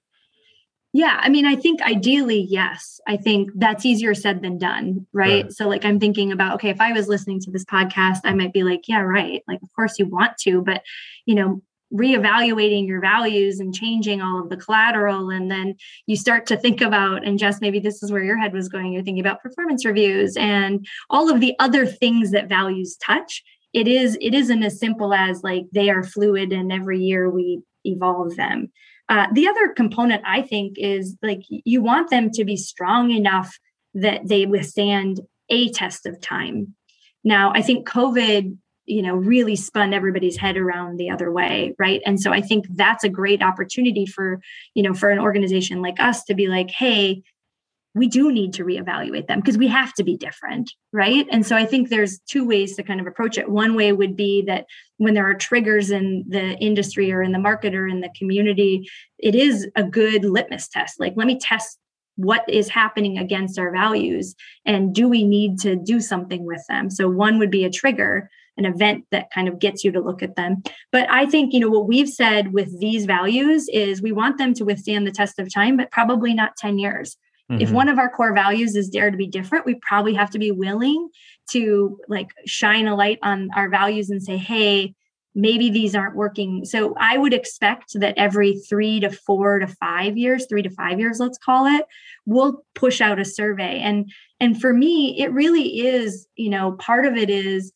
Yeah, 0.94 1.18
I 1.22 1.30
mean, 1.30 1.46
I 1.46 1.56
think 1.56 1.82
ideally, 1.82 2.46
yes. 2.50 3.00
I 3.08 3.16
think 3.16 3.52
that's 3.56 3.86
easier 3.86 4.14
said 4.14 4.42
than 4.42 4.58
done, 4.58 5.08
right? 5.14 5.46
right? 5.46 5.52
So, 5.54 5.70
like, 5.70 5.86
I'm 5.86 6.02
thinking 6.02 6.34
about, 6.34 6.56
okay, 6.56 6.70
if 6.70 6.82
I 6.82 6.92
was 6.92 7.08
listening 7.08 7.40
to 7.42 7.52
this 7.52 7.64
podcast, 7.64 8.20
I 8.26 8.34
might 8.34 8.52
be 8.52 8.64
like, 8.64 8.90
yeah, 8.90 9.00
right. 9.00 9.42
Like, 9.48 9.62
of 9.64 9.70
course 9.74 9.98
you 9.98 10.06
want 10.06 10.38
to, 10.40 10.62
but, 10.62 10.84
you 11.26 11.36
know, 11.36 11.62
reevaluating 11.94 12.88
your 12.88 13.02
values 13.02 13.60
and 13.60 13.74
changing 13.74 14.22
all 14.22 14.42
of 14.42 14.50
the 14.50 14.58
collateral. 14.58 15.30
And 15.30 15.52
then 15.52 15.76
you 16.08 16.16
start 16.16 16.46
to 16.48 16.58
think 16.58 16.82
about 16.82 17.26
and 17.26 17.38
just 17.38 17.62
maybe 17.62 17.80
this 17.80 18.02
is 18.02 18.12
where 18.12 18.24
your 18.24 18.38
head 18.38 18.54
was 18.54 18.70
going 18.70 18.94
you're 18.94 19.04
thinking 19.04 19.24
about 19.24 19.42
performance 19.42 19.86
reviews 19.86 20.36
and 20.38 20.86
all 21.10 21.30
of 21.30 21.40
the 21.40 21.54
other 21.60 21.86
things 21.86 22.32
that 22.32 22.50
values 22.50 22.98
touch. 22.98 23.44
It 23.74 23.88
is 23.88 24.18
it 24.22 24.34
isn't 24.34 24.64
as 24.64 24.80
simple 24.80 25.14
as 25.14 25.44
like 25.44 25.66
they 25.72 25.90
are 25.90 26.04
fluid 26.04 26.52
and 26.52 26.72
every 26.72 27.00
year 27.00 27.30
we 27.30 27.62
evolve 27.84 28.36
them. 28.36 28.72
Uh, 29.10 29.28
the 29.34 29.48
other 29.48 29.70
component 29.70 30.22
i 30.26 30.42
think 30.42 30.78
is 30.78 31.18
like 31.22 31.42
you 31.50 31.82
want 31.82 32.10
them 32.10 32.30
to 32.32 32.46
be 32.46 32.56
strong 32.56 33.12
enough 33.12 33.58
that 33.94 34.22
they 34.26 34.46
withstand 34.46 35.20
a 35.50 35.70
test 35.72 36.06
of 36.06 36.20
time. 36.22 36.76
Now 37.24 37.52
i 37.54 37.62
think 37.62 37.88
covid 37.88 38.58
you 38.92 39.02
know 39.02 39.16
really 39.16 39.56
spun 39.56 39.94
everybody's 39.94 40.38
head 40.38 40.58
around 40.58 40.98
the 40.98 41.10
other 41.10 41.32
way 41.32 41.74
right? 41.80 42.02
And 42.06 42.20
so 42.20 42.32
i 42.32 42.42
think 42.42 42.66
that's 42.72 43.04
a 43.04 43.10
great 43.10 43.42
opportunity 43.42 44.06
for 44.06 44.42
you 44.74 44.84
know 44.84 44.94
for 44.94 45.10
an 45.10 45.20
organization 45.20 45.82
like 45.82 46.00
us 46.00 46.24
to 46.26 46.34
be 46.34 46.48
like 46.48 46.70
hey 46.70 47.24
we 47.94 48.08
do 48.08 48.32
need 48.32 48.54
to 48.54 48.64
reevaluate 48.64 49.28
them 49.28 49.42
because 49.42 49.58
we 49.58 49.68
have 49.68 49.94
to 49.94 50.04
be 50.04 50.16
different 50.16 50.72
right? 50.94 51.26
And 51.32 51.46
so 51.46 51.56
i 51.56 51.66
think 51.66 51.90
there's 51.90 52.20
two 52.20 52.46
ways 52.46 52.76
to 52.76 52.84
kind 52.84 53.00
of 53.00 53.08
approach 53.08 53.38
it. 53.38 53.50
One 53.50 53.76
way 53.76 53.92
would 53.94 54.16
be 54.16 54.44
that 54.44 54.66
when 54.98 55.14
there 55.14 55.30
are 55.30 55.34
triggers 55.34 55.90
in 55.92 56.26
the 56.28 56.58
industry 56.58 57.12
or 57.12 57.24
in 57.24 57.32
the 57.32 57.40
market 57.40 57.74
or 57.74 57.88
in 57.88 58.02
the 58.02 58.12
community 58.18 58.90
it 59.20 59.36
is 59.36 59.68
a 59.76 59.84
good 59.84 60.26
litmus 60.26 60.68
test. 60.68 61.00
Like 61.00 61.14
let 61.16 61.28
me 61.28 61.40
test 61.40 61.78
what 62.18 62.44
is 62.48 62.70
happening 62.70 63.18
against 63.18 63.58
our 63.58 63.72
values 63.72 64.36
and 64.66 64.94
do 64.94 65.08
we 65.08 65.24
need 65.24 65.60
to 65.60 65.76
do 65.76 66.00
something 66.00 66.46
with 66.46 66.64
them? 66.68 66.90
So 66.90 67.10
one 67.10 67.40
would 67.40 67.52
be 67.52 67.64
a 67.64 67.70
trigger 67.70 68.30
an 68.58 68.66
event 68.66 69.06
that 69.12 69.32
kind 69.34 69.48
of 69.48 69.60
gets 69.60 69.84
you 69.84 69.92
to 69.92 70.02
look 70.02 70.22
at 70.22 70.36
them 70.36 70.62
but 70.92 71.10
i 71.10 71.26
think 71.26 71.54
you 71.54 71.60
know 71.60 71.70
what 71.70 71.88
we've 71.88 72.10
said 72.10 72.54
with 72.54 72.80
these 72.80 73.06
values 73.06 73.68
is 73.70 74.02
we 74.02 74.12
want 74.12 74.38
them 74.38 74.54
to 74.54 74.66
withstand 74.66 75.06
the 75.06 75.12
test 75.12 75.40
of 75.40 75.54
time 75.54 75.78
but 75.78 75.92
probably 75.92 76.34
not 76.34 76.56
10 76.58 76.78
years 76.78 77.18
Mm-hmm. 77.52 77.62
If 77.62 77.72
one 77.72 77.90
of 77.90 78.00
our 78.00 78.10
core 78.10 78.34
values 78.34 78.76
is 78.76 78.90
dare 78.90 79.12
to 79.12 79.18
be 79.18 79.28
different, 79.28 79.66
we 79.66 79.76
probably 79.76 80.14
have 80.14 80.30
to 80.32 80.40
be 80.40 80.52
willing 80.52 81.10
to 81.52 82.00
like 82.08 82.30
shine 82.46 82.88
a 82.88 82.96
light 82.96 83.20
on 83.24 83.50
our 83.56 83.70
values 83.70 84.10
and 84.10 84.24
say, 84.24 84.38
hey, 84.38 84.96
maybe 85.36 85.70
these 85.70 85.96
aren't 85.96 86.16
working. 86.16 86.64
So 86.66 86.96
I 86.98 87.18
would 87.18 87.34
expect 87.34 88.00
that 88.00 88.18
every 88.18 88.60
three 88.70 89.00
to 89.02 89.10
four 89.10 89.60
to 89.60 89.68
five 89.68 90.18
years, 90.18 90.46
three 90.48 90.62
to 90.62 90.70
five 90.70 91.00
years, 91.00 91.20
let's 91.20 91.38
call 91.38 91.66
it, 91.68 91.86
we'll 92.26 92.64
push 92.74 93.02
out 93.02 93.20
a 93.20 93.26
survey. 93.26 93.80
And 93.80 94.12
and 94.40 94.60
for 94.60 94.74
me, 94.74 95.20
it 95.20 95.32
really 95.32 95.82
is, 95.82 96.28
you 96.36 96.50
know, 96.50 96.74
part 96.74 97.06
of 97.06 97.16
it 97.16 97.30
is 97.30 97.72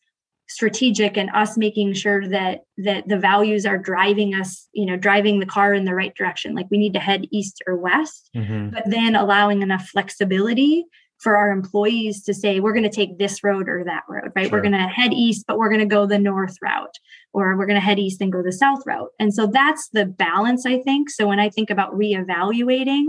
strategic 0.48 1.16
and 1.16 1.30
us 1.30 1.56
making 1.56 1.92
sure 1.92 2.26
that 2.28 2.64
that 2.78 3.08
the 3.08 3.18
values 3.18 3.66
are 3.66 3.78
driving 3.78 4.34
us 4.34 4.68
you 4.72 4.86
know 4.86 4.96
driving 4.96 5.40
the 5.40 5.46
car 5.46 5.74
in 5.74 5.84
the 5.84 5.94
right 5.94 6.14
direction 6.14 6.54
like 6.54 6.66
we 6.70 6.78
need 6.78 6.92
to 6.92 7.00
head 7.00 7.26
east 7.32 7.62
or 7.66 7.76
west 7.76 8.30
mm-hmm. 8.34 8.70
but 8.70 8.84
then 8.86 9.16
allowing 9.16 9.62
enough 9.62 9.88
flexibility 9.88 10.84
for 11.18 11.36
our 11.36 11.50
employees 11.50 12.22
to 12.22 12.32
say 12.32 12.60
we're 12.60 12.72
going 12.72 12.82
to 12.82 12.88
take 12.88 13.18
this 13.18 13.42
road 13.42 13.68
or 13.68 13.82
that 13.84 14.04
road 14.08 14.30
right 14.36 14.48
sure. 14.48 14.58
we're 14.58 14.62
going 14.62 14.72
to 14.72 14.86
head 14.86 15.12
east 15.12 15.44
but 15.48 15.58
we're 15.58 15.68
going 15.68 15.80
to 15.80 15.86
go 15.86 16.06
the 16.06 16.18
north 16.18 16.56
route 16.62 16.96
or 17.32 17.56
we're 17.56 17.66
going 17.66 17.80
to 17.80 17.84
head 17.84 17.98
east 17.98 18.20
and 18.20 18.32
go 18.32 18.42
the 18.42 18.52
south 18.52 18.82
route 18.86 19.10
and 19.18 19.34
so 19.34 19.48
that's 19.48 19.88
the 19.88 20.06
balance 20.06 20.64
i 20.64 20.78
think 20.82 21.10
so 21.10 21.26
when 21.26 21.40
i 21.40 21.50
think 21.50 21.70
about 21.70 21.92
reevaluating 21.92 23.06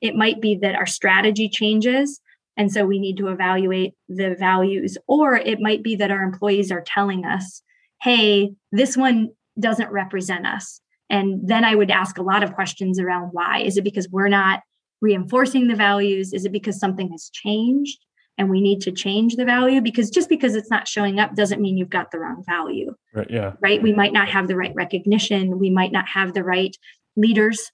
it 0.00 0.14
might 0.14 0.40
be 0.40 0.56
that 0.56 0.74
our 0.74 0.86
strategy 0.86 1.48
changes 1.50 2.20
and 2.58 2.72
so 2.72 2.84
we 2.84 2.98
need 2.98 3.16
to 3.18 3.28
evaluate 3.28 3.94
the 4.08 4.34
values. 4.38 4.98
Or 5.06 5.36
it 5.36 5.60
might 5.60 5.82
be 5.84 5.94
that 5.96 6.10
our 6.10 6.22
employees 6.22 6.72
are 6.72 6.82
telling 6.84 7.24
us, 7.24 7.62
hey, 8.02 8.50
this 8.72 8.96
one 8.96 9.28
doesn't 9.58 9.90
represent 9.92 10.44
us. 10.44 10.80
And 11.08 11.40
then 11.48 11.64
I 11.64 11.76
would 11.76 11.90
ask 11.90 12.18
a 12.18 12.22
lot 12.22 12.42
of 12.42 12.54
questions 12.54 12.98
around 12.98 13.30
why. 13.32 13.60
Is 13.60 13.76
it 13.76 13.84
because 13.84 14.08
we're 14.10 14.28
not 14.28 14.60
reinforcing 15.00 15.68
the 15.68 15.76
values? 15.76 16.32
Is 16.32 16.44
it 16.44 16.52
because 16.52 16.80
something 16.80 17.10
has 17.12 17.30
changed 17.32 18.04
and 18.36 18.50
we 18.50 18.60
need 18.60 18.80
to 18.82 18.92
change 18.92 19.36
the 19.36 19.44
value? 19.44 19.80
Because 19.80 20.10
just 20.10 20.28
because 20.28 20.56
it's 20.56 20.70
not 20.70 20.88
showing 20.88 21.20
up 21.20 21.36
doesn't 21.36 21.62
mean 21.62 21.78
you've 21.78 21.88
got 21.88 22.10
the 22.10 22.18
wrong 22.18 22.42
value. 22.44 22.92
Right. 23.14 23.30
Yeah. 23.30 23.52
Right. 23.60 23.80
We 23.80 23.92
might 23.92 24.12
not 24.12 24.28
have 24.28 24.48
the 24.48 24.56
right 24.56 24.74
recognition. 24.74 25.60
We 25.60 25.70
might 25.70 25.92
not 25.92 26.08
have 26.08 26.34
the 26.34 26.44
right 26.44 26.76
leaders 27.16 27.70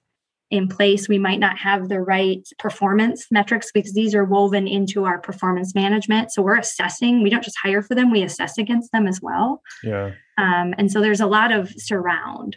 in 0.55 0.69
place. 0.69 1.09
We 1.09 1.19
might 1.19 1.41
not 1.41 1.59
have 1.59 1.89
the 1.89 2.01
right 2.01 2.47
performance 2.59 3.27
metrics 3.31 3.73
because 3.73 3.93
these 3.93 4.15
are 4.15 4.25
woven 4.25 4.69
into 4.69 5.05
our 5.05 5.19
performance 5.19 5.75
management. 5.75 6.33
So 6.33 6.43
we're 6.43 6.59
assessing, 6.59 7.23
we 7.23 7.31
don't 7.31 7.43
just 7.43 7.59
hire 7.63 7.83
for 7.83 7.95
them, 7.95 8.11
we 8.11 8.23
assess 8.23 8.57
against 8.57 8.93
them 8.93 9.07
as 9.07 9.21
well. 9.21 9.63
Yeah. 9.83 10.13
Um, 10.39 10.75
and 10.79 10.91
so 10.91 11.01
there's 11.01 11.21
a 11.21 11.27
lot 11.27 11.53
of 11.53 11.73
surround. 11.77 12.57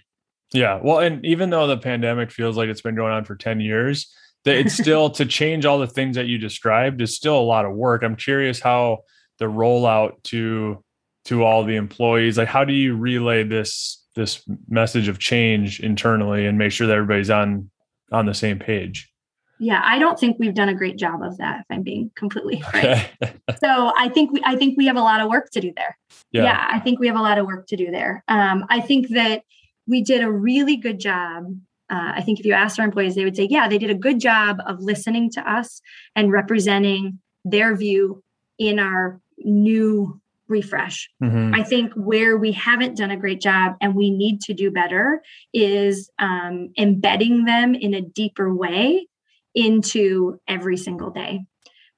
Yeah. 0.53 0.79
Well, 0.81 0.99
and 0.99 1.25
even 1.25 1.49
though 1.49 1.67
the 1.67 1.77
pandemic 1.77 2.31
feels 2.31 2.55
like 2.55 2.69
it's 2.69 2.81
been 2.81 2.95
going 2.95 3.13
on 3.13 3.25
for 3.25 3.35
10 3.35 3.59
years, 3.59 4.13
that 4.45 4.55
it's 4.55 4.73
still 4.77 5.09
to 5.11 5.25
change 5.25 5.65
all 5.65 5.79
the 5.79 5.87
things 5.87 6.15
that 6.15 6.27
you 6.27 6.37
described 6.37 7.01
is 7.01 7.15
still 7.15 7.37
a 7.37 7.41
lot 7.41 7.65
of 7.65 7.73
work. 7.73 8.03
I'm 8.03 8.15
curious 8.15 8.59
how 8.59 8.99
the 9.39 9.45
rollout 9.45 10.23
to 10.25 10.83
to 11.25 11.43
all 11.43 11.65
the 11.65 11.75
employees, 11.75 12.37
like 12.37 12.47
how 12.47 12.63
do 12.63 12.71
you 12.71 12.95
relay 12.95 13.43
this 13.43 14.01
this 14.15 14.41
message 14.67 15.07
of 15.09 15.19
change 15.19 15.79
internally 15.81 16.45
and 16.45 16.57
make 16.57 16.71
sure 16.71 16.87
that 16.87 16.95
everybody's 16.95 17.29
on 17.29 17.69
on 18.11 18.25
the 18.25 18.33
same 18.33 18.59
page. 18.59 19.11
Yeah 19.59 19.81
i 19.83 19.97
don't 19.97 20.19
think 20.19 20.37
we've 20.39 20.53
done 20.53 20.69
a 20.69 20.75
great 20.75 20.97
job 20.97 21.23
of 21.23 21.37
that 21.37 21.61
if 21.61 21.65
i'm 21.71 21.81
being 21.81 22.11
completely 22.15 22.61
frank. 22.71 23.11
So 23.59 23.91
i 23.97 24.09
think 24.09 24.31
we 24.31 24.41
i 24.45 24.55
think 24.55 24.77
we 24.77 24.85
have 24.85 24.97
a 24.97 25.01
lot 25.01 25.21
of 25.21 25.29
work 25.29 25.49
to 25.51 25.61
do 25.61 25.73
there. 25.75 25.97
Yeah, 26.31 26.43
yeah 26.43 26.67
i 26.69 26.79
think 26.79 26.99
we 26.99 27.07
have 27.07 27.15
a 27.15 27.21
lot 27.21 27.37
of 27.37 27.45
work 27.45 27.67
to 27.67 27.75
do 27.75 27.91
there. 27.91 28.23
Um, 28.27 28.65
i 28.69 28.79
think 28.81 29.09
that 29.09 29.43
we 29.87 30.03
did 30.03 30.21
a 30.21 30.31
really 30.31 30.77
good 30.77 30.99
job 30.99 31.45
uh, 31.89 32.11
i 32.15 32.21
think 32.21 32.39
if 32.39 32.45
you 32.45 32.53
asked 32.53 32.79
our 32.79 32.85
employees 32.85 33.15
they 33.15 33.23
would 33.23 33.35
say 33.35 33.47
yeah 33.49 33.67
they 33.67 33.79
did 33.79 33.89
a 33.89 33.95
good 33.95 34.19
job 34.19 34.57
of 34.67 34.79
listening 34.79 35.31
to 35.31 35.51
us 35.51 35.81
and 36.15 36.31
representing 36.31 37.19
their 37.43 37.75
view 37.75 38.23
in 38.59 38.79
our 38.79 39.19
new 39.39 40.19
refresh. 40.47 41.09
Mm-hmm. 41.23 41.55
I 41.55 41.63
think 41.63 41.93
where 41.93 42.37
we 42.37 42.51
haven't 42.51 42.97
done 42.97 43.11
a 43.11 43.17
great 43.17 43.41
job 43.41 43.75
and 43.81 43.95
we 43.95 44.09
need 44.09 44.41
to 44.41 44.53
do 44.53 44.71
better 44.71 45.21
is 45.53 46.09
um, 46.19 46.69
embedding 46.77 47.45
them 47.45 47.75
in 47.75 47.93
a 47.93 48.01
deeper 48.01 48.53
way 48.53 49.07
into 49.55 50.39
every 50.47 50.77
single 50.77 51.09
day. 51.09 51.45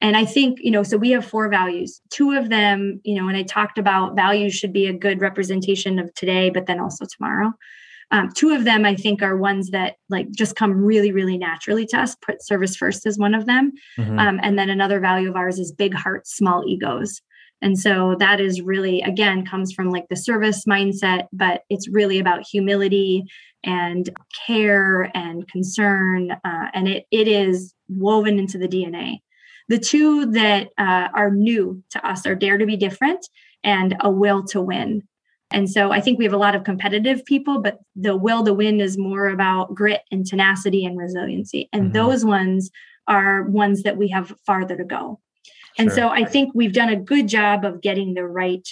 And 0.02 0.16
I 0.16 0.24
think, 0.24 0.60
you 0.62 0.72
know, 0.72 0.84
so 0.84 0.98
we 0.98 1.12
have 1.12 1.26
four 1.26 1.50
values. 1.50 2.02
Two 2.10 2.32
of 2.32 2.50
them, 2.50 3.02
you 3.04 3.20
know, 3.20 3.28
and 3.28 3.36
I 3.36 3.44
talked 3.44 3.78
about 3.78 4.16
values 4.16 4.54
should 4.54 4.72
be 4.72 4.88
a 4.88 4.94
good 4.94 5.20
representation 5.20 6.00
of 6.00 6.14
today, 6.14 6.50
but 6.50 6.68
then 6.68 6.80
also 6.80 7.06
tomorrow. 7.06 7.52
Um, 8.12 8.30
two 8.34 8.52
of 8.52 8.64
them, 8.64 8.86
I 8.86 8.96
think, 8.96 9.22
are 9.22 9.38
ones 9.38 9.70
that 9.70 9.96
like 10.10 10.32
just 10.32 10.56
come 10.56 10.72
really, 10.72 11.12
really 11.12 11.38
naturally 11.38 11.86
to 11.88 12.00
us. 12.00 12.16
Put 12.16 12.44
service 12.44 12.76
first 12.76 13.06
is 13.06 13.20
one 13.20 13.36
of 13.36 13.46
them. 13.46 13.74
Mm-hmm. 13.98 14.18
Um, 14.18 14.40
and 14.42 14.58
then 14.58 14.70
another 14.70 15.00
value 15.00 15.30
of 15.30 15.36
ours 15.36 15.60
is 15.60 15.72
big 15.72 15.94
hearts, 15.94 16.36
small 16.36 16.64
egos. 16.68 17.22
And 17.62 17.78
so 17.78 18.16
that 18.20 18.40
is 18.40 18.62
really, 18.62 19.02
again, 19.02 19.46
comes 19.46 19.74
from 19.74 19.90
like 19.90 20.08
the 20.10 20.16
service 20.16 20.66
mindset, 20.66 21.28
but 21.34 21.64
it's 21.70 21.90
really 21.90 22.20
about 22.20 22.48
humility 22.48 23.26
and 23.64 24.10
care 24.46 25.12
and 25.14 25.48
concern. 25.48 26.32
Uh, 26.32 26.68
and 26.74 26.88
it, 26.88 27.06
it 27.12 27.28
is 27.28 27.74
woven 27.90 28.40
into 28.40 28.58
the 28.58 28.68
DNA. 28.68 29.20
The 29.68 29.80
two 29.80 30.26
that 30.32 30.70
uh, 30.78 31.10
are 31.14 31.32
new 31.32 31.84
to 31.92 32.08
us 32.08 32.26
are 32.26 32.36
Dare 32.36 32.58
to 32.58 32.66
Be 32.66 32.78
Different 32.78 33.28
and 33.64 33.96
A 34.00 34.10
Will 34.10 34.44
to 34.46 34.62
Win. 34.62 35.04
And 35.52 35.70
so 35.70 35.92
I 35.92 36.00
think 36.00 36.18
we 36.18 36.26
have 36.26 36.34
a 36.34 36.38
lot 36.38 36.56
of 36.56 36.64
competitive 36.64 37.26
people, 37.26 37.62
but 37.62 37.80
the 37.96 38.16
will 38.16 38.44
to 38.46 38.54
win 38.54 38.80
is 38.80 38.98
more 38.98 39.30
about 39.30 39.74
grit 39.74 40.02
and 40.12 40.26
tenacity 40.26 40.86
and 40.86 40.98
resiliency. 40.98 41.70
And 41.74 41.86
mm-hmm. 41.86 41.94
those 41.94 42.24
ones 42.24 42.70
are 43.08 43.44
ones 43.44 43.84
that 43.84 43.98
we 43.98 44.10
have 44.10 44.36
farther 44.46 44.78
to 44.78 44.84
go. 44.84 45.20
And 45.78 45.92
so 45.92 46.10
I 46.10 46.26
think 46.26 46.52
we've 46.54 46.74
done 46.74 46.90
a 46.90 46.96
good 46.96 47.28
job 47.28 47.64
of 47.64 47.82
getting 47.82 48.14
the 48.14 48.26
right 48.26 48.68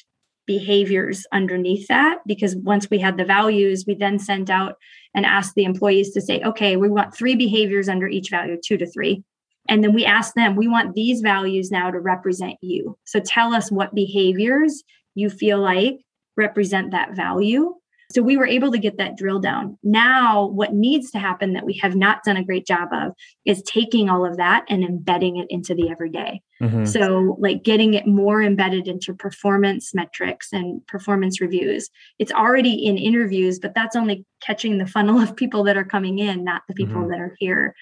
behaviors 0.46 1.26
underneath 1.32 1.88
that 1.88 2.20
because 2.26 2.56
once 2.56 2.90
we 2.90 3.00
had 3.00 3.18
the 3.18 3.26
values, 3.26 3.86
we 3.86 3.94
then 3.94 4.18
sent 4.18 4.50
out 4.50 4.76
and 5.14 5.26
asked 5.26 5.56
the 5.56 5.66
employees 5.66 6.12
to 6.14 6.22
say, 6.22 6.42
okay, 6.42 6.78
we 6.78 6.90
want 6.90 7.16
three 7.16 7.36
behaviors 7.36 7.90
under 7.90 8.08
each 8.08 8.30
value, 8.30 8.58
two 8.64 8.78
to 8.78 8.90
three. 8.90 9.24
And 9.70 9.84
then 9.84 9.94
we 9.94 10.06
asked 10.06 10.36
them, 10.36 10.56
we 10.56 10.68
want 10.68 10.96
these 10.96 11.22
values 11.22 11.70
now 11.70 11.92
to 11.92 12.00
represent 12.00 12.56
you. 12.62 12.98
So 13.06 13.20
tell 13.20 13.54
us 13.54 13.70
what 13.70 13.94
behaviors 13.94 14.84
you 15.14 15.30
feel 15.30 15.60
like 15.60 15.98
represent 16.38 16.92
that 16.92 17.16
value. 17.16 17.76
So 18.10 18.22
we 18.22 18.38
were 18.38 18.48
able 18.48 18.72
to 18.72 18.78
get 18.78 18.98
that 18.98 19.18
drill 19.18 19.40
down. 19.40 19.78
Now, 19.84 20.48
what 20.48 20.74
needs 20.74 21.12
to 21.12 21.20
happen 21.20 21.54
that 21.54 21.66
we 21.66 21.74
have 21.82 21.96
not 21.96 22.24
done 22.24 22.38
a 22.38 22.44
great 22.44 22.66
job 22.66 22.90
of 22.94 23.12
is 23.46 23.62
taking 23.64 24.10
all 24.10 24.26
of 24.26 24.38
that 24.38 24.66
and 24.70 24.84
embedding 24.84 25.38
it 25.38 25.48
into 25.50 25.76
the 25.76 25.90
everyday. 25.90 26.42
Mm-hmm. 26.62 26.86
So, 26.86 27.36
like 27.40 27.64
getting 27.64 27.96
it 27.96 28.08
more 28.08 28.42
embedded 28.42 28.88
into 28.88 29.14
performance 29.14 29.94
metrics 29.94 30.54
and 30.54 30.86
performance 30.88 31.42
reviews. 31.42 31.90
It's 32.18 32.32
already 32.32 32.86
in 32.86 32.98
interviews, 32.98 33.60
but 33.60 33.76
that's 33.76 33.96
only 33.96 34.26
catching 34.42 34.78
the 34.78 34.88
funnel 34.88 35.20
of 35.22 35.36
people 35.36 35.64
that 35.66 35.78
are 35.78 35.86
coming 35.86 36.20
in, 36.20 36.46
not 36.46 36.62
the 36.68 36.74
people 36.74 37.02
mm-hmm. 37.02 37.12
that 37.12 37.20
are 37.20 37.36
here. 37.40 37.76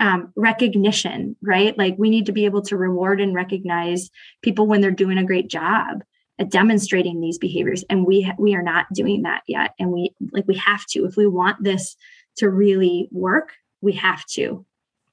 Um, 0.00 0.32
recognition, 0.36 1.36
right? 1.42 1.76
Like 1.76 1.96
we 1.98 2.08
need 2.10 2.26
to 2.26 2.32
be 2.32 2.46
able 2.46 2.62
to 2.62 2.78
reward 2.78 3.20
and 3.20 3.34
recognize 3.34 4.10
people 4.40 4.66
when 4.66 4.80
they're 4.80 4.90
doing 4.90 5.18
a 5.18 5.24
great 5.24 5.48
job 5.48 6.02
demonstrating 6.50 7.20
these 7.20 7.38
behaviors 7.38 7.84
and 7.90 8.06
we 8.06 8.30
we 8.38 8.54
are 8.54 8.62
not 8.62 8.86
doing 8.92 9.22
that 9.22 9.42
yet 9.46 9.72
and 9.78 9.90
we 9.90 10.10
like 10.32 10.46
we 10.46 10.56
have 10.56 10.84
to 10.86 11.04
if 11.04 11.16
we 11.16 11.26
want 11.26 11.62
this 11.62 11.96
to 12.36 12.48
really 12.48 13.08
work 13.10 13.52
we 13.80 13.92
have 13.92 14.24
to 14.26 14.64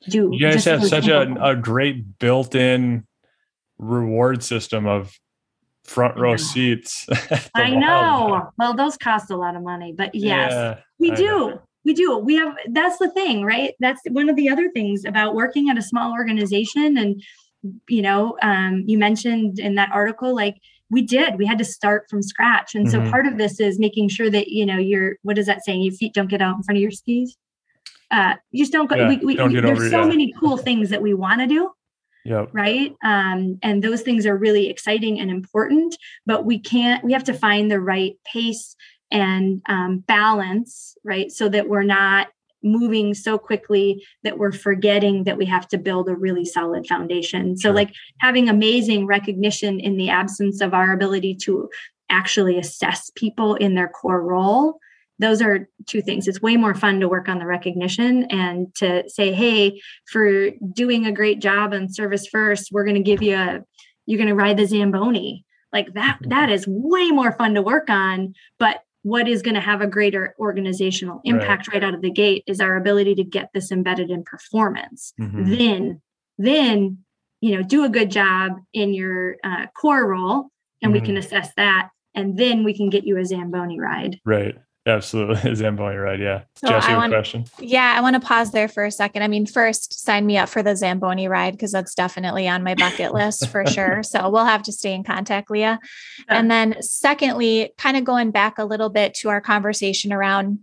do 0.10 0.30
you 0.32 0.40
guys 0.40 0.66
have 0.66 0.86
such 0.86 1.08
a, 1.08 1.22
a 1.44 1.56
great 1.56 2.20
built-in 2.20 3.06
reward 3.80 4.44
system 4.44 4.86
of 4.86 5.18
front 5.90 6.18
row 6.18 6.38
seats. 6.38 7.08
I 7.56 7.72
know. 7.72 8.50
Well, 8.58 8.76
those 8.76 8.96
cost 8.98 9.32
a 9.32 9.38
lot 9.38 9.56
of 9.56 9.64
money, 9.64 9.94
but 9.98 10.14
yes, 10.14 10.52
yeah, 10.52 10.78
we 11.00 11.12
do. 11.12 11.26
Know. 11.26 11.62
We 11.86 11.94
do. 11.94 12.18
We 12.18 12.36
have 12.36 12.56
that's 12.70 13.00
the 13.00 13.10
thing, 13.10 13.44
right? 13.44 13.74
That's 13.80 14.02
one 14.10 14.30
of 14.30 14.36
the 14.36 14.50
other 14.50 14.70
things 14.70 15.06
about 15.06 15.34
working 15.34 15.70
at 15.70 15.78
a 15.78 15.82
small 15.82 16.12
organization. 16.12 16.98
And, 16.98 17.24
you 17.88 18.02
know, 18.02 18.38
um, 18.42 18.84
you 18.86 18.98
mentioned 18.98 19.60
in 19.60 19.76
that 19.76 19.90
article, 19.92 20.36
like 20.36 20.58
we 20.90 21.02
did, 21.02 21.38
we 21.38 21.46
had 21.46 21.58
to 21.60 21.66
start 21.66 22.10
from 22.10 22.22
scratch. 22.22 22.76
And 22.76 22.88
mm-hmm. 22.88 23.06
so 23.06 23.12
part 23.12 23.26
of 23.26 23.38
this 23.38 23.60
is 23.60 23.80
making 23.80 24.10
sure 24.10 24.30
that, 24.30 24.48
you 24.48 24.66
know, 24.66 24.78
your 24.78 25.18
what 25.24 25.38
is 25.38 25.46
that 25.46 25.64
saying? 25.64 25.82
Your 25.82 25.94
feet 25.94 26.14
don't 26.14 26.30
get 26.30 26.42
out 26.42 26.58
in 26.58 26.64
front 26.64 26.78
of 26.78 26.82
your 26.82 26.92
skis. 26.92 27.38
Uh, 28.12 28.36
you 28.52 28.64
just 28.64 28.72
don't 28.72 28.90
go. 28.90 28.96
Yeah, 28.96 29.08
we, 29.08 29.18
we, 29.18 29.36
don't 29.36 29.54
there's 29.54 29.92
so 29.92 30.08
many 30.08 30.34
cool 30.40 30.58
things 30.58 30.90
that 30.90 31.02
we 31.02 31.14
want 31.14 31.42
to 31.42 31.48
do 31.48 31.72
Yep. 32.26 32.50
Right. 32.52 32.96
Um, 33.04 33.60
and 33.64 33.84
those 33.84 34.02
things 34.02 34.26
are 34.26 34.38
really 34.38 34.70
exciting 34.70 35.20
and 35.20 35.32
important, 35.32 35.96
but 36.26 36.46
we 36.46 36.60
can't, 36.60 37.04
we 37.04 37.14
have 37.14 37.24
to 37.26 37.34
find 37.34 37.72
the 37.72 37.80
right 37.80 38.14
pace 38.26 38.76
and 39.12 39.62
um, 39.68 40.00
balance, 40.00 40.96
right? 41.04 41.32
So 41.32 41.50
that 41.50 41.70
we're 41.70 41.84
not 41.84 42.28
moving 42.64 43.14
so 43.14 43.38
quickly 43.38 44.06
that 44.24 44.38
we're 44.38 44.52
forgetting 44.52 45.24
that 45.24 45.38
we 45.38 45.46
have 45.46 45.68
to 45.70 45.78
build 45.78 46.10
a 46.10 46.16
really 46.16 46.46
solid 46.46 46.86
foundation. 46.88 47.58
So, 47.58 47.70
sure. 47.70 47.76
like 47.76 47.94
having 48.20 48.50
amazing 48.50 49.06
recognition 49.06 49.80
in 49.80 49.98
the 49.98 50.10
absence 50.10 50.62
of 50.62 50.74
our 50.74 50.94
ability 50.94 51.36
to 51.44 51.70
actually 52.10 52.58
assess 52.58 53.12
people 53.16 53.56
in 53.56 53.76
their 53.76 53.88
core 53.88 54.22
role 54.22 54.80
those 55.20 55.42
are 55.42 55.68
two 55.86 56.02
things. 56.02 56.28
It's 56.28 56.42
way 56.42 56.56
more 56.56 56.74
fun 56.74 57.02
to 57.02 57.10
work 57.10 57.28
on 57.28 57.40
the 57.40 57.46
recognition 57.46 58.24
and 58.32 58.74
to 58.76 59.08
say, 59.08 59.34
hey, 59.34 59.82
for 60.10 60.50
doing 60.74 61.06
a 61.06 61.12
great 61.12 61.40
job 61.40 61.74
on 61.74 61.92
service 61.92 62.26
first, 62.26 62.72
we're 62.72 62.86
going 62.86 62.96
to 62.96 63.04
give 63.04 63.22
you 63.22 63.36
a, 63.36 63.60
you're 64.06 64.18
going 64.18 64.30
to 64.30 64.36
ride 64.36 64.58
the 64.58 64.66
Zamboni. 64.66 65.46
Like 65.72 65.94
that, 65.94 66.20
mm-hmm. 66.22 66.30
that 66.30 66.50
is 66.50 66.66
way 66.68 67.12
more 67.12 67.34
fun 67.34 67.54
to 67.56 67.62
work 67.62 67.90
on. 67.90 68.34
But 68.58 68.82
what 69.04 69.28
is 69.28 69.42
going 69.42 69.56
to 69.56 69.62
have 69.62 69.82
a 69.82 69.88
greater 69.88 70.36
organizational 70.40 71.22
impact 71.24 71.68
right. 71.68 71.76
right. 71.76 71.84
out 71.84 71.94
of 71.94 72.02
the 72.02 72.12
gate 72.12 72.44
is 72.48 72.60
our 72.60 72.76
ability 72.76 73.16
to 73.16 73.24
get 73.24 73.50
this 73.54 73.72
embedded 73.72 74.10
in 74.10 74.24
performance. 74.24 75.14
Mm-hmm. 75.20 75.56
Then, 75.56 76.02
then, 76.38 76.98
you 77.42 77.56
know, 77.56 77.64
do 77.64 77.86
a 77.86 77.90
good 77.90 78.12
job 78.12 78.54
in 78.74 78.94
your 78.94 79.38
uh, 79.44 79.68
core 79.76 80.08
role 80.08 80.50
and 80.82 80.92
mm-hmm. 80.92 80.94
we 80.94 81.00
can 81.00 81.16
mm-hmm. 81.16 81.20
assess 81.20 81.54
that. 81.56 81.90
And 82.16 82.38
then 82.38 82.64
we 82.64 82.76
can 82.76 82.90
get 82.90 83.06
you 83.06 83.18
a 83.18 83.26
Zamboni 83.26 83.80
ride. 83.80 84.20
Right. 84.26 84.56
Absolutely. 84.90 85.56
Zamboni 85.56 85.96
right. 85.96 86.20
Yeah. 86.20 86.44
So 86.56 86.70
Jesse, 86.70 86.94
want, 86.94 87.14
question. 87.14 87.46
Yeah. 87.60 87.94
I 87.96 88.02
want 88.02 88.16
to 88.16 88.20
pause 88.20 88.52
there 88.52 88.68
for 88.68 88.86
a 88.86 88.92
second. 88.92 89.24
I 89.24 89.28
mean, 89.28 89.46
first, 89.46 90.04
sign 90.04 90.26
me 90.26 90.38
up 90.38 90.50
for 90.50 90.64
the 90.64 90.76
Zamboni 90.76 91.28
ride 91.28 91.52
because 91.52 91.72
that's 91.72 91.96
definitely 91.96 92.48
on 92.48 92.64
my 92.64 92.76
bucket 92.76 93.14
list 93.14 93.48
for 93.48 93.66
sure. 93.66 94.02
So 94.10 94.30
we'll 94.30 94.46
have 94.46 94.64
to 94.64 94.72
stay 94.72 94.94
in 94.94 95.04
contact, 95.04 95.52
Leah. 95.52 95.80
Yeah. 96.18 96.26
And 96.28 96.50
then, 96.50 96.82
secondly, 96.82 97.72
kind 97.78 97.96
of 97.96 98.04
going 98.04 98.32
back 98.32 98.58
a 98.58 98.66
little 98.66 98.90
bit 98.90 99.14
to 99.16 99.30
our 99.30 99.40
conversation 99.40 100.12
around 100.12 100.60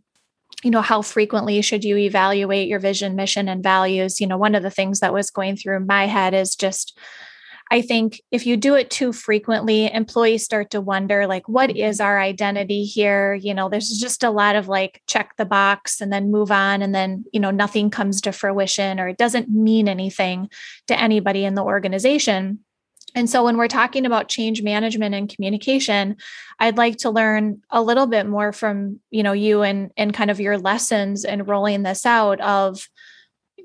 you 0.64 0.70
know 0.70 0.80
how 0.80 1.02
frequently 1.02 1.60
should 1.60 1.84
you 1.84 1.96
evaluate 1.96 2.66
your 2.66 2.80
vision 2.80 3.14
mission 3.14 3.48
and 3.48 3.62
values 3.62 4.20
you 4.20 4.26
know 4.26 4.38
one 4.38 4.54
of 4.54 4.62
the 4.62 4.70
things 4.70 5.00
that 5.00 5.12
was 5.12 5.30
going 5.30 5.56
through 5.56 5.80
my 5.80 6.06
head 6.06 6.34
is 6.34 6.56
just 6.56 6.98
I 7.70 7.82
think 7.82 8.20
if 8.30 8.46
you 8.46 8.56
do 8.56 8.74
it 8.74 8.90
too 8.90 9.12
frequently, 9.12 9.92
employees 9.92 10.44
start 10.44 10.70
to 10.70 10.80
wonder, 10.80 11.26
like, 11.26 11.48
what 11.48 11.76
is 11.76 12.00
our 12.00 12.20
identity 12.20 12.84
here? 12.84 13.34
You 13.34 13.54
know, 13.54 13.68
there's 13.68 13.98
just 13.98 14.22
a 14.22 14.30
lot 14.30 14.54
of 14.54 14.68
like 14.68 15.02
check 15.06 15.34
the 15.36 15.44
box 15.44 16.00
and 16.00 16.12
then 16.12 16.30
move 16.30 16.52
on. 16.52 16.80
And 16.80 16.94
then, 16.94 17.24
you 17.32 17.40
know, 17.40 17.50
nothing 17.50 17.90
comes 17.90 18.20
to 18.22 18.32
fruition 18.32 19.00
or 19.00 19.08
it 19.08 19.18
doesn't 19.18 19.48
mean 19.48 19.88
anything 19.88 20.48
to 20.86 20.98
anybody 20.98 21.44
in 21.44 21.54
the 21.54 21.64
organization. 21.64 22.60
And 23.16 23.30
so 23.30 23.42
when 23.44 23.56
we're 23.56 23.66
talking 23.66 24.04
about 24.04 24.28
change 24.28 24.62
management 24.62 25.14
and 25.14 25.28
communication, 25.28 26.16
I'd 26.60 26.76
like 26.76 26.98
to 26.98 27.10
learn 27.10 27.62
a 27.70 27.80
little 27.82 28.06
bit 28.06 28.26
more 28.26 28.52
from, 28.52 29.00
you 29.10 29.22
know, 29.22 29.32
you 29.32 29.62
and 29.62 29.90
and 29.96 30.12
kind 30.12 30.30
of 30.30 30.38
your 30.38 30.58
lessons 30.58 31.24
and 31.24 31.48
rolling 31.48 31.82
this 31.82 32.04
out 32.04 32.40
of 32.42 32.88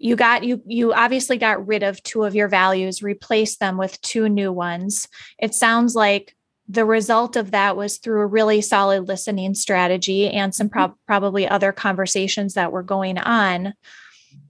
you 0.01 0.15
got 0.15 0.43
you 0.43 0.61
you 0.65 0.93
obviously 0.93 1.37
got 1.37 1.67
rid 1.67 1.83
of 1.83 2.01
two 2.01 2.23
of 2.23 2.33
your 2.33 2.47
values 2.47 3.03
replaced 3.03 3.59
them 3.59 3.77
with 3.77 4.01
two 4.01 4.27
new 4.27 4.51
ones. 4.51 5.07
It 5.37 5.53
sounds 5.53 5.95
like 5.95 6.35
the 6.67 6.85
result 6.85 7.35
of 7.35 7.51
that 7.51 7.77
was 7.77 7.97
through 7.97 8.21
a 8.21 8.25
really 8.25 8.61
solid 8.61 9.07
listening 9.07 9.53
strategy 9.53 10.29
and 10.29 10.55
some 10.55 10.69
pro- 10.69 10.95
probably 11.05 11.47
other 11.47 11.71
conversations 11.71 12.55
that 12.55 12.71
were 12.71 12.83
going 12.83 13.17
on. 13.17 13.73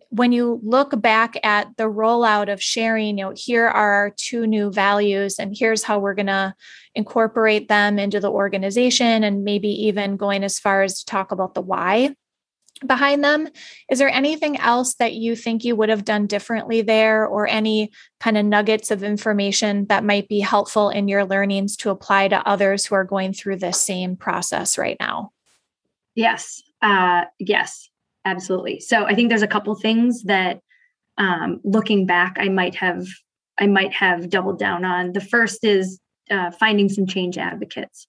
When 0.09 0.31
you 0.31 0.59
look 0.63 1.01
back 1.01 1.37
at 1.43 1.75
the 1.77 1.89
rollout 1.89 2.51
of 2.51 2.61
sharing 2.61 3.17
you 3.17 3.25
know 3.25 3.33
here 3.35 3.67
are 3.67 3.91
our 3.93 4.13
two 4.15 4.47
new 4.47 4.71
values 4.71 5.37
and 5.37 5.55
here's 5.57 5.83
how 5.83 5.99
we're 5.99 6.13
going 6.13 6.27
to 6.27 6.55
incorporate 6.95 7.67
them 7.67 7.99
into 7.99 8.21
the 8.21 8.31
organization 8.31 9.23
and 9.23 9.43
maybe 9.43 9.69
even 9.87 10.15
going 10.15 10.45
as 10.45 10.59
far 10.59 10.83
as 10.83 10.99
to 10.99 11.05
talk 11.05 11.33
about 11.33 11.55
the 11.55 11.61
why 11.61 12.15
behind 12.85 13.23
them. 13.23 13.47
Is 13.89 13.99
there 13.99 14.09
anything 14.09 14.57
else 14.57 14.95
that 14.95 15.13
you 15.13 15.35
think 15.35 15.63
you 15.63 15.75
would 15.75 15.89
have 15.89 16.05
done 16.05 16.27
differently 16.27 16.81
there, 16.81 17.25
or 17.25 17.47
any 17.47 17.91
kind 18.19 18.37
of 18.37 18.45
nuggets 18.45 18.91
of 18.91 19.03
information 19.03 19.85
that 19.87 20.03
might 20.03 20.27
be 20.27 20.39
helpful 20.39 20.89
in 20.89 21.07
your 21.07 21.25
learnings 21.25 21.75
to 21.77 21.89
apply 21.89 22.27
to 22.29 22.47
others 22.47 22.85
who 22.85 22.95
are 22.95 23.03
going 23.03 23.33
through 23.33 23.57
the 23.57 23.71
same 23.71 24.15
process 24.15 24.77
right 24.77 24.97
now? 24.99 25.31
Yes, 26.15 26.61
uh, 26.81 27.25
yes, 27.39 27.89
absolutely. 28.25 28.79
So 28.79 29.05
I 29.05 29.15
think 29.15 29.29
there's 29.29 29.41
a 29.41 29.47
couple 29.47 29.75
things 29.75 30.23
that, 30.23 30.61
um, 31.17 31.59
looking 31.63 32.05
back, 32.05 32.37
I 32.39 32.49
might 32.49 32.75
have 32.75 33.05
I 33.59 33.67
might 33.67 33.93
have 33.93 34.29
doubled 34.29 34.57
down 34.57 34.85
on. 34.85 35.13
The 35.13 35.21
first 35.21 35.63
is 35.63 35.99
uh, 36.31 36.49
finding 36.51 36.89
some 36.89 37.05
change 37.05 37.37
advocates 37.37 38.07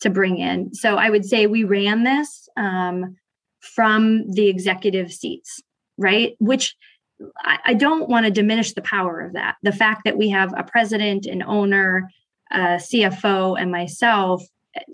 to 0.00 0.08
bring 0.08 0.38
in. 0.38 0.72
So 0.72 0.96
I 0.96 1.10
would 1.10 1.26
say 1.26 1.46
we 1.46 1.64
ran 1.64 2.04
this. 2.04 2.48
Um, 2.56 3.16
from 3.64 4.30
the 4.30 4.48
executive 4.48 5.12
seats, 5.12 5.62
right? 5.98 6.36
Which 6.38 6.76
I, 7.44 7.74
don't 7.74 8.08
want 8.08 8.26
to 8.26 8.30
diminish 8.30 8.72
the 8.72 8.82
power 8.82 9.20
of 9.20 9.34
that. 9.34 9.56
The 9.62 9.72
fact 9.72 10.02
that 10.04 10.16
we 10.16 10.28
have 10.30 10.52
a 10.56 10.64
president, 10.64 11.26
an 11.26 11.42
owner, 11.42 12.10
a 12.50 12.76
CFO, 12.76 13.60
and 13.60 13.70
myself, 13.70 14.42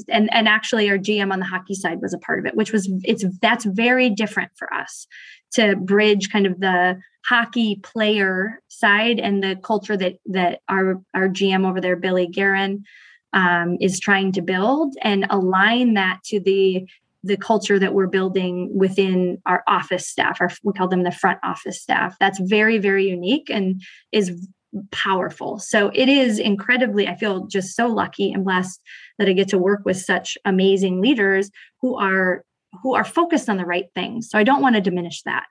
and 0.08 0.32
and 0.32 0.46
actually 0.46 0.90
our 0.90 0.98
GM 0.98 1.32
on 1.32 1.38
the 1.38 1.46
hockey 1.46 1.74
side 1.74 2.02
was 2.02 2.12
a 2.12 2.18
part 2.18 2.38
of 2.38 2.46
it, 2.46 2.54
which 2.54 2.72
was 2.72 2.90
it's 3.02 3.24
that's 3.40 3.64
very 3.64 4.10
different 4.10 4.52
for 4.56 4.72
us 4.72 5.06
to 5.52 5.76
bridge 5.76 6.30
kind 6.30 6.46
of 6.46 6.60
the 6.60 7.00
hockey 7.24 7.76
player 7.82 8.60
side 8.68 9.18
and 9.18 9.42
the 9.42 9.56
culture 9.62 9.96
that 9.96 10.16
that 10.26 10.60
our 10.68 11.00
our 11.14 11.28
GM 11.28 11.66
over 11.66 11.80
there, 11.80 11.96
Billy 11.96 12.26
Guerin, 12.26 12.84
um, 13.32 13.78
is 13.80 14.00
trying 14.00 14.32
to 14.32 14.42
build 14.42 14.94
and 15.02 15.26
align 15.30 15.94
that 15.94 16.20
to 16.24 16.40
the 16.40 16.86
the 17.22 17.36
culture 17.36 17.78
that 17.78 17.94
we're 17.94 18.06
building 18.06 18.70
within 18.74 19.38
our 19.46 19.62
office 19.66 20.08
staff 20.08 20.40
we 20.64 20.72
call 20.72 20.88
them 20.88 21.02
the 21.02 21.10
front 21.10 21.38
office 21.42 21.80
staff. 21.80 22.16
That's 22.18 22.40
very 22.40 22.78
very 22.78 23.08
unique 23.08 23.50
and 23.50 23.82
is 24.12 24.48
powerful. 24.92 25.58
So 25.58 25.90
it 25.94 26.08
is 26.08 26.38
incredibly 26.38 27.08
i 27.08 27.16
feel 27.16 27.46
just 27.46 27.74
so 27.74 27.86
lucky 27.88 28.32
and 28.32 28.44
blessed 28.44 28.80
that 29.18 29.28
i 29.28 29.32
get 29.32 29.48
to 29.48 29.58
work 29.58 29.80
with 29.84 29.96
such 29.96 30.38
amazing 30.44 31.00
leaders 31.00 31.50
who 31.80 31.96
are 31.98 32.44
who 32.82 32.94
are 32.94 33.04
focused 33.04 33.48
on 33.48 33.56
the 33.56 33.66
right 33.66 33.86
things. 33.94 34.28
So 34.30 34.38
i 34.38 34.44
don't 34.44 34.62
want 34.62 34.76
to 34.76 34.80
diminish 34.80 35.22
that. 35.22 35.46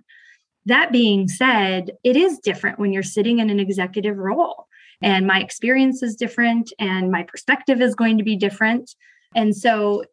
That 0.66 0.92
being 0.92 1.28
said 1.28 1.92
it 2.04 2.16
is 2.16 2.40
different 2.40 2.80
when 2.80 2.94
you're 2.94 3.04
sitting 3.04 3.40
in 3.40 3.50
an 3.50 3.60
executive 3.60 4.18
role 4.18 4.68
and 5.02 5.26
my 5.26 5.40
experience 5.40 6.04
is 6.04 6.16
different 6.16 6.72
and 6.80 7.12
my 7.12 7.24
perspective 7.24 7.82
is 7.82 7.96
going 7.96 8.18
to 8.18 8.24
be 8.24 8.36
different. 8.36 8.92
And 9.36 9.56
so 9.56 10.04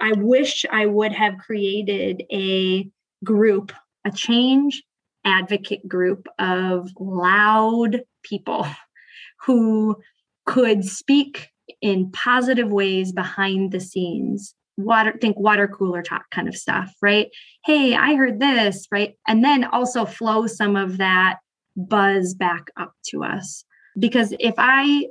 I 0.00 0.12
wish 0.12 0.64
I 0.70 0.86
would 0.86 1.12
have 1.12 1.38
created 1.38 2.22
a 2.32 2.88
group, 3.24 3.72
a 4.04 4.10
change 4.10 4.82
advocate 5.24 5.86
group 5.88 6.28
of 6.38 6.90
loud 6.98 8.02
people 8.22 8.66
who 9.44 9.96
could 10.44 10.84
speak 10.84 11.50
in 11.82 12.10
positive 12.12 12.70
ways 12.70 13.12
behind 13.12 13.72
the 13.72 13.80
scenes 13.80 14.54
water 14.76 15.16
think 15.20 15.38
water 15.38 15.66
cooler 15.66 16.02
talk 16.02 16.28
kind 16.30 16.48
of 16.48 16.54
stuff 16.54 16.94
right? 17.00 17.28
Hey 17.64 17.94
i 17.94 18.14
heard 18.14 18.40
this 18.40 18.86
right? 18.90 19.14
And 19.26 19.44
then 19.44 19.64
also 19.64 20.04
flow 20.04 20.46
some 20.46 20.76
of 20.76 20.98
that 20.98 21.38
buzz 21.76 22.34
back 22.34 22.70
up 22.76 22.92
to 23.08 23.24
us. 23.24 23.64
Because 23.98 24.34
if 24.38 24.54
i 24.58 25.06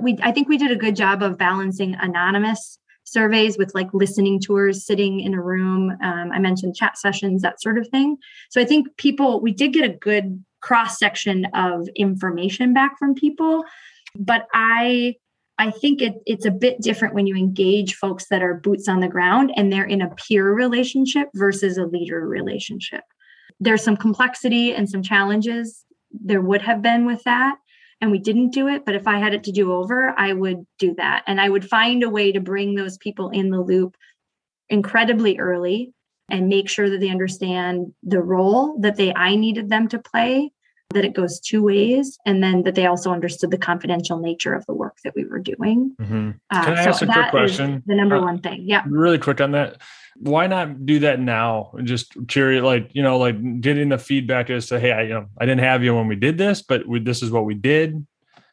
we 0.00 0.16
i 0.22 0.32
think 0.32 0.48
we 0.48 0.58
did 0.58 0.70
a 0.70 0.76
good 0.76 0.96
job 0.96 1.22
of 1.22 1.38
balancing 1.38 1.94
anonymous 1.94 2.78
surveys 3.04 3.56
with 3.56 3.74
like 3.74 3.88
listening 3.92 4.40
tours, 4.40 4.84
sitting 4.84 5.20
in 5.20 5.34
a 5.34 5.42
room. 5.42 5.96
Um, 6.02 6.30
I 6.32 6.38
mentioned 6.38 6.76
chat 6.76 6.98
sessions, 6.98 7.42
that 7.42 7.60
sort 7.60 7.78
of 7.78 7.88
thing. 7.88 8.16
So 8.50 8.60
I 8.60 8.64
think 8.64 8.88
people, 8.96 9.40
we 9.40 9.52
did 9.52 9.72
get 9.72 9.88
a 9.88 9.94
good 9.94 10.42
cross 10.60 10.98
section 10.98 11.46
of 11.54 11.88
information 11.94 12.72
back 12.72 12.98
from 12.98 13.14
people, 13.14 13.64
but 14.18 14.46
I 14.52 15.16
I 15.56 15.70
think 15.70 16.02
it, 16.02 16.14
it's 16.26 16.46
a 16.46 16.50
bit 16.50 16.80
different 16.80 17.14
when 17.14 17.28
you 17.28 17.36
engage 17.36 17.94
folks 17.94 18.26
that 18.28 18.42
are 18.42 18.54
boots 18.54 18.88
on 18.88 19.00
the 19.00 19.08
ground 19.08 19.52
and 19.54 19.72
they're 19.72 19.84
in 19.84 20.02
a 20.02 20.12
peer 20.16 20.52
relationship 20.52 21.28
versus 21.34 21.78
a 21.78 21.86
leader 21.86 22.26
relationship. 22.26 23.04
There's 23.60 23.84
some 23.84 23.96
complexity 23.96 24.74
and 24.74 24.90
some 24.90 25.02
challenges 25.02 25.84
there 26.10 26.40
would 26.40 26.62
have 26.62 26.82
been 26.82 27.06
with 27.06 27.22
that. 27.24 27.56
And 28.00 28.10
we 28.10 28.18
didn't 28.18 28.50
do 28.50 28.68
it. 28.68 28.84
But 28.84 28.94
if 28.94 29.06
I 29.06 29.18
had 29.18 29.34
it 29.34 29.44
to 29.44 29.52
do 29.52 29.72
over, 29.72 30.14
I 30.18 30.32
would 30.32 30.66
do 30.78 30.94
that. 30.96 31.24
And 31.26 31.40
I 31.40 31.48
would 31.48 31.68
find 31.68 32.02
a 32.02 32.10
way 32.10 32.32
to 32.32 32.40
bring 32.40 32.74
those 32.74 32.98
people 32.98 33.30
in 33.30 33.50
the 33.50 33.60
loop 33.60 33.96
incredibly 34.68 35.38
early 35.38 35.92
and 36.30 36.48
make 36.48 36.68
sure 36.68 36.88
that 36.88 37.00
they 37.00 37.10
understand 37.10 37.92
the 38.02 38.20
role 38.20 38.78
that 38.80 38.96
they 38.96 39.12
I 39.14 39.36
needed 39.36 39.68
them 39.68 39.88
to 39.88 39.98
play, 39.98 40.52
that 40.90 41.04
it 41.04 41.14
goes 41.14 41.38
two 41.40 41.62
ways, 41.62 42.18
and 42.24 42.42
then 42.42 42.62
that 42.62 42.74
they 42.74 42.86
also 42.86 43.12
understood 43.12 43.50
the 43.50 43.58
confidential 43.58 44.18
nature 44.18 44.54
of 44.54 44.64
the 44.66 44.74
work 44.74 44.96
that 45.04 45.14
we 45.14 45.24
were 45.26 45.40
doing. 45.40 45.94
Mm-hmm. 46.00 46.30
Uh, 46.50 46.64
Can 46.64 46.78
I 46.78 46.84
ask 46.84 47.02
a 47.02 47.06
quick 47.06 47.30
question? 47.30 47.82
The 47.86 47.94
number 47.94 48.16
uh, 48.16 48.22
one 48.22 48.40
thing. 48.40 48.62
Yeah. 48.64 48.84
Really 48.86 49.18
quick 49.18 49.40
on 49.40 49.52
that. 49.52 49.80
Why 50.16 50.46
not 50.46 50.86
do 50.86 51.00
that 51.00 51.20
now? 51.20 51.72
And 51.74 51.86
just 51.86 52.14
curious, 52.28 52.62
like 52.62 52.90
you 52.92 53.02
know, 53.02 53.18
like 53.18 53.60
getting 53.60 53.88
the 53.88 53.98
feedback 53.98 54.50
as 54.50 54.66
to, 54.66 54.78
hey, 54.78 54.92
I 54.92 55.02
you 55.02 55.14
know, 55.14 55.26
I 55.38 55.46
didn't 55.46 55.64
have 55.64 55.82
you 55.82 55.94
when 55.94 56.08
we 56.08 56.16
did 56.16 56.38
this, 56.38 56.62
but 56.62 56.86
we, 56.86 57.00
this 57.00 57.22
is 57.22 57.30
what 57.30 57.44
we 57.44 57.54
did. 57.54 58.06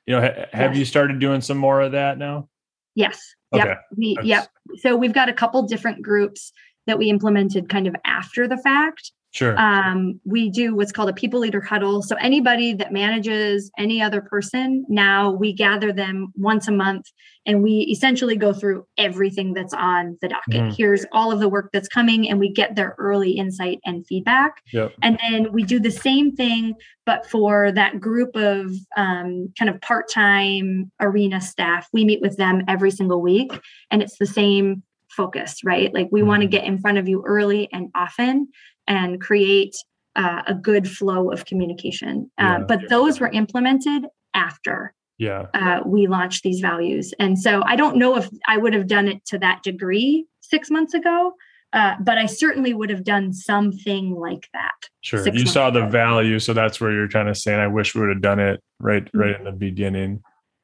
You 0.07 0.15
know, 0.15 0.21
ha- 0.21 0.45
have 0.53 0.71
yes. 0.71 0.77
you 0.77 0.85
started 0.85 1.19
doing 1.19 1.41
some 1.41 1.57
more 1.57 1.81
of 1.81 1.91
that 1.91 2.17
now? 2.17 2.49
Yes. 2.95 3.21
Okay. 3.53 3.67
Yep. 3.67 3.81
We, 3.97 4.17
yep. 4.23 4.47
So 4.77 4.95
we've 4.95 5.13
got 5.13 5.29
a 5.29 5.33
couple 5.33 5.61
different 5.63 6.01
groups 6.01 6.51
that 6.87 6.97
we 6.97 7.09
implemented 7.09 7.69
kind 7.69 7.87
of 7.87 7.95
after 8.05 8.47
the 8.47 8.57
fact. 8.57 9.11
Sure. 9.31 9.57
Um, 9.57 10.19
we 10.25 10.49
do 10.49 10.75
what's 10.75 10.91
called 10.91 11.09
a 11.09 11.13
people 11.13 11.39
leader 11.39 11.61
huddle. 11.61 12.01
So 12.01 12.15
anybody 12.17 12.73
that 12.73 12.91
manages 12.91 13.71
any 13.77 14.01
other 14.01 14.21
person, 14.21 14.85
now 14.89 15.31
we 15.31 15.53
gather 15.53 15.93
them 15.93 16.33
once 16.35 16.67
a 16.67 16.71
month 16.71 17.05
and 17.45 17.63
we 17.63 17.87
essentially 17.89 18.35
go 18.35 18.53
through 18.53 18.85
everything 18.97 19.53
that's 19.53 19.73
on 19.73 20.17
the 20.21 20.27
docket. 20.27 20.61
Mm. 20.61 20.75
Here's 20.75 21.05
all 21.11 21.31
of 21.31 21.39
the 21.39 21.49
work 21.49 21.69
that's 21.73 21.87
coming, 21.87 22.29
and 22.29 22.39
we 22.39 22.51
get 22.51 22.75
their 22.75 22.95
early 22.99 23.31
insight 23.31 23.79
and 23.83 24.05
feedback. 24.05 24.61
Yep. 24.73 24.93
And 25.01 25.19
then 25.21 25.51
we 25.51 25.63
do 25.63 25.79
the 25.79 25.91
same 25.91 26.35
thing, 26.35 26.75
but 27.05 27.25
for 27.25 27.71
that 27.71 27.99
group 27.99 28.35
of 28.35 28.71
um, 28.95 29.51
kind 29.57 29.69
of 29.69 29.81
part 29.81 30.07
time 30.09 30.91
arena 30.99 31.41
staff, 31.41 31.87
we 31.93 32.05
meet 32.05 32.21
with 32.21 32.37
them 32.37 32.61
every 32.67 32.91
single 32.91 33.21
week, 33.21 33.51
and 33.89 34.03
it's 34.03 34.17
the 34.19 34.27
same 34.27 34.83
focus, 35.09 35.63
right? 35.63 35.93
Like 35.93 36.09
we 36.11 36.23
want 36.23 36.41
to 36.41 36.47
mm-hmm. 36.47 36.51
get 36.51 36.65
in 36.65 36.79
front 36.79 36.97
of 36.97 37.07
you 37.07 37.23
early 37.25 37.69
and 37.73 37.89
often 37.95 38.47
and 38.87 39.21
create 39.21 39.75
uh, 40.15 40.41
a 40.47 40.53
good 40.53 40.89
flow 40.89 41.31
of 41.31 41.45
communication. 41.45 42.29
Uh, 42.39 42.57
yeah. 42.59 42.65
But 42.67 42.89
those 42.89 43.19
were 43.19 43.29
implemented 43.29 44.05
after 44.33 44.93
yeah 45.21 45.45
uh, 45.53 45.81
we 45.85 46.07
launched 46.07 46.43
these 46.43 46.59
values 46.59 47.13
and 47.19 47.37
so 47.37 47.61
i 47.65 47.75
don't 47.75 47.95
know 47.95 48.17
if 48.17 48.27
i 48.47 48.57
would 48.57 48.73
have 48.73 48.87
done 48.87 49.07
it 49.07 49.23
to 49.25 49.37
that 49.37 49.61
degree 49.63 50.25
six 50.41 50.69
months 50.71 50.93
ago 50.93 51.33
uh, 51.73 51.93
but 52.01 52.17
i 52.17 52.25
certainly 52.25 52.73
would 52.73 52.89
have 52.89 53.03
done 53.03 53.31
something 53.31 54.15
like 54.15 54.49
that 54.51 54.89
sure 55.01 55.27
you 55.29 55.45
saw 55.45 55.67
ago. 55.67 55.81
the 55.81 55.87
value 55.87 56.39
so 56.39 56.53
that's 56.53 56.81
where 56.81 56.91
you're 56.91 57.07
kind 57.07 57.29
of 57.29 57.37
saying 57.37 57.59
i 57.59 57.67
wish 57.67 57.93
we 57.93 58.01
would 58.01 58.09
have 58.09 58.21
done 58.21 58.39
it 58.39 58.59
right 58.79 59.05
mm-hmm. 59.05 59.19
right 59.19 59.35
in 59.35 59.43
the 59.43 59.51
beginning 59.51 60.21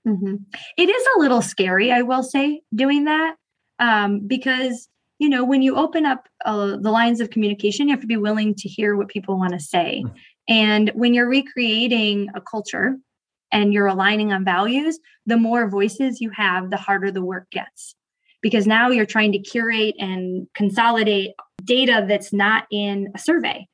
mm-hmm. 0.08 0.36
it 0.78 0.90
is 0.90 1.08
a 1.16 1.20
little 1.20 1.42
scary 1.42 1.92
i 1.92 2.02
will 2.02 2.24
say 2.24 2.62
doing 2.74 3.06
that 3.06 3.36
um, 3.80 4.22
because 4.26 4.90
you 5.20 5.30
know 5.30 5.44
when 5.44 5.62
you 5.62 5.76
open 5.76 6.06
up 6.06 6.28
uh, 6.46 6.78
the 6.78 6.92
lines 6.92 7.20
of 7.20 7.30
communication 7.30 7.88
you 7.88 7.94
have 7.94 8.02
to 8.02 8.08
be 8.08 8.18
willing 8.18 8.54
to 8.56 8.70
hear 8.70 8.96
what 8.96 9.08
people 9.08 9.38
want 9.38 9.54
to 9.54 9.60
say 9.60 10.04
mm-hmm. 10.06 10.16
and 10.48 10.92
when 10.96 11.14
you're 11.14 11.30
recreating 11.30 12.30
a 12.36 12.42
culture 12.42 12.98
and 13.52 13.74
you're 13.74 13.88
aligning 13.88 14.34
on 14.34 14.44
values, 14.44 15.00
the 15.26 15.38
more 15.38 15.70
voices 15.70 16.22
you 16.22 16.30
have, 16.32 16.70
the 16.70 16.78
harder 16.78 17.12
the 17.12 17.24
work 17.24 17.50
gets. 17.52 17.96
Because 18.42 18.68
now 18.68 18.90
you're 18.90 19.06
trying 19.06 19.32
to 19.32 19.40
curate 19.40 19.96
and 20.00 20.48
consolidate 20.54 21.32
data 21.64 22.06
that's 22.08 22.32
not 22.32 22.66
in 22.72 23.12
a 23.16 23.20
survey. 23.20 23.68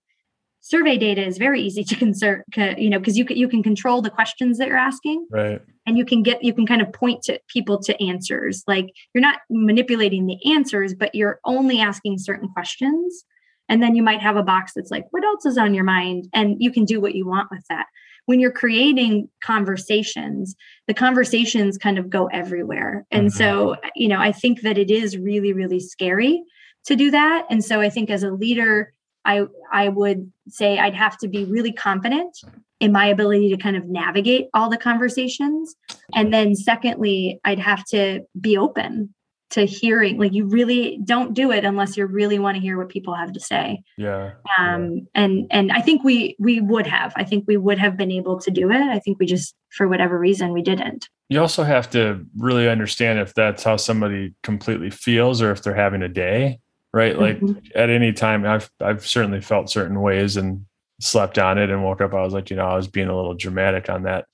Survey 0.65 0.97
data 0.97 1.21
is 1.21 1.37
very 1.37 1.61
easy 1.61 1.83
to 1.83 1.95
concern, 2.05 2.41
you 2.77 2.89
know, 2.89 2.97
because 2.97 3.17
you 3.17 3.25
can 3.25 3.37
you 3.37 3.47
can 3.47 3.61
control 3.61 4.01
the 4.01 4.09
questions 4.09 4.57
that 4.57 4.67
you're 4.67 4.77
asking, 4.77 5.27
right? 5.29 5.61
And 5.85 5.97
you 5.97 6.05
can 6.05 6.23
get 6.23 6.43
you 6.43 6.53
can 6.53 6.65
kind 6.65 6.81
of 6.81 6.91
point 6.93 7.21
to 7.23 7.39
people 7.49 7.79
to 7.83 8.01
answers. 8.01 8.63
Like 8.65 8.87
you're 9.13 9.21
not 9.21 9.39
manipulating 9.49 10.25
the 10.25 10.37
answers, 10.51 10.93
but 10.93 11.13
you're 11.13 11.39
only 11.45 11.81
asking 11.81 12.17
certain 12.19 12.47
questions, 12.49 13.25
and 13.67 13.83
then 13.83 13.93
you 13.95 14.01
might 14.01 14.21
have 14.21 14.37
a 14.37 14.43
box 14.43 14.71
that's 14.73 14.89
like, 14.89 15.05
"What 15.11 15.25
else 15.25 15.45
is 15.45 15.57
on 15.57 15.73
your 15.73 15.83
mind?" 15.83 16.29
And 16.33 16.55
you 16.59 16.71
can 16.71 16.85
do 16.85 17.01
what 17.01 17.13
you 17.13 17.27
want 17.27 17.49
with 17.51 17.65
that 17.69 17.87
when 18.25 18.39
you're 18.39 18.51
creating 18.51 19.27
conversations, 19.43 20.55
the 20.87 20.93
conversations 20.93 21.77
kind 21.77 21.97
of 21.97 22.09
go 22.09 22.27
everywhere. 22.27 23.05
And 23.11 23.27
mm-hmm. 23.27 23.37
so, 23.37 23.75
you 23.95 24.07
know, 24.07 24.17
I 24.17 24.31
think 24.31 24.61
that 24.61 24.77
it 24.77 24.89
is 24.89 25.17
really, 25.17 25.51
really 25.51 25.81
scary 25.81 26.41
to 26.85 26.95
do 26.95 27.11
that. 27.11 27.45
And 27.49 27.63
so 27.63 27.81
I 27.81 27.89
think 27.89 28.09
as 28.09 28.23
a 28.23 28.31
leader, 28.31 28.93
I 29.25 29.45
I 29.71 29.89
would 29.89 30.31
say 30.49 30.79
I'd 30.79 30.95
have 30.95 31.17
to 31.19 31.27
be 31.27 31.45
really 31.45 31.71
confident 31.71 32.37
in 32.79 32.91
my 32.91 33.05
ability 33.05 33.49
to 33.49 33.57
kind 33.57 33.77
of 33.77 33.85
navigate 33.85 34.47
all 34.53 34.69
the 34.69 34.77
conversations. 34.77 35.75
And 36.13 36.33
then 36.33 36.55
secondly, 36.55 37.39
I'd 37.45 37.59
have 37.59 37.85
to 37.85 38.21
be 38.39 38.57
open 38.57 39.13
to 39.53 39.65
hearing 39.65 40.17
like 40.17 40.33
you 40.33 40.45
really 40.45 40.99
don't 41.05 41.35
do 41.35 41.51
it 41.51 41.63
unless 41.63 41.95
you 41.95 42.05
really 42.07 42.39
want 42.39 42.55
to 42.55 42.61
hear 42.61 42.75
what 42.75 42.89
people 42.89 43.13
have 43.13 43.31
to 43.31 43.39
say. 43.39 43.83
Yeah 43.97 44.31
um 44.57 44.95
yeah. 44.95 45.01
and 45.13 45.47
and 45.51 45.71
i 45.71 45.79
think 45.79 46.03
we 46.03 46.35
we 46.39 46.59
would 46.59 46.87
have. 46.87 47.13
I 47.15 47.23
think 47.23 47.45
we 47.47 47.57
would 47.57 47.77
have 47.77 47.95
been 47.95 48.11
able 48.11 48.39
to 48.39 48.51
do 48.51 48.71
it. 48.71 48.81
I 48.81 48.99
think 48.99 49.19
we 49.19 49.27
just 49.27 49.55
for 49.69 49.87
whatever 49.87 50.17
reason 50.17 50.53
we 50.53 50.63
didn't. 50.63 51.07
You 51.29 51.39
also 51.39 51.63
have 51.63 51.89
to 51.91 52.25
really 52.37 52.67
understand 52.67 53.19
if 53.19 53.33
that's 53.35 53.63
how 53.63 53.77
somebody 53.77 54.33
completely 54.41 54.89
feels 54.89 55.41
or 55.41 55.51
if 55.51 55.61
they're 55.61 55.75
having 55.75 56.01
a 56.01 56.09
day 56.09 56.59
right 56.93 57.17
like 57.19 57.39
mm-hmm. 57.39 57.59
at 57.75 57.89
any 57.89 58.13
time 58.13 58.45
i've 58.45 58.69
i've 58.81 59.05
certainly 59.05 59.41
felt 59.41 59.69
certain 59.69 60.01
ways 60.01 60.37
and 60.37 60.65
slept 61.01 61.39
on 61.39 61.57
it 61.57 61.69
and 61.69 61.83
woke 61.83 62.01
up 62.01 62.13
i 62.13 62.21
was 62.21 62.33
like 62.33 62.49
you 62.49 62.55
know 62.55 62.65
i 62.65 62.75
was 62.75 62.87
being 62.87 63.07
a 63.07 63.15
little 63.15 63.33
dramatic 63.33 63.89
on 63.89 64.03
that 64.03 64.25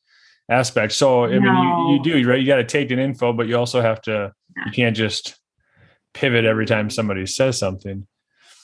aspect 0.50 0.92
so 0.94 1.26
i 1.26 1.30
no. 1.30 1.40
mean 1.40 1.54
you, 1.54 1.94
you 1.94 2.04
do 2.04 2.30
right 2.30 2.42
you 2.42 2.48
got 2.48 2.58
to 2.58 2.64
take 2.64 2.92
an 2.92 3.00
info 3.00 3.32
but 3.32 3.48
you 3.48 3.58
also 3.58 3.82
have 3.82 4.02
to 4.02 4.32
you 4.66 4.72
can't 4.72 4.96
just 4.96 5.40
pivot 6.14 6.46
every 6.46 6.66
time 6.66 6.90
somebody 6.90 7.26
says 7.26 7.58
something. 7.58 8.08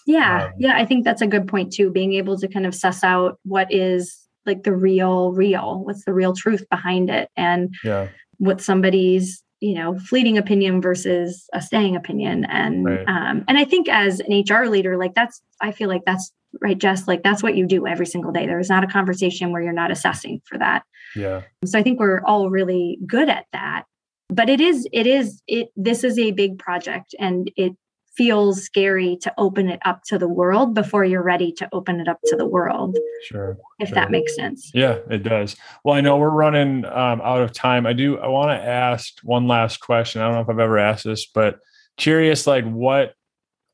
Yeah. 0.06 0.46
Um, 0.46 0.54
yeah. 0.58 0.76
I 0.76 0.86
think 0.86 1.04
that's 1.04 1.22
a 1.22 1.28
good 1.28 1.48
point 1.48 1.74
too. 1.74 1.92
Being 1.92 2.14
able 2.14 2.38
to 2.38 2.48
kind 2.48 2.66
of 2.66 2.76
suss 2.76 3.04
out 3.04 3.40
what 3.44 3.72
is 3.72 4.28
like 4.46 4.64
the 4.64 4.76
real, 4.76 5.32
real, 5.32 5.84
what's 5.84 6.06
the 6.06 6.14
real 6.14 6.36
truth 6.36 6.66
behind 6.70 7.10
it 7.10 7.30
and 7.36 7.74
yeah. 7.84 8.10
what 8.38 8.62
somebody's, 8.62 9.42
you 9.60 9.76
know, 9.76 9.98
fleeting 10.00 10.38
opinion 10.38 10.82
versus 10.82 11.48
a 11.54 11.62
staying 11.62 11.96
opinion. 11.96 12.46
And, 12.46 12.86
right. 12.86 13.08
um, 13.08 13.44
and 13.48 13.58
I 13.58 13.66
think 13.66 13.88
as 13.90 14.20
an 14.20 14.44
HR 14.48 14.68
leader, 14.68 14.98
like 14.98 15.14
that's, 15.14 15.42
I 15.62 15.72
feel 15.72 15.90
like 15.90 16.04
that's 16.06 16.32
right, 16.62 16.78
Jess, 16.78 17.08
like 17.08 17.24
that's 17.24 17.44
what 17.44 17.56
you 17.56 17.66
do 17.66 17.88
every 17.88 18.06
single 18.06 18.32
day. 18.32 18.46
There's 18.46 18.70
not 18.70 18.84
a 18.84 18.88
conversation 18.88 19.52
where 19.52 19.62
you're 19.62 19.74
not 19.74 19.92
assessing 19.92 20.42
for 20.46 20.58
that. 20.58 20.84
Yeah. 21.16 21.42
So 21.66 21.80
I 21.80 21.84
think 21.84 22.00
we're 22.00 22.22
all 22.26 22.50
really 22.50 23.00
good 23.08 23.30
at 23.30 23.46
that 23.54 23.86
but 24.30 24.50
it 24.50 24.60
is 24.60 24.88
it 24.92 25.08
is 25.08 25.42
it 25.48 25.70
this 25.76 26.04
is 26.04 26.18
a 26.18 26.32
big 26.32 26.58
project 26.58 27.14
and 27.20 27.52
it 27.56 27.76
feels 28.16 28.64
scary 28.64 29.18
to 29.18 29.34
open 29.38 29.70
it 29.70 29.80
up 29.86 30.04
to 30.04 30.18
the 30.18 30.28
world 30.28 30.74
before 30.74 31.04
you're 31.04 31.24
ready 31.24 31.52
to 31.52 31.68
open 31.74 32.00
it 32.00 32.08
up 32.08 32.20
to 32.26 32.36
the 32.36 32.46
world 32.46 32.98
sure 33.24 33.58
if 33.80 33.90
sure. 33.90 33.96
that 33.96 34.12
makes 34.12 34.36
sense. 34.36 34.72
Yeah 34.74 35.00
it 35.10 35.24
does. 35.24 35.56
Well 35.84 35.96
i 35.96 36.02
know 36.02 36.18
we're 36.18 36.30
running 36.30 36.86
um, 36.86 37.22
out 37.22 37.42
of 37.42 37.52
time. 37.52 37.86
I 37.86 37.94
do 37.94 38.18
i 38.18 38.28
want 38.28 38.50
to 38.50 38.68
ask 38.68 39.20
one 39.24 39.48
last 39.48 39.80
question. 39.80 40.22
I 40.22 40.26
don't 40.26 40.36
know 40.36 40.42
if 40.42 40.50
i've 40.50 40.60
ever 40.60 40.78
asked 40.78 41.06
this 41.06 41.26
but 41.26 41.60
curious 41.98 42.48
like 42.48 42.66
what 42.66 43.14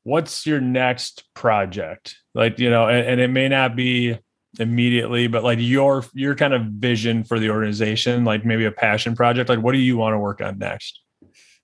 what's 0.04 0.46
your 0.46 0.60
next 0.60 1.24
project? 1.34 2.16
Like 2.34 2.58
you 2.58 2.70
know 2.70 2.88
and, 2.88 3.06
and 3.06 3.20
it 3.20 3.28
may 3.28 3.48
not 3.48 3.76
be 3.76 4.18
immediately 4.58 5.28
but 5.28 5.42
like 5.42 5.58
your 5.60 6.04
your 6.12 6.34
kind 6.34 6.52
of 6.52 6.62
vision 6.62 7.24
for 7.24 7.38
the 7.38 7.48
organization 7.48 8.22
like 8.24 8.44
maybe 8.44 8.66
a 8.66 8.70
passion 8.70 9.16
project 9.16 9.48
like 9.48 9.60
what 9.60 9.72
do 9.72 9.78
you 9.78 9.96
want 9.96 10.12
to 10.12 10.18
work 10.18 10.42
on 10.42 10.58
next 10.58 11.00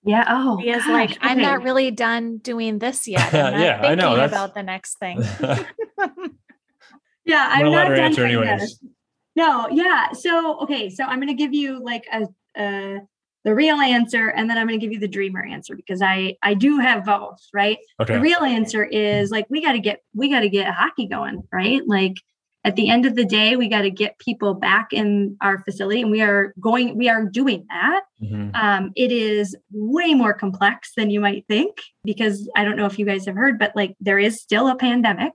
yeah 0.05 0.25
oh 0.29 0.57
he 0.57 0.71
is 0.71 0.87
like 0.87 1.11
okay. 1.11 1.19
i'm 1.23 1.39
not 1.39 1.63
really 1.63 1.91
done 1.91 2.39
doing 2.39 2.79
this 2.79 3.09
yet 3.09 3.33
yeah 3.33 3.81
i 3.83 3.95
know 3.95 4.17
that's... 4.17 4.33
about 4.33 4.55
the 4.55 4.63
next 4.63 4.99
thing 5.01 5.21
yeah 7.25 7.49
i'm, 7.51 7.67
I'm 7.67 7.73
not 7.73 7.89
done 7.89 8.01
answer 8.01 8.25
anyways 8.25 8.61
this. 8.61 8.85
no 9.37 9.69
yeah 9.69 10.13
so 10.13 10.61
okay 10.61 10.89
so 10.89 11.05
i'm 11.05 11.19
going 11.19 11.29
to 11.29 11.35
give 11.35 11.53
you 11.53 11.83
like 11.83 12.05
a, 12.13 12.27
a 12.57 13.01
the 13.45 13.55
real 13.55 13.77
answer 13.77 14.29
and 14.29 14.49
then 14.49 14.57
i'm 14.57 14.67
going 14.67 14.79
to 14.79 14.85
give 14.85 14.93
you 14.93 15.01
the 15.01 15.09
dreamer 15.09 15.45
answer 15.45 15.75
because 15.75 16.01
i 16.03 16.37
i 16.43 16.55
do 16.55 16.79
have 16.79 17.05
both 17.05 17.41
right 17.53 17.79
okay. 18.01 18.15
the 18.15 18.21
real 18.21 18.43
answer 18.43 18.85
is 18.85 19.31
like 19.31 19.47
we 19.51 19.63
got 19.63 19.73
to 19.73 19.81
get 19.81 20.03
we 20.15 20.31
got 20.31 20.41
to 20.41 20.49
get 20.49 20.73
hockey 20.73 21.07
going 21.07 21.43
right 21.53 21.83
like 21.87 22.15
at 22.69 22.77
the 22.77 22.91
end 22.91 23.07
of 23.07 23.15
the 23.15 23.25
day 23.25 23.57
we 23.57 23.67
got 23.67 23.81
to 23.81 23.91
get 23.91 24.19
people 24.19 24.53
back 24.53 24.93
in 24.93 25.35
our 25.41 25.59
facility 25.65 26.03
and 26.03 26.11
we 26.11 26.21
are 26.21 26.53
going 26.61 26.99
we 26.99 27.09
are 27.09 27.25
doing 27.25 27.65
that 27.71 28.03
mm-hmm. 28.23 28.55
um, 28.55 28.93
it 28.95 29.11
is 29.11 29.57
way 29.73 30.13
more 30.13 30.35
complex 30.35 30.93
than 30.95 31.09
you 31.09 31.19
might 31.19 31.47
think 31.49 31.79
because 32.05 32.47
i 32.57 32.63
don't 32.63 32.77
know 32.77 32.85
if 32.85 32.99
you 32.99 33.07
guys 33.07 33.25
have 33.25 33.35
heard 33.35 33.59
but 33.59 33.75
like 33.75 33.97
there 34.01 34.19
is 34.19 34.39
still 34.39 34.69
a 34.69 34.77
pandemic 34.77 35.33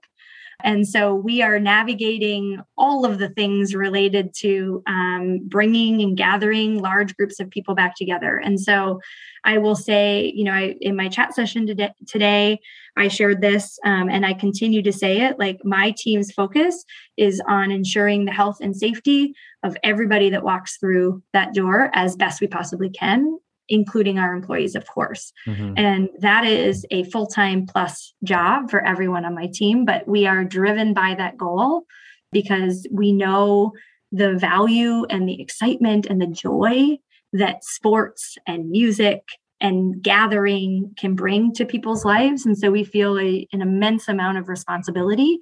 And 0.62 0.88
so 0.88 1.14
we 1.14 1.42
are 1.42 1.60
navigating 1.60 2.62
all 2.78 3.06
of 3.06 3.20
the 3.20 3.30
things 3.30 3.76
related 3.76 4.34
to 4.36 4.84
um, 4.88 5.40
bringing 5.44 6.02
and 6.02 6.18
gathering 6.18 6.80
large 6.80 7.16
groups 7.18 7.40
of 7.40 7.50
people 7.50 7.76
back 7.76 7.96
together. 7.96 8.38
And 8.38 8.60
so 8.60 9.02
I 9.44 9.58
will 9.58 9.76
say, 9.76 10.32
you 10.36 10.44
know, 10.44 10.54
I, 10.54 10.76
in 10.80 10.96
my 10.96 11.10
chat 11.10 11.34
session 11.34 11.68
today, 11.68 11.92
today 12.08 12.60
I 12.96 13.08
shared 13.08 13.42
this 13.42 13.78
um, 13.84 14.10
and 14.10 14.26
I 14.26 14.34
continue 14.34 14.82
to 14.84 14.94
say 14.94 15.22
it 15.22 15.40
like 15.40 15.60
my 15.64 15.94
team's 15.98 16.32
focus 16.32 16.86
is 17.18 17.42
on 17.48 17.72
ensuring 17.72 18.26
the 18.26 18.32
health 18.32 18.58
and 18.62 18.76
safety 18.76 19.34
of 19.64 19.76
everybody 19.84 20.30
that 20.30 20.44
walks 20.44 20.78
through 20.78 21.24
that 21.34 21.54
door 21.54 21.90
as 21.94 22.16
best 22.16 22.42
we 22.42 22.48
possibly 22.48 22.90
can 22.90 23.40
including 23.70 24.20
our 24.20 24.34
employees, 24.34 24.76
of 24.76 24.86
course. 24.88 25.32
Mm-hmm. 25.48 25.74
And 25.78 26.10
that 26.20 26.46
is 26.46 26.86
a 26.92 27.04
full 27.06 27.28
time 27.28 27.66
plus 27.66 28.14
job 28.24 28.70
for 28.70 28.86
everyone 28.86 29.26
on 29.26 29.36
my 29.36 29.48
team. 29.48 29.86
But 29.86 30.08
we 30.08 30.26
are 30.28 30.44
driven 30.44 30.94
by 30.94 31.16
that 31.18 31.38
goal 31.38 31.84
because 32.32 32.88
we 32.92 33.12
know 33.12 33.72
the 34.12 34.34
value 34.34 35.06
and 35.06 35.28
the 35.28 35.42
excitement 35.42 36.06
and 36.06 36.22
the 36.22 36.28
joy 36.28 36.98
that 37.32 37.64
sports 37.64 38.38
and 38.46 38.70
music 38.70 39.24
and 39.60 40.02
gathering 40.02 40.94
can 40.98 41.16
bring 41.16 41.54
to 41.54 41.66
people's 41.66 42.06
lives. 42.06 42.46
And 42.46 42.58
so 42.58 42.70
we 42.70 42.84
feel 42.84 43.18
a, 43.18 43.48
an 43.54 43.62
immense 43.62 44.08
amount 44.08 44.38
of 44.38 44.50
responsibility, 44.50 45.40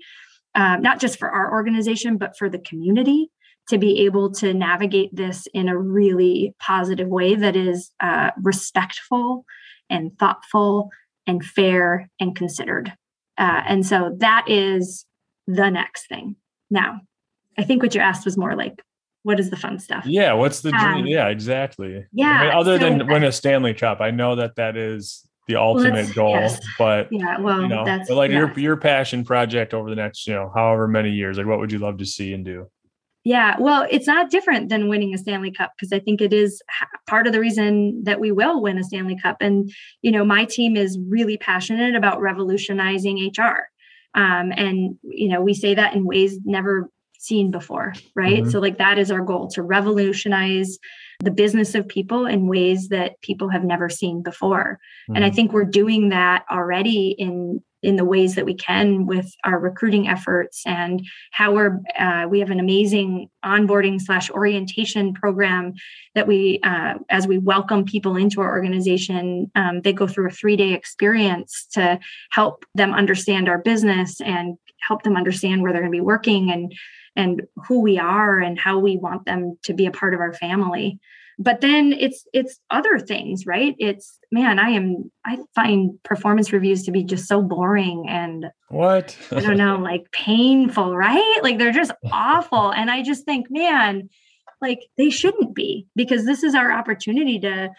uh, 0.56 0.78
not 0.78 1.02
just 1.02 1.18
for 1.18 1.30
our 1.30 1.52
organization, 1.52 2.18
but 2.18 2.38
for 2.38 2.50
the 2.50 2.60
community 2.60 3.30
to 3.70 3.78
be 3.78 4.01
able 4.05 4.32
to 4.32 4.53
navigate 4.53 5.16
this 5.16 5.47
in 5.53 5.70
a 5.70 5.78
really 5.78 6.53
positive 6.59 7.07
way 7.07 7.36
that 7.36 7.55
is 7.55 7.91
uh, 7.99 8.32
respectful 8.41 9.45
and 9.89 10.18
thoughtful 10.18 10.89
and 11.28 11.43
fair 11.45 12.09
and 12.20 12.36
considered. 12.36 12.91
Uh, 13.38 13.62
and 13.68 13.86
so 13.86 14.16
that 14.18 14.45
is 14.47 15.05
the 15.47 15.70
next 15.70 16.07
thing. 16.07 16.36
Now, 16.70 17.01
I 17.57 17.64
think 17.64 17.84
what 17.84 17.95
you 17.95 18.01
asked 18.01 18.26
was 18.26 18.38
more 18.38 18.55
like, 18.55 18.82
what 19.24 19.39
is 19.39 19.49
the 19.51 19.57
fun 19.57 19.80
stuff? 19.80 20.05
Yeah, 20.05 20.34
what's 20.34 20.62
the 20.62 20.72
dream? 20.72 20.84
Um, 20.84 21.05
yeah, 21.05 21.28
exactly. 21.28 22.05
Yeah. 22.12 22.32
I 22.32 22.43
mean, 22.45 22.53
other 22.53 22.80
so, 22.80 22.89
than 22.89 23.07
win 23.07 23.24
a 23.24 23.32
Stanley 23.32 23.74
Cup, 23.74 24.01
I 24.01 24.09
know 24.09 24.36
that 24.36 24.55
that 24.55 24.76
is 24.76 25.28
the 25.47 25.57
ultimate 25.57 26.05
well, 26.07 26.14
goal. 26.14 26.36
Yes. 26.36 26.59
But 26.78 27.07
yeah, 27.12 27.39
well, 27.39 27.62
you 27.62 27.68
know, 27.68 27.86
that's 27.86 28.09
but 28.09 28.16
like 28.16 28.32
your 28.32 28.57
your 28.57 28.78
passion 28.78 29.24
project 29.24 29.74
over 29.74 29.89
the 29.89 29.95
next, 29.95 30.26
you 30.28 30.34
know, 30.34 30.51
however 30.53 30.88
many 30.88 31.12
years, 31.12 31.38
like 31.38 31.45
what 31.45 31.59
would 31.59 31.72
you 31.72 31.80
love 31.80 31.97
to 31.97 32.05
see 32.05 32.34
and 32.34 32.43
do? 32.43 32.68
Yeah, 33.24 33.56
well, 33.60 33.86
it's 33.92 34.08
not 34.08 34.32
different 34.32 34.70
than 34.70 34.90
winning 34.90 35.14
a 35.14 35.18
Stanley 35.18 35.52
Cup 35.52 35.74
because 35.76 35.94
I 35.94 36.00
think 36.00 36.22
it 36.22 36.34
is 36.34 36.62
part 37.08 37.28
of 37.28 37.34
the 37.34 37.40
reason 37.40 38.04
that 38.04 38.20
we 38.20 38.32
will 38.32 38.62
win 38.62 38.80
a 38.80 38.84
Stanley 38.84 39.16
Cup. 39.22 39.38
And, 39.42 39.72
you 40.02 40.12
know, 40.12 40.26
my 40.26 40.46
team 40.46 40.76
is 40.76 40.98
really 41.08 41.38
passionate 41.38 41.94
about 41.96 42.20
revolutionizing 42.20 43.32
HR. 43.38 43.68
Um, 44.16 44.52
and, 44.56 44.98
you 45.04 45.30
know, 45.30 45.42
we 45.42 45.54
say 45.54 45.76
that 45.76 45.94
in 45.94 46.06
ways 46.06 46.40
never 46.46 46.90
seen 47.20 47.52
before, 47.52 47.94
right? 48.16 48.42
Mm-hmm. 48.42 48.50
So, 48.50 48.60
like, 48.60 48.80
that 48.80 48.98
is 48.98 49.12
our 49.12 49.22
goal 49.22 49.48
to 49.50 49.62
revolutionize 49.62 50.80
the 51.24 51.32
business 51.32 51.76
of 51.76 51.88
people 51.88 52.26
in 52.26 52.48
ways 52.48 52.90
that 52.90 53.22
people 53.22 53.50
have 53.50 53.64
never 53.64 53.90
seen 53.90 54.22
before. 54.22 54.80
Mm-hmm. 55.10 55.16
And 55.16 55.26
I 55.26 55.28
mm-hmm. 55.28 55.36
think 55.36 55.54
we're 55.54 55.66
doing 55.66 56.10
that 56.10 56.46
already 56.52 57.16
in 57.18 57.62
in 57.84 57.96
the 57.96 58.06
ways 58.06 58.36
that 58.36 58.46
we 58.46 58.54
can 58.54 59.06
with 59.08 59.34
our 59.44 59.60
recruiting 59.60 60.08
efforts 60.08 60.62
and 60.66 61.06
how 61.32 61.54
we're 61.54 61.80
uh, 61.98 62.28
we 62.30 62.40
have 62.40 62.52
an 62.52 62.60
amazing 62.60 63.30
onboarding 63.44 64.00
slash 64.00 64.30
orientation 64.30 65.14
program 65.14 65.74
that 66.14 66.28
we 66.28 66.60
uh, 66.64 66.96
as 67.10 67.28
we 67.28 67.38
welcome 67.38 67.84
people 67.84 68.16
into 68.16 68.42
our 68.42 68.52
organization 68.52 69.50
um, 69.56 69.82
they 69.82 69.94
go 69.94 70.08
through 70.08 70.28
a 70.28 70.32
three 70.32 70.56
day 70.56 70.74
experience 70.74 71.66
to 71.72 72.00
help 72.30 72.66
them 72.76 72.94
understand 72.94 73.50
our 73.50 73.58
business 73.58 74.22
and 74.22 74.58
help 74.88 75.04
them 75.04 75.16
understand 75.16 75.62
where 75.62 75.72
they're 75.72 75.82
going 75.82 75.92
to 75.92 75.98
be 75.98 76.02
working 76.02 76.52
and 76.52 76.74
and 77.16 77.43
who 77.68 77.82
we 77.82 77.97
are 77.99 78.39
and 78.39 78.59
how 78.59 78.80
we 78.80 78.97
want 78.97 79.26
them 79.26 79.57
to 79.64 79.74
be 79.74 79.86
a 79.86 79.91
part 79.91 80.14
of 80.14 80.20
our 80.20 80.34
family. 80.34 80.99
But 81.39 81.62
then 81.62 81.93
it's 81.93 82.26
it's 82.34 82.59
other 82.70 82.99
things 82.99 83.45
right? 83.45 83.76
It's 83.80 84.20
man 84.32 84.59
i 84.59 84.70
am 84.70 85.12
i 85.26 85.38
find 85.55 86.01
performance 86.03 86.53
reviews 86.53 86.84
to 86.84 86.91
be 86.91 87.03
just 87.03 87.28
so 87.28 87.41
boring 87.41 88.05
and 88.07 88.51
what? 88.70 89.18
I 89.32 89.39
don't 89.39 89.57
know 89.57 89.76
like 89.82 90.12
painful 90.12 90.95
right? 90.95 91.39
Like 91.41 91.57
they're 91.57 91.72
just 91.72 91.93
awful. 92.12 92.72
And 92.72 92.91
i 92.91 93.01
just 93.01 93.26
think 93.26 93.47
man 93.49 94.09
like 94.62 94.88
they 94.97 95.09
shouldn't 95.09 95.55
be 95.55 95.88
because 95.95 96.26
this 96.26 96.43
is 96.43 96.53
our 96.53 96.72
opportunity 96.72 97.39
to 97.39 97.70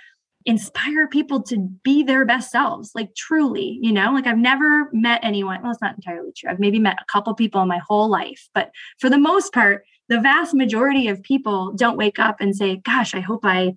inspire 0.44 1.06
people 1.08 1.42
to 1.42 1.58
be 1.84 2.02
their 2.02 2.24
best 2.24 2.50
selves 2.50 2.90
like 2.94 3.14
truly 3.14 3.78
you 3.80 3.92
know 3.92 4.12
like 4.12 4.26
i've 4.26 4.38
never 4.38 4.88
met 4.92 5.20
anyone 5.22 5.62
well 5.62 5.70
it's 5.70 5.80
not 5.80 5.94
entirely 5.94 6.32
true 6.36 6.50
i've 6.50 6.58
maybe 6.58 6.78
met 6.78 6.96
a 7.00 7.12
couple 7.12 7.34
people 7.34 7.62
in 7.62 7.68
my 7.68 7.78
whole 7.78 8.08
life 8.08 8.48
but 8.54 8.70
for 8.98 9.08
the 9.08 9.18
most 9.18 9.52
part 9.52 9.84
the 10.12 10.20
vast 10.20 10.52
majority 10.52 11.08
of 11.08 11.22
people 11.22 11.72
don't 11.72 11.96
wake 11.96 12.18
up 12.18 12.36
and 12.40 12.54
say, 12.54 12.76
Gosh, 12.76 13.14
I 13.14 13.20
hope 13.20 13.46
I 13.46 13.74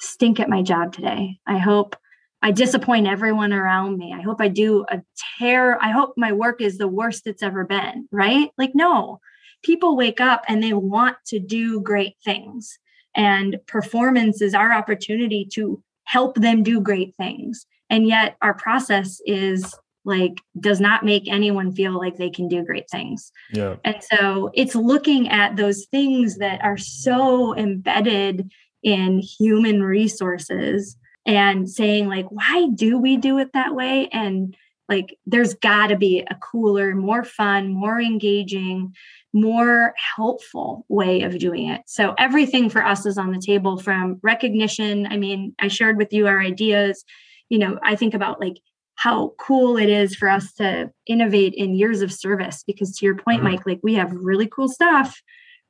stink 0.00 0.40
at 0.40 0.48
my 0.48 0.62
job 0.62 0.92
today. 0.92 1.38
I 1.46 1.58
hope 1.58 1.96
I 2.40 2.50
disappoint 2.50 3.06
everyone 3.06 3.52
around 3.52 3.98
me. 3.98 4.14
I 4.16 4.22
hope 4.22 4.40
I 4.40 4.48
do 4.48 4.86
a 4.88 5.02
tear. 5.38 5.78
I 5.82 5.90
hope 5.90 6.14
my 6.16 6.32
work 6.32 6.62
is 6.62 6.78
the 6.78 6.88
worst 6.88 7.26
it's 7.26 7.42
ever 7.42 7.64
been, 7.64 8.08
right? 8.10 8.50
Like, 8.56 8.72
no, 8.74 9.20
people 9.62 9.96
wake 9.96 10.20
up 10.20 10.44
and 10.48 10.62
they 10.62 10.72
want 10.72 11.16
to 11.26 11.38
do 11.38 11.80
great 11.80 12.16
things. 12.24 12.78
And 13.14 13.58
performance 13.66 14.40
is 14.40 14.54
our 14.54 14.72
opportunity 14.72 15.46
to 15.52 15.82
help 16.06 16.36
them 16.36 16.62
do 16.62 16.80
great 16.80 17.14
things. 17.16 17.66
And 17.90 18.06
yet, 18.06 18.36
our 18.42 18.54
process 18.54 19.20
is 19.26 19.74
like 20.04 20.40
does 20.60 20.80
not 20.80 21.04
make 21.04 21.28
anyone 21.28 21.72
feel 21.72 21.98
like 21.98 22.16
they 22.16 22.30
can 22.30 22.48
do 22.48 22.64
great 22.64 22.88
things. 22.90 23.32
Yeah. 23.52 23.76
And 23.84 23.96
so 24.02 24.50
it's 24.54 24.74
looking 24.76 25.28
at 25.28 25.56
those 25.56 25.86
things 25.86 26.38
that 26.38 26.62
are 26.64 26.78
so 26.78 27.54
embedded 27.56 28.50
in 28.82 29.18
human 29.18 29.82
resources 29.82 30.96
and 31.26 31.68
saying 31.68 32.08
like 32.08 32.26
why 32.30 32.68
do 32.74 32.98
we 32.98 33.16
do 33.16 33.38
it 33.38 33.52
that 33.52 33.74
way 33.74 34.08
and 34.12 34.56
like 34.88 35.18
there's 35.26 35.54
got 35.54 35.88
to 35.88 35.96
be 35.96 36.24
a 36.30 36.36
cooler 36.36 36.94
more 36.94 37.24
fun 37.24 37.68
more 37.68 38.00
engaging 38.00 38.94
more 39.36 39.94
helpful 40.16 40.84
way 40.88 41.22
of 41.22 41.38
doing 41.38 41.68
it. 41.68 41.82
So 41.86 42.14
everything 42.18 42.70
for 42.70 42.84
us 42.84 43.04
is 43.04 43.18
on 43.18 43.32
the 43.32 43.40
table 43.40 43.76
from 43.78 44.18
recognition. 44.22 45.06
I 45.06 45.16
mean 45.16 45.54
i 45.60 45.68
shared 45.68 45.96
with 45.96 46.12
you 46.12 46.26
our 46.26 46.40
ideas. 46.40 47.04
You 47.48 47.58
know 47.58 47.78
i 47.84 47.94
think 47.94 48.14
about 48.14 48.40
like 48.40 48.58
how 48.96 49.34
cool 49.38 49.76
it 49.76 49.90
is 49.90 50.16
for 50.16 50.28
us 50.28 50.54
to 50.54 50.90
innovate 51.06 51.54
in 51.54 51.74
years 51.74 52.00
of 52.00 52.10
service 52.10 52.64
because 52.66 52.96
to 52.96 53.04
your 53.04 53.14
point 53.14 53.42
mm-hmm. 53.42 53.52
mike 53.52 53.66
like 53.66 53.80
we 53.82 53.94
have 53.94 54.10
really 54.10 54.48
cool 54.48 54.68
stuff 54.68 55.20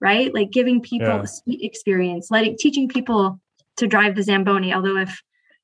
right? 0.01 0.33
Like 0.33 0.51
giving 0.51 0.81
people 0.81 1.09
yeah. 1.09 1.23
a 1.23 1.27
sweet 1.27 1.63
experience 1.63 2.31
letting 2.31 2.57
teaching 2.59 2.89
people 2.89 3.41
to 3.77 3.87
drive 3.87 4.15
the 4.15 4.23
zamboni. 4.23 4.73
Although 4.73 4.99
if 4.99 5.21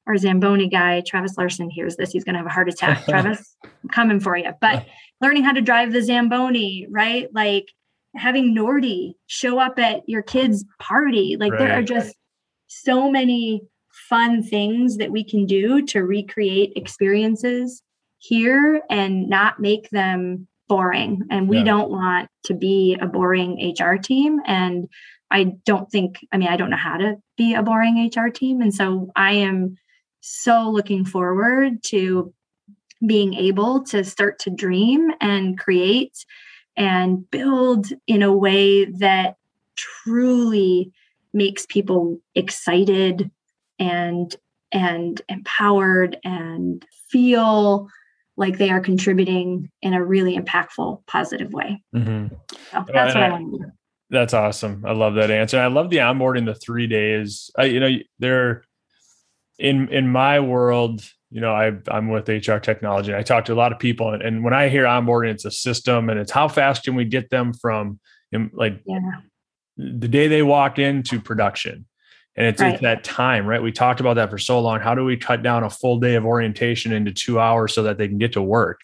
our 0.07 0.16
zamboni 0.16 0.68
guy 0.68 1.00
travis 1.07 1.36
larson 1.38 1.70
hears 1.70 1.94
this 1.94 2.11
he's 2.11 2.24
going 2.24 2.32
to 2.32 2.38
have 2.38 2.46
a 2.46 2.50
heart 2.50 2.68
attack. 2.68 3.05
Travis 3.09 3.57
i'm 3.64 3.88
coming 3.90 4.18
for 4.18 4.36
you 4.36 4.50
but 4.61 4.84
learning 5.20 5.44
how 5.44 5.53
to 5.53 5.61
drive 5.61 5.92
the 5.92 6.03
zamboni 6.03 6.86
right? 6.90 7.28
Like 7.32 7.66
having 8.14 8.54
nordy 8.54 9.14
show 9.26 9.58
up 9.58 9.78
at 9.78 10.06
your 10.06 10.22
kids 10.22 10.64
party 10.78 11.36
like 11.40 11.52
right. 11.52 11.58
there 11.58 11.72
are 11.72 11.82
just 11.82 12.14
so 12.66 13.10
many 13.10 13.62
fun 13.92 14.42
things 14.42 14.96
that 14.96 15.10
we 15.10 15.22
can 15.22 15.46
do 15.46 15.82
to 15.82 16.00
recreate 16.00 16.72
experiences 16.76 17.82
here 18.18 18.82
and 18.88 19.28
not 19.28 19.60
make 19.60 19.90
them 19.90 20.46
boring. 20.68 21.22
And 21.30 21.48
we 21.48 21.58
yeah. 21.58 21.64
don't 21.64 21.90
want 21.90 22.28
to 22.44 22.54
be 22.54 22.96
a 23.00 23.06
boring 23.06 23.74
HR 23.78 23.96
team. 23.96 24.40
And 24.46 24.88
I 25.30 25.54
don't 25.66 25.90
think, 25.90 26.24
I 26.32 26.38
mean, 26.38 26.48
I 26.48 26.56
don't 26.56 26.70
know 26.70 26.76
how 26.76 26.96
to 26.96 27.16
be 27.36 27.54
a 27.54 27.62
boring 27.62 28.10
HR 28.14 28.28
team. 28.28 28.62
And 28.62 28.74
so 28.74 29.10
I 29.16 29.32
am 29.32 29.76
so 30.20 30.70
looking 30.70 31.04
forward 31.04 31.82
to 31.88 32.32
being 33.04 33.34
able 33.34 33.82
to 33.84 34.04
start 34.04 34.38
to 34.40 34.50
dream 34.50 35.10
and 35.20 35.58
create 35.58 36.24
and 36.77 37.29
build 37.31 37.89
in 38.07 38.23
a 38.23 38.33
way 38.33 38.85
that 38.85 39.37
truly 39.77 40.93
makes 41.33 41.66
people 41.66 42.18
excited 42.35 43.31
and 43.79 44.37
and 44.70 45.20
empowered 45.29 46.16
and 46.25 46.85
feel 47.11 47.89
like 48.37 48.57
they 48.57 48.70
are 48.70 48.81
contributing 48.81 49.70
in 49.83 49.93
a 49.93 50.03
really 50.03 50.39
impactful 50.39 51.07
positive 51.07 51.53
way. 51.53 51.83
Mm-hmm. 51.95 52.35
so 52.73 52.85
that's 52.93 53.14
what 53.14 53.23
i 53.23 53.31
want 53.31 53.53
to 53.53 53.59
do. 53.59 53.64
That's 54.09 54.35
awesome. 54.35 54.85
I 54.87 54.93
love 54.93 55.14
that 55.14 55.31
answer. 55.31 55.59
I 55.59 55.68
love 55.68 55.89
the 55.89 55.97
onboarding 55.97 56.45
the 56.45 56.55
three 56.55 56.87
days. 56.87 57.51
I, 57.57 57.64
you 57.64 57.81
know 57.81 57.97
they're 58.18 58.62
in 59.59 59.89
in 59.89 60.09
my 60.09 60.41
world 60.41 61.03
you 61.33 61.41
know 61.41 61.53
I, 61.53 61.72
i'm 61.89 62.09
with 62.09 62.28
hr 62.28 62.59
technology 62.59 63.11
and 63.11 63.18
i 63.18 63.22
talk 63.22 63.47
to 63.47 63.53
a 63.53 63.57
lot 63.57 63.72
of 63.72 63.78
people 63.78 64.12
and, 64.12 64.22
and 64.22 64.45
when 64.45 64.53
i 64.53 64.68
hear 64.68 64.85
onboarding 64.85 65.30
it's 65.30 65.45
a 65.45 65.51
system 65.51 66.11
and 66.11 66.20
it's 66.20 66.30
how 66.30 66.47
fast 66.47 66.85
can 66.85 66.95
we 66.95 67.05
get 67.05 67.30
them 67.30 67.53
from 67.55 67.99
like 68.53 68.80
yeah. 68.87 68.99
the 69.76 70.09
day 70.09 70.28
they 70.28 70.43
walk 70.43 70.78
into 70.78 71.20
production 71.20 71.87
and 72.37 72.47
it's, 72.47 72.61
right. 72.62 72.72
it's 72.72 72.83
that 72.83 73.05
time, 73.05 73.47
right? 73.47 73.62
We 73.62 73.72
talked 73.72 74.01
about 74.01 74.14
that 74.14 74.30
for 74.30 74.39
so 74.39 74.59
long. 74.61 74.80
How 74.80 74.95
do 74.95 75.05
we 75.05 75.16
cut 75.16 75.43
down 75.43 75.64
a 75.64 75.70
full 75.70 75.99
day 75.99 76.14
of 76.14 76.24
orientation 76.24 76.93
into 76.93 77.12
two 77.12 77.39
hours 77.39 77.74
so 77.74 77.83
that 77.83 77.99
they 77.99 78.09
can 78.09 78.18
get 78.18 78.33
to 78.33 78.43
work? 78.43 78.80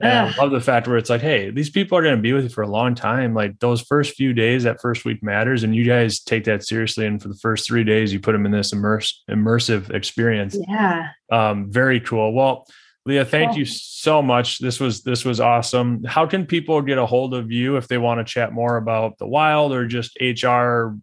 And 0.00 0.28
I 0.28 0.36
love 0.36 0.50
the 0.50 0.60
fact 0.60 0.86
where 0.86 0.98
it's 0.98 1.08
like, 1.08 1.22
hey, 1.22 1.50
these 1.50 1.70
people 1.70 1.96
are 1.96 2.02
going 2.02 2.16
to 2.16 2.20
be 2.20 2.34
with 2.34 2.44
you 2.44 2.50
for 2.50 2.62
a 2.62 2.68
long 2.68 2.94
time. 2.94 3.32
Like 3.32 3.58
those 3.60 3.80
first 3.80 4.14
few 4.14 4.34
days, 4.34 4.64
that 4.64 4.80
first 4.80 5.06
week 5.06 5.22
matters, 5.22 5.62
and 5.62 5.74
you 5.74 5.84
guys 5.84 6.20
take 6.20 6.44
that 6.44 6.64
seriously. 6.64 7.06
And 7.06 7.20
for 7.20 7.28
the 7.28 7.36
first 7.36 7.66
three 7.66 7.84
days, 7.84 8.12
you 8.12 8.20
put 8.20 8.32
them 8.32 8.44
in 8.44 8.52
this 8.52 8.72
immerse, 8.72 9.22
immersive 9.30 9.90
experience. 9.90 10.56
Yeah. 10.68 11.08
Um, 11.32 11.72
very 11.72 12.00
cool. 12.00 12.34
Well, 12.34 12.66
Leah, 13.06 13.24
thank 13.24 13.50
cool. 13.52 13.60
you 13.60 13.64
so 13.64 14.20
much. 14.20 14.58
This 14.58 14.80
was 14.80 15.02
this 15.02 15.24
was 15.24 15.40
awesome. 15.40 16.04
How 16.04 16.26
can 16.26 16.44
people 16.44 16.82
get 16.82 16.98
a 16.98 17.06
hold 17.06 17.32
of 17.32 17.50
you 17.50 17.76
if 17.76 17.88
they 17.88 17.98
want 17.98 18.18
to 18.18 18.24
chat 18.24 18.52
more 18.52 18.76
about 18.76 19.16
the 19.18 19.26
wild 19.26 19.72
or 19.72 19.86
just 19.86 20.18
HR 20.20 20.96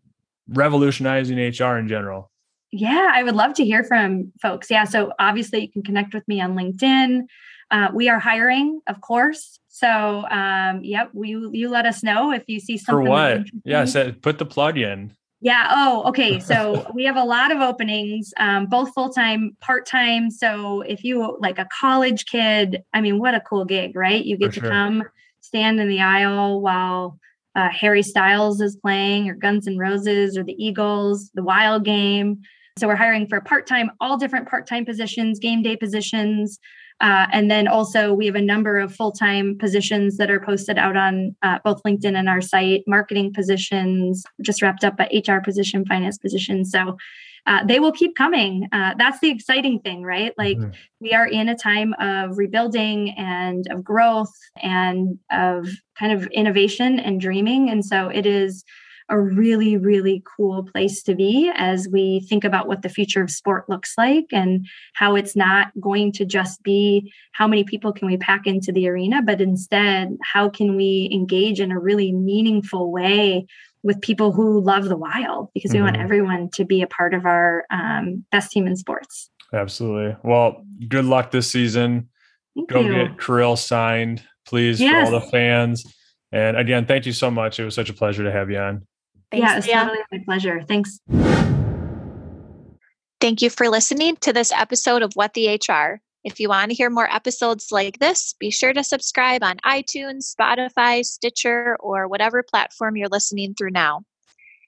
revolutionizing 0.50 1.38
HR 1.38 1.78
in 1.78 1.88
general? 1.88 2.30
Yeah, 2.72 3.10
I 3.12 3.24
would 3.24 3.36
love 3.36 3.54
to 3.54 3.66
hear 3.66 3.84
from 3.84 4.34
folks. 4.42 4.70
Yeah, 4.70 4.84
so 4.84 5.14
obviously 5.18 5.62
you 5.62 5.72
can 5.72 5.84
connect 5.84 6.14
with 6.14 6.28
me 6.28 6.42
on 6.42 6.56
LinkedIn. 6.56 7.22
Uh, 7.74 7.90
we 7.92 8.08
are 8.08 8.20
hiring, 8.20 8.80
of 8.86 9.02
course. 9.02 9.60
So, 9.68 10.28
um, 10.30 10.84
yep, 10.84 11.10
you 11.16 11.50
you 11.52 11.70
let 11.70 11.88
us 11.88 12.04
know 12.04 12.32
if 12.32 12.44
you 12.46 12.60
see 12.60 12.78
something. 12.78 13.06
For 13.06 13.10
what? 13.10 13.48
Yeah, 13.66 13.86
so 13.86 14.12
put 14.12 14.38
the 14.38 14.46
plug 14.46 14.78
in. 14.78 15.12
Yeah. 15.42 15.70
Oh, 15.72 16.04
okay. 16.10 16.40
So 16.54 16.86
we 16.94 17.04
have 17.06 17.18
a 17.18 17.24
lot 17.24 17.52
of 17.52 17.62
openings, 17.62 18.32
um, 18.38 18.68
both 18.68 18.94
full 18.94 19.10
time, 19.10 19.58
part 19.60 19.88
time. 19.88 20.30
So 20.30 20.82
if 20.82 21.04
you 21.04 21.36
like 21.42 21.58
a 21.58 21.68
college 21.80 22.26
kid, 22.28 22.84
I 22.94 23.02
mean, 23.02 23.18
what 23.18 23.34
a 23.34 23.40
cool 23.40 23.66
gig, 23.66 23.96
right? 23.96 24.24
You 24.24 24.38
get 24.38 24.54
For 24.54 24.60
to 24.60 24.60
sure. 24.62 24.70
come 24.70 25.04
stand 25.42 25.80
in 25.80 25.90
the 25.90 26.02
aisle 26.02 26.62
while 26.62 27.18
uh, 27.56 27.70
Harry 27.70 28.04
Styles 28.04 28.62
is 28.62 28.76
playing, 28.76 29.30
or 29.30 29.34
Guns 29.34 29.68
N' 29.68 29.80
Roses, 29.80 30.38
or 30.38 30.44
the 30.44 30.56
Eagles, 30.64 31.32
the 31.34 31.44
Wild 31.44 31.86
Game. 31.86 32.44
So 32.78 32.88
we're 32.88 32.96
hiring 32.96 33.28
for 33.28 33.42
part 33.42 33.66
time, 33.66 33.90
all 34.00 34.18
different 34.18 34.48
part 34.48 34.68
time 34.68 34.86
positions, 34.86 35.40
game 35.40 35.64
day 35.64 35.76
positions. 35.76 36.60
Uh, 37.02 37.28
and 37.32 37.52
then 37.52 37.68
also, 37.68 38.14
we 38.14 38.26
have 38.26 38.36
a 38.36 38.42
number 38.42 38.78
of 38.80 38.96
full 38.96 39.12
time 39.12 39.58
positions 39.58 40.18
that 40.18 40.32
are 40.32 40.40
posted 40.40 40.78
out 40.78 40.96
on 40.96 41.36
uh, 41.42 41.60
both 41.64 41.82
LinkedIn 41.84 42.18
and 42.18 42.30
our 42.30 42.42
site 42.42 42.84
marketing 42.88 43.34
positions, 43.34 44.24
just 44.42 44.62
wrapped 44.62 44.84
up, 44.84 44.98
but 44.98 45.12
HR 45.14 45.40
position, 45.40 45.86
finance 45.86 46.18
position. 46.18 46.64
So 46.66 46.98
uh, 47.46 47.66
they 47.66 47.80
will 47.80 47.92
keep 47.92 48.16
coming. 48.16 48.68
Uh, 48.72 48.94
that's 48.98 49.20
the 49.20 49.30
exciting 49.30 49.80
thing, 49.80 50.04
right? 50.04 50.34
Like 50.38 50.58
mm-hmm. 50.58 50.72
we 51.02 51.14
are 51.14 51.28
in 51.28 51.50
a 51.50 51.58
time 51.58 51.94
of 52.00 52.38
rebuilding 52.38 53.12
and 53.12 53.66
of 53.70 53.84
growth 53.84 54.34
and 54.62 55.20
of 55.30 55.68
kind 56.00 56.14
of 56.14 56.26
innovation 56.28 57.00
and 57.00 57.20
dreaming. 57.20 57.70
And 57.70 57.84
so 57.84 58.08
it 58.08 58.26
is 58.26 58.64
a 59.10 59.20
really, 59.20 59.78
really 59.78 60.24
cool 60.38 60.64
place 60.64 61.04
to 61.04 61.16
be 61.16 61.52
as 61.56 61.88
we 61.90 62.26
think 62.30 62.44
about 62.44 62.68
what 62.68 62.82
the 62.82 62.90
future 62.90 63.22
of 63.22 63.30
sport 63.30 63.70
looks 63.70 63.94
like 63.98 64.26
and 64.32 64.66
how 64.94 65.16
it's 65.16 65.36
not 65.36 65.68
going 65.80 66.12
to 66.14 66.26
just 66.26 66.64
be 66.64 67.12
how 67.34 67.48
many 67.48 67.64
people 67.64 67.92
can 67.92 68.08
we 68.08 68.18
pack 68.18 68.48
into 68.48 68.72
the 68.72 68.88
arena, 68.88 69.22
but 69.22 69.42
instead, 69.42 70.18
how 70.24 70.50
can 70.50 70.76
we 70.76 71.10
engage 71.12 71.60
in 71.60 71.72
a 71.72 71.80
really 71.80 72.12
meaningful 72.12 72.92
way 72.92 73.46
with 73.84 74.00
people 74.02 74.32
who 74.32 74.62
love 74.62 74.86
the 74.86 74.98
wild 74.98 75.50
because 75.54 75.72
we 75.72 75.78
mm-hmm. 75.78 75.86
want 75.86 75.98
everyone 75.98 76.50
to 76.52 76.64
be 76.64 76.82
a 76.82 76.88
part 76.88 77.14
of 77.14 77.26
our 77.26 77.66
um, 77.70 78.26
best 78.32 78.52
team 78.52 78.66
in 78.66 78.76
sports. 78.76 79.30
Absolutely. 79.54 80.16
Well, 80.24 80.66
good 80.88 81.06
luck 81.06 81.32
this 81.32 81.52
season. 81.52 82.10
Thank 82.56 82.70
Go 82.70 82.82
you. 82.82 82.94
get 82.94 83.20
Kirill 83.20 83.56
signed, 83.56 84.24
please, 84.48 84.80
yes. 84.80 85.10
for 85.10 85.16
all 85.16 85.20
the 85.20 85.28
fans. 85.28 85.84
And 86.32 86.58
again, 86.58 86.86
thank 86.86 87.06
you 87.06 87.12
so 87.12 87.30
much. 87.30 87.60
It 87.60 87.66
was 87.66 87.76
such 87.76 87.90
a 87.90 87.94
pleasure 87.94 88.24
to 88.24 88.32
have 88.32 88.50
you 88.50 88.58
on. 88.58 88.88
Thanks, 89.34 89.50
yeah, 89.50 89.58
it's 89.58 89.68
Leah. 89.68 89.76
totally 89.78 90.00
my 90.12 90.20
pleasure. 90.26 90.62
Thanks. 90.68 91.00
Thank 93.20 93.42
you 93.42 93.50
for 93.50 93.68
listening 93.68 94.16
to 94.18 94.32
this 94.32 94.52
episode 94.52 95.02
of 95.02 95.14
What 95.16 95.34
the 95.34 95.56
HR. 95.56 96.02
If 96.24 96.40
you 96.40 96.50
want 96.50 96.70
to 96.70 96.76
hear 96.76 96.92
more 96.92 97.12
episodes 97.12 97.70
like 97.72 97.98
this, 97.98 98.36
be 98.40 98.52
sure 98.52 98.74
to 98.74 98.84
subscribe 98.84 99.44
on 99.44 99.58
iTunes, 99.66 100.36
Spotify, 100.36 101.04
Stitcher, 101.04 101.78
or 101.80 102.08
whatever 102.08 102.44
platform 102.44 102.96
you're 102.96 103.10
listening 103.10 103.56
through 103.56 103.72
now. 103.72 104.04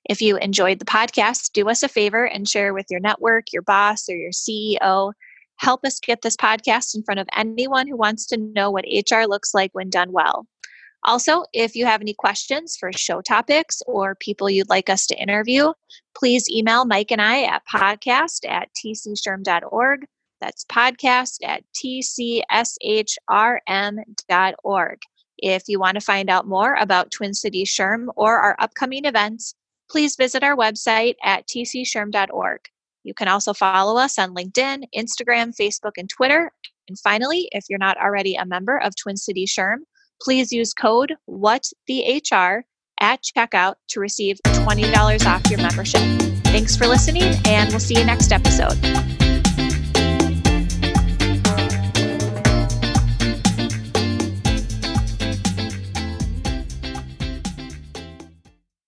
If 0.09 0.19
you 0.19 0.37
enjoyed 0.37 0.79
the 0.79 0.85
podcast, 0.85 1.51
do 1.53 1.69
us 1.69 1.83
a 1.83 1.87
favor 1.87 2.25
and 2.25 2.49
share 2.49 2.73
with 2.73 2.87
your 2.89 2.99
network, 2.99 3.53
your 3.53 3.61
boss, 3.61 4.09
or 4.09 4.15
your 4.15 4.31
CEO. 4.31 5.13
Help 5.57 5.85
us 5.85 5.99
get 5.99 6.23
this 6.23 6.35
podcast 6.35 6.95
in 6.95 7.03
front 7.03 7.19
of 7.19 7.27
anyone 7.35 7.87
who 7.87 7.97
wants 7.97 8.25
to 8.27 8.37
know 8.37 8.71
what 8.71 8.85
HR 8.85 9.25
looks 9.25 9.53
like 9.53 9.69
when 9.73 9.91
done 9.91 10.11
well. 10.11 10.47
Also, 11.05 11.43
if 11.53 11.75
you 11.75 11.85
have 11.85 12.01
any 12.01 12.15
questions 12.15 12.75
for 12.75 12.91
show 12.91 13.21
topics 13.21 13.83
or 13.85 14.15
people 14.15 14.49
you'd 14.49 14.69
like 14.69 14.89
us 14.89 15.05
to 15.05 15.21
interview, 15.21 15.71
please 16.17 16.49
email 16.49 16.83
Mike 16.83 17.11
and 17.11 17.21
I 17.21 17.43
at 17.43 17.61
podcast 17.71 18.39
at 18.47 18.69
tcshrm.org. 18.73 20.07
That's 20.41 20.65
podcast 20.65 21.37
at 21.43 21.63
tcshrm.org. 21.73 22.41
If 25.37 25.63
you 25.67 25.79
want 25.79 25.95
to 25.95 26.01
find 26.01 26.29
out 26.29 26.47
more 26.47 26.73
about 26.75 27.11
Twin 27.11 27.35
Cities 27.35 27.69
SHRM 27.69 28.07
or 28.15 28.37
our 28.39 28.55
upcoming 28.59 29.05
events, 29.05 29.53
please 29.89 30.15
visit 30.15 30.43
our 30.43 30.55
website 30.55 31.15
at 31.23 31.47
tcshrm.org. 31.47 32.61
You 33.03 33.13
can 33.13 33.27
also 33.27 33.53
follow 33.53 33.99
us 33.99 34.17
on 34.17 34.33
LinkedIn, 34.33 34.85
Instagram, 34.95 35.55
Facebook, 35.55 35.91
and 35.97 36.09
Twitter. 36.09 36.51
And 36.87 36.97
finally, 36.99 37.47
if 37.51 37.65
you're 37.69 37.77
not 37.77 37.97
already 37.97 38.35
a 38.35 38.45
member 38.45 38.77
of 38.77 38.95
Twin 38.95 39.17
Cities 39.17 39.53
SHRM, 39.55 39.81
please 40.21 40.51
use 40.51 40.73
code 40.73 41.13
WhatTheHR 41.29 42.61
at 43.01 43.21
checkout 43.21 43.75
to 43.89 43.99
receive 43.99 44.39
$20 44.47 45.25
off 45.25 45.49
your 45.49 45.59
membership. 45.59 46.01
Thanks 46.45 46.75
for 46.75 46.87
listening, 46.87 47.35
and 47.45 47.69
we'll 47.69 47.79
see 47.79 47.97
you 47.97 48.05
next 48.05 48.31
episode. 48.31 48.79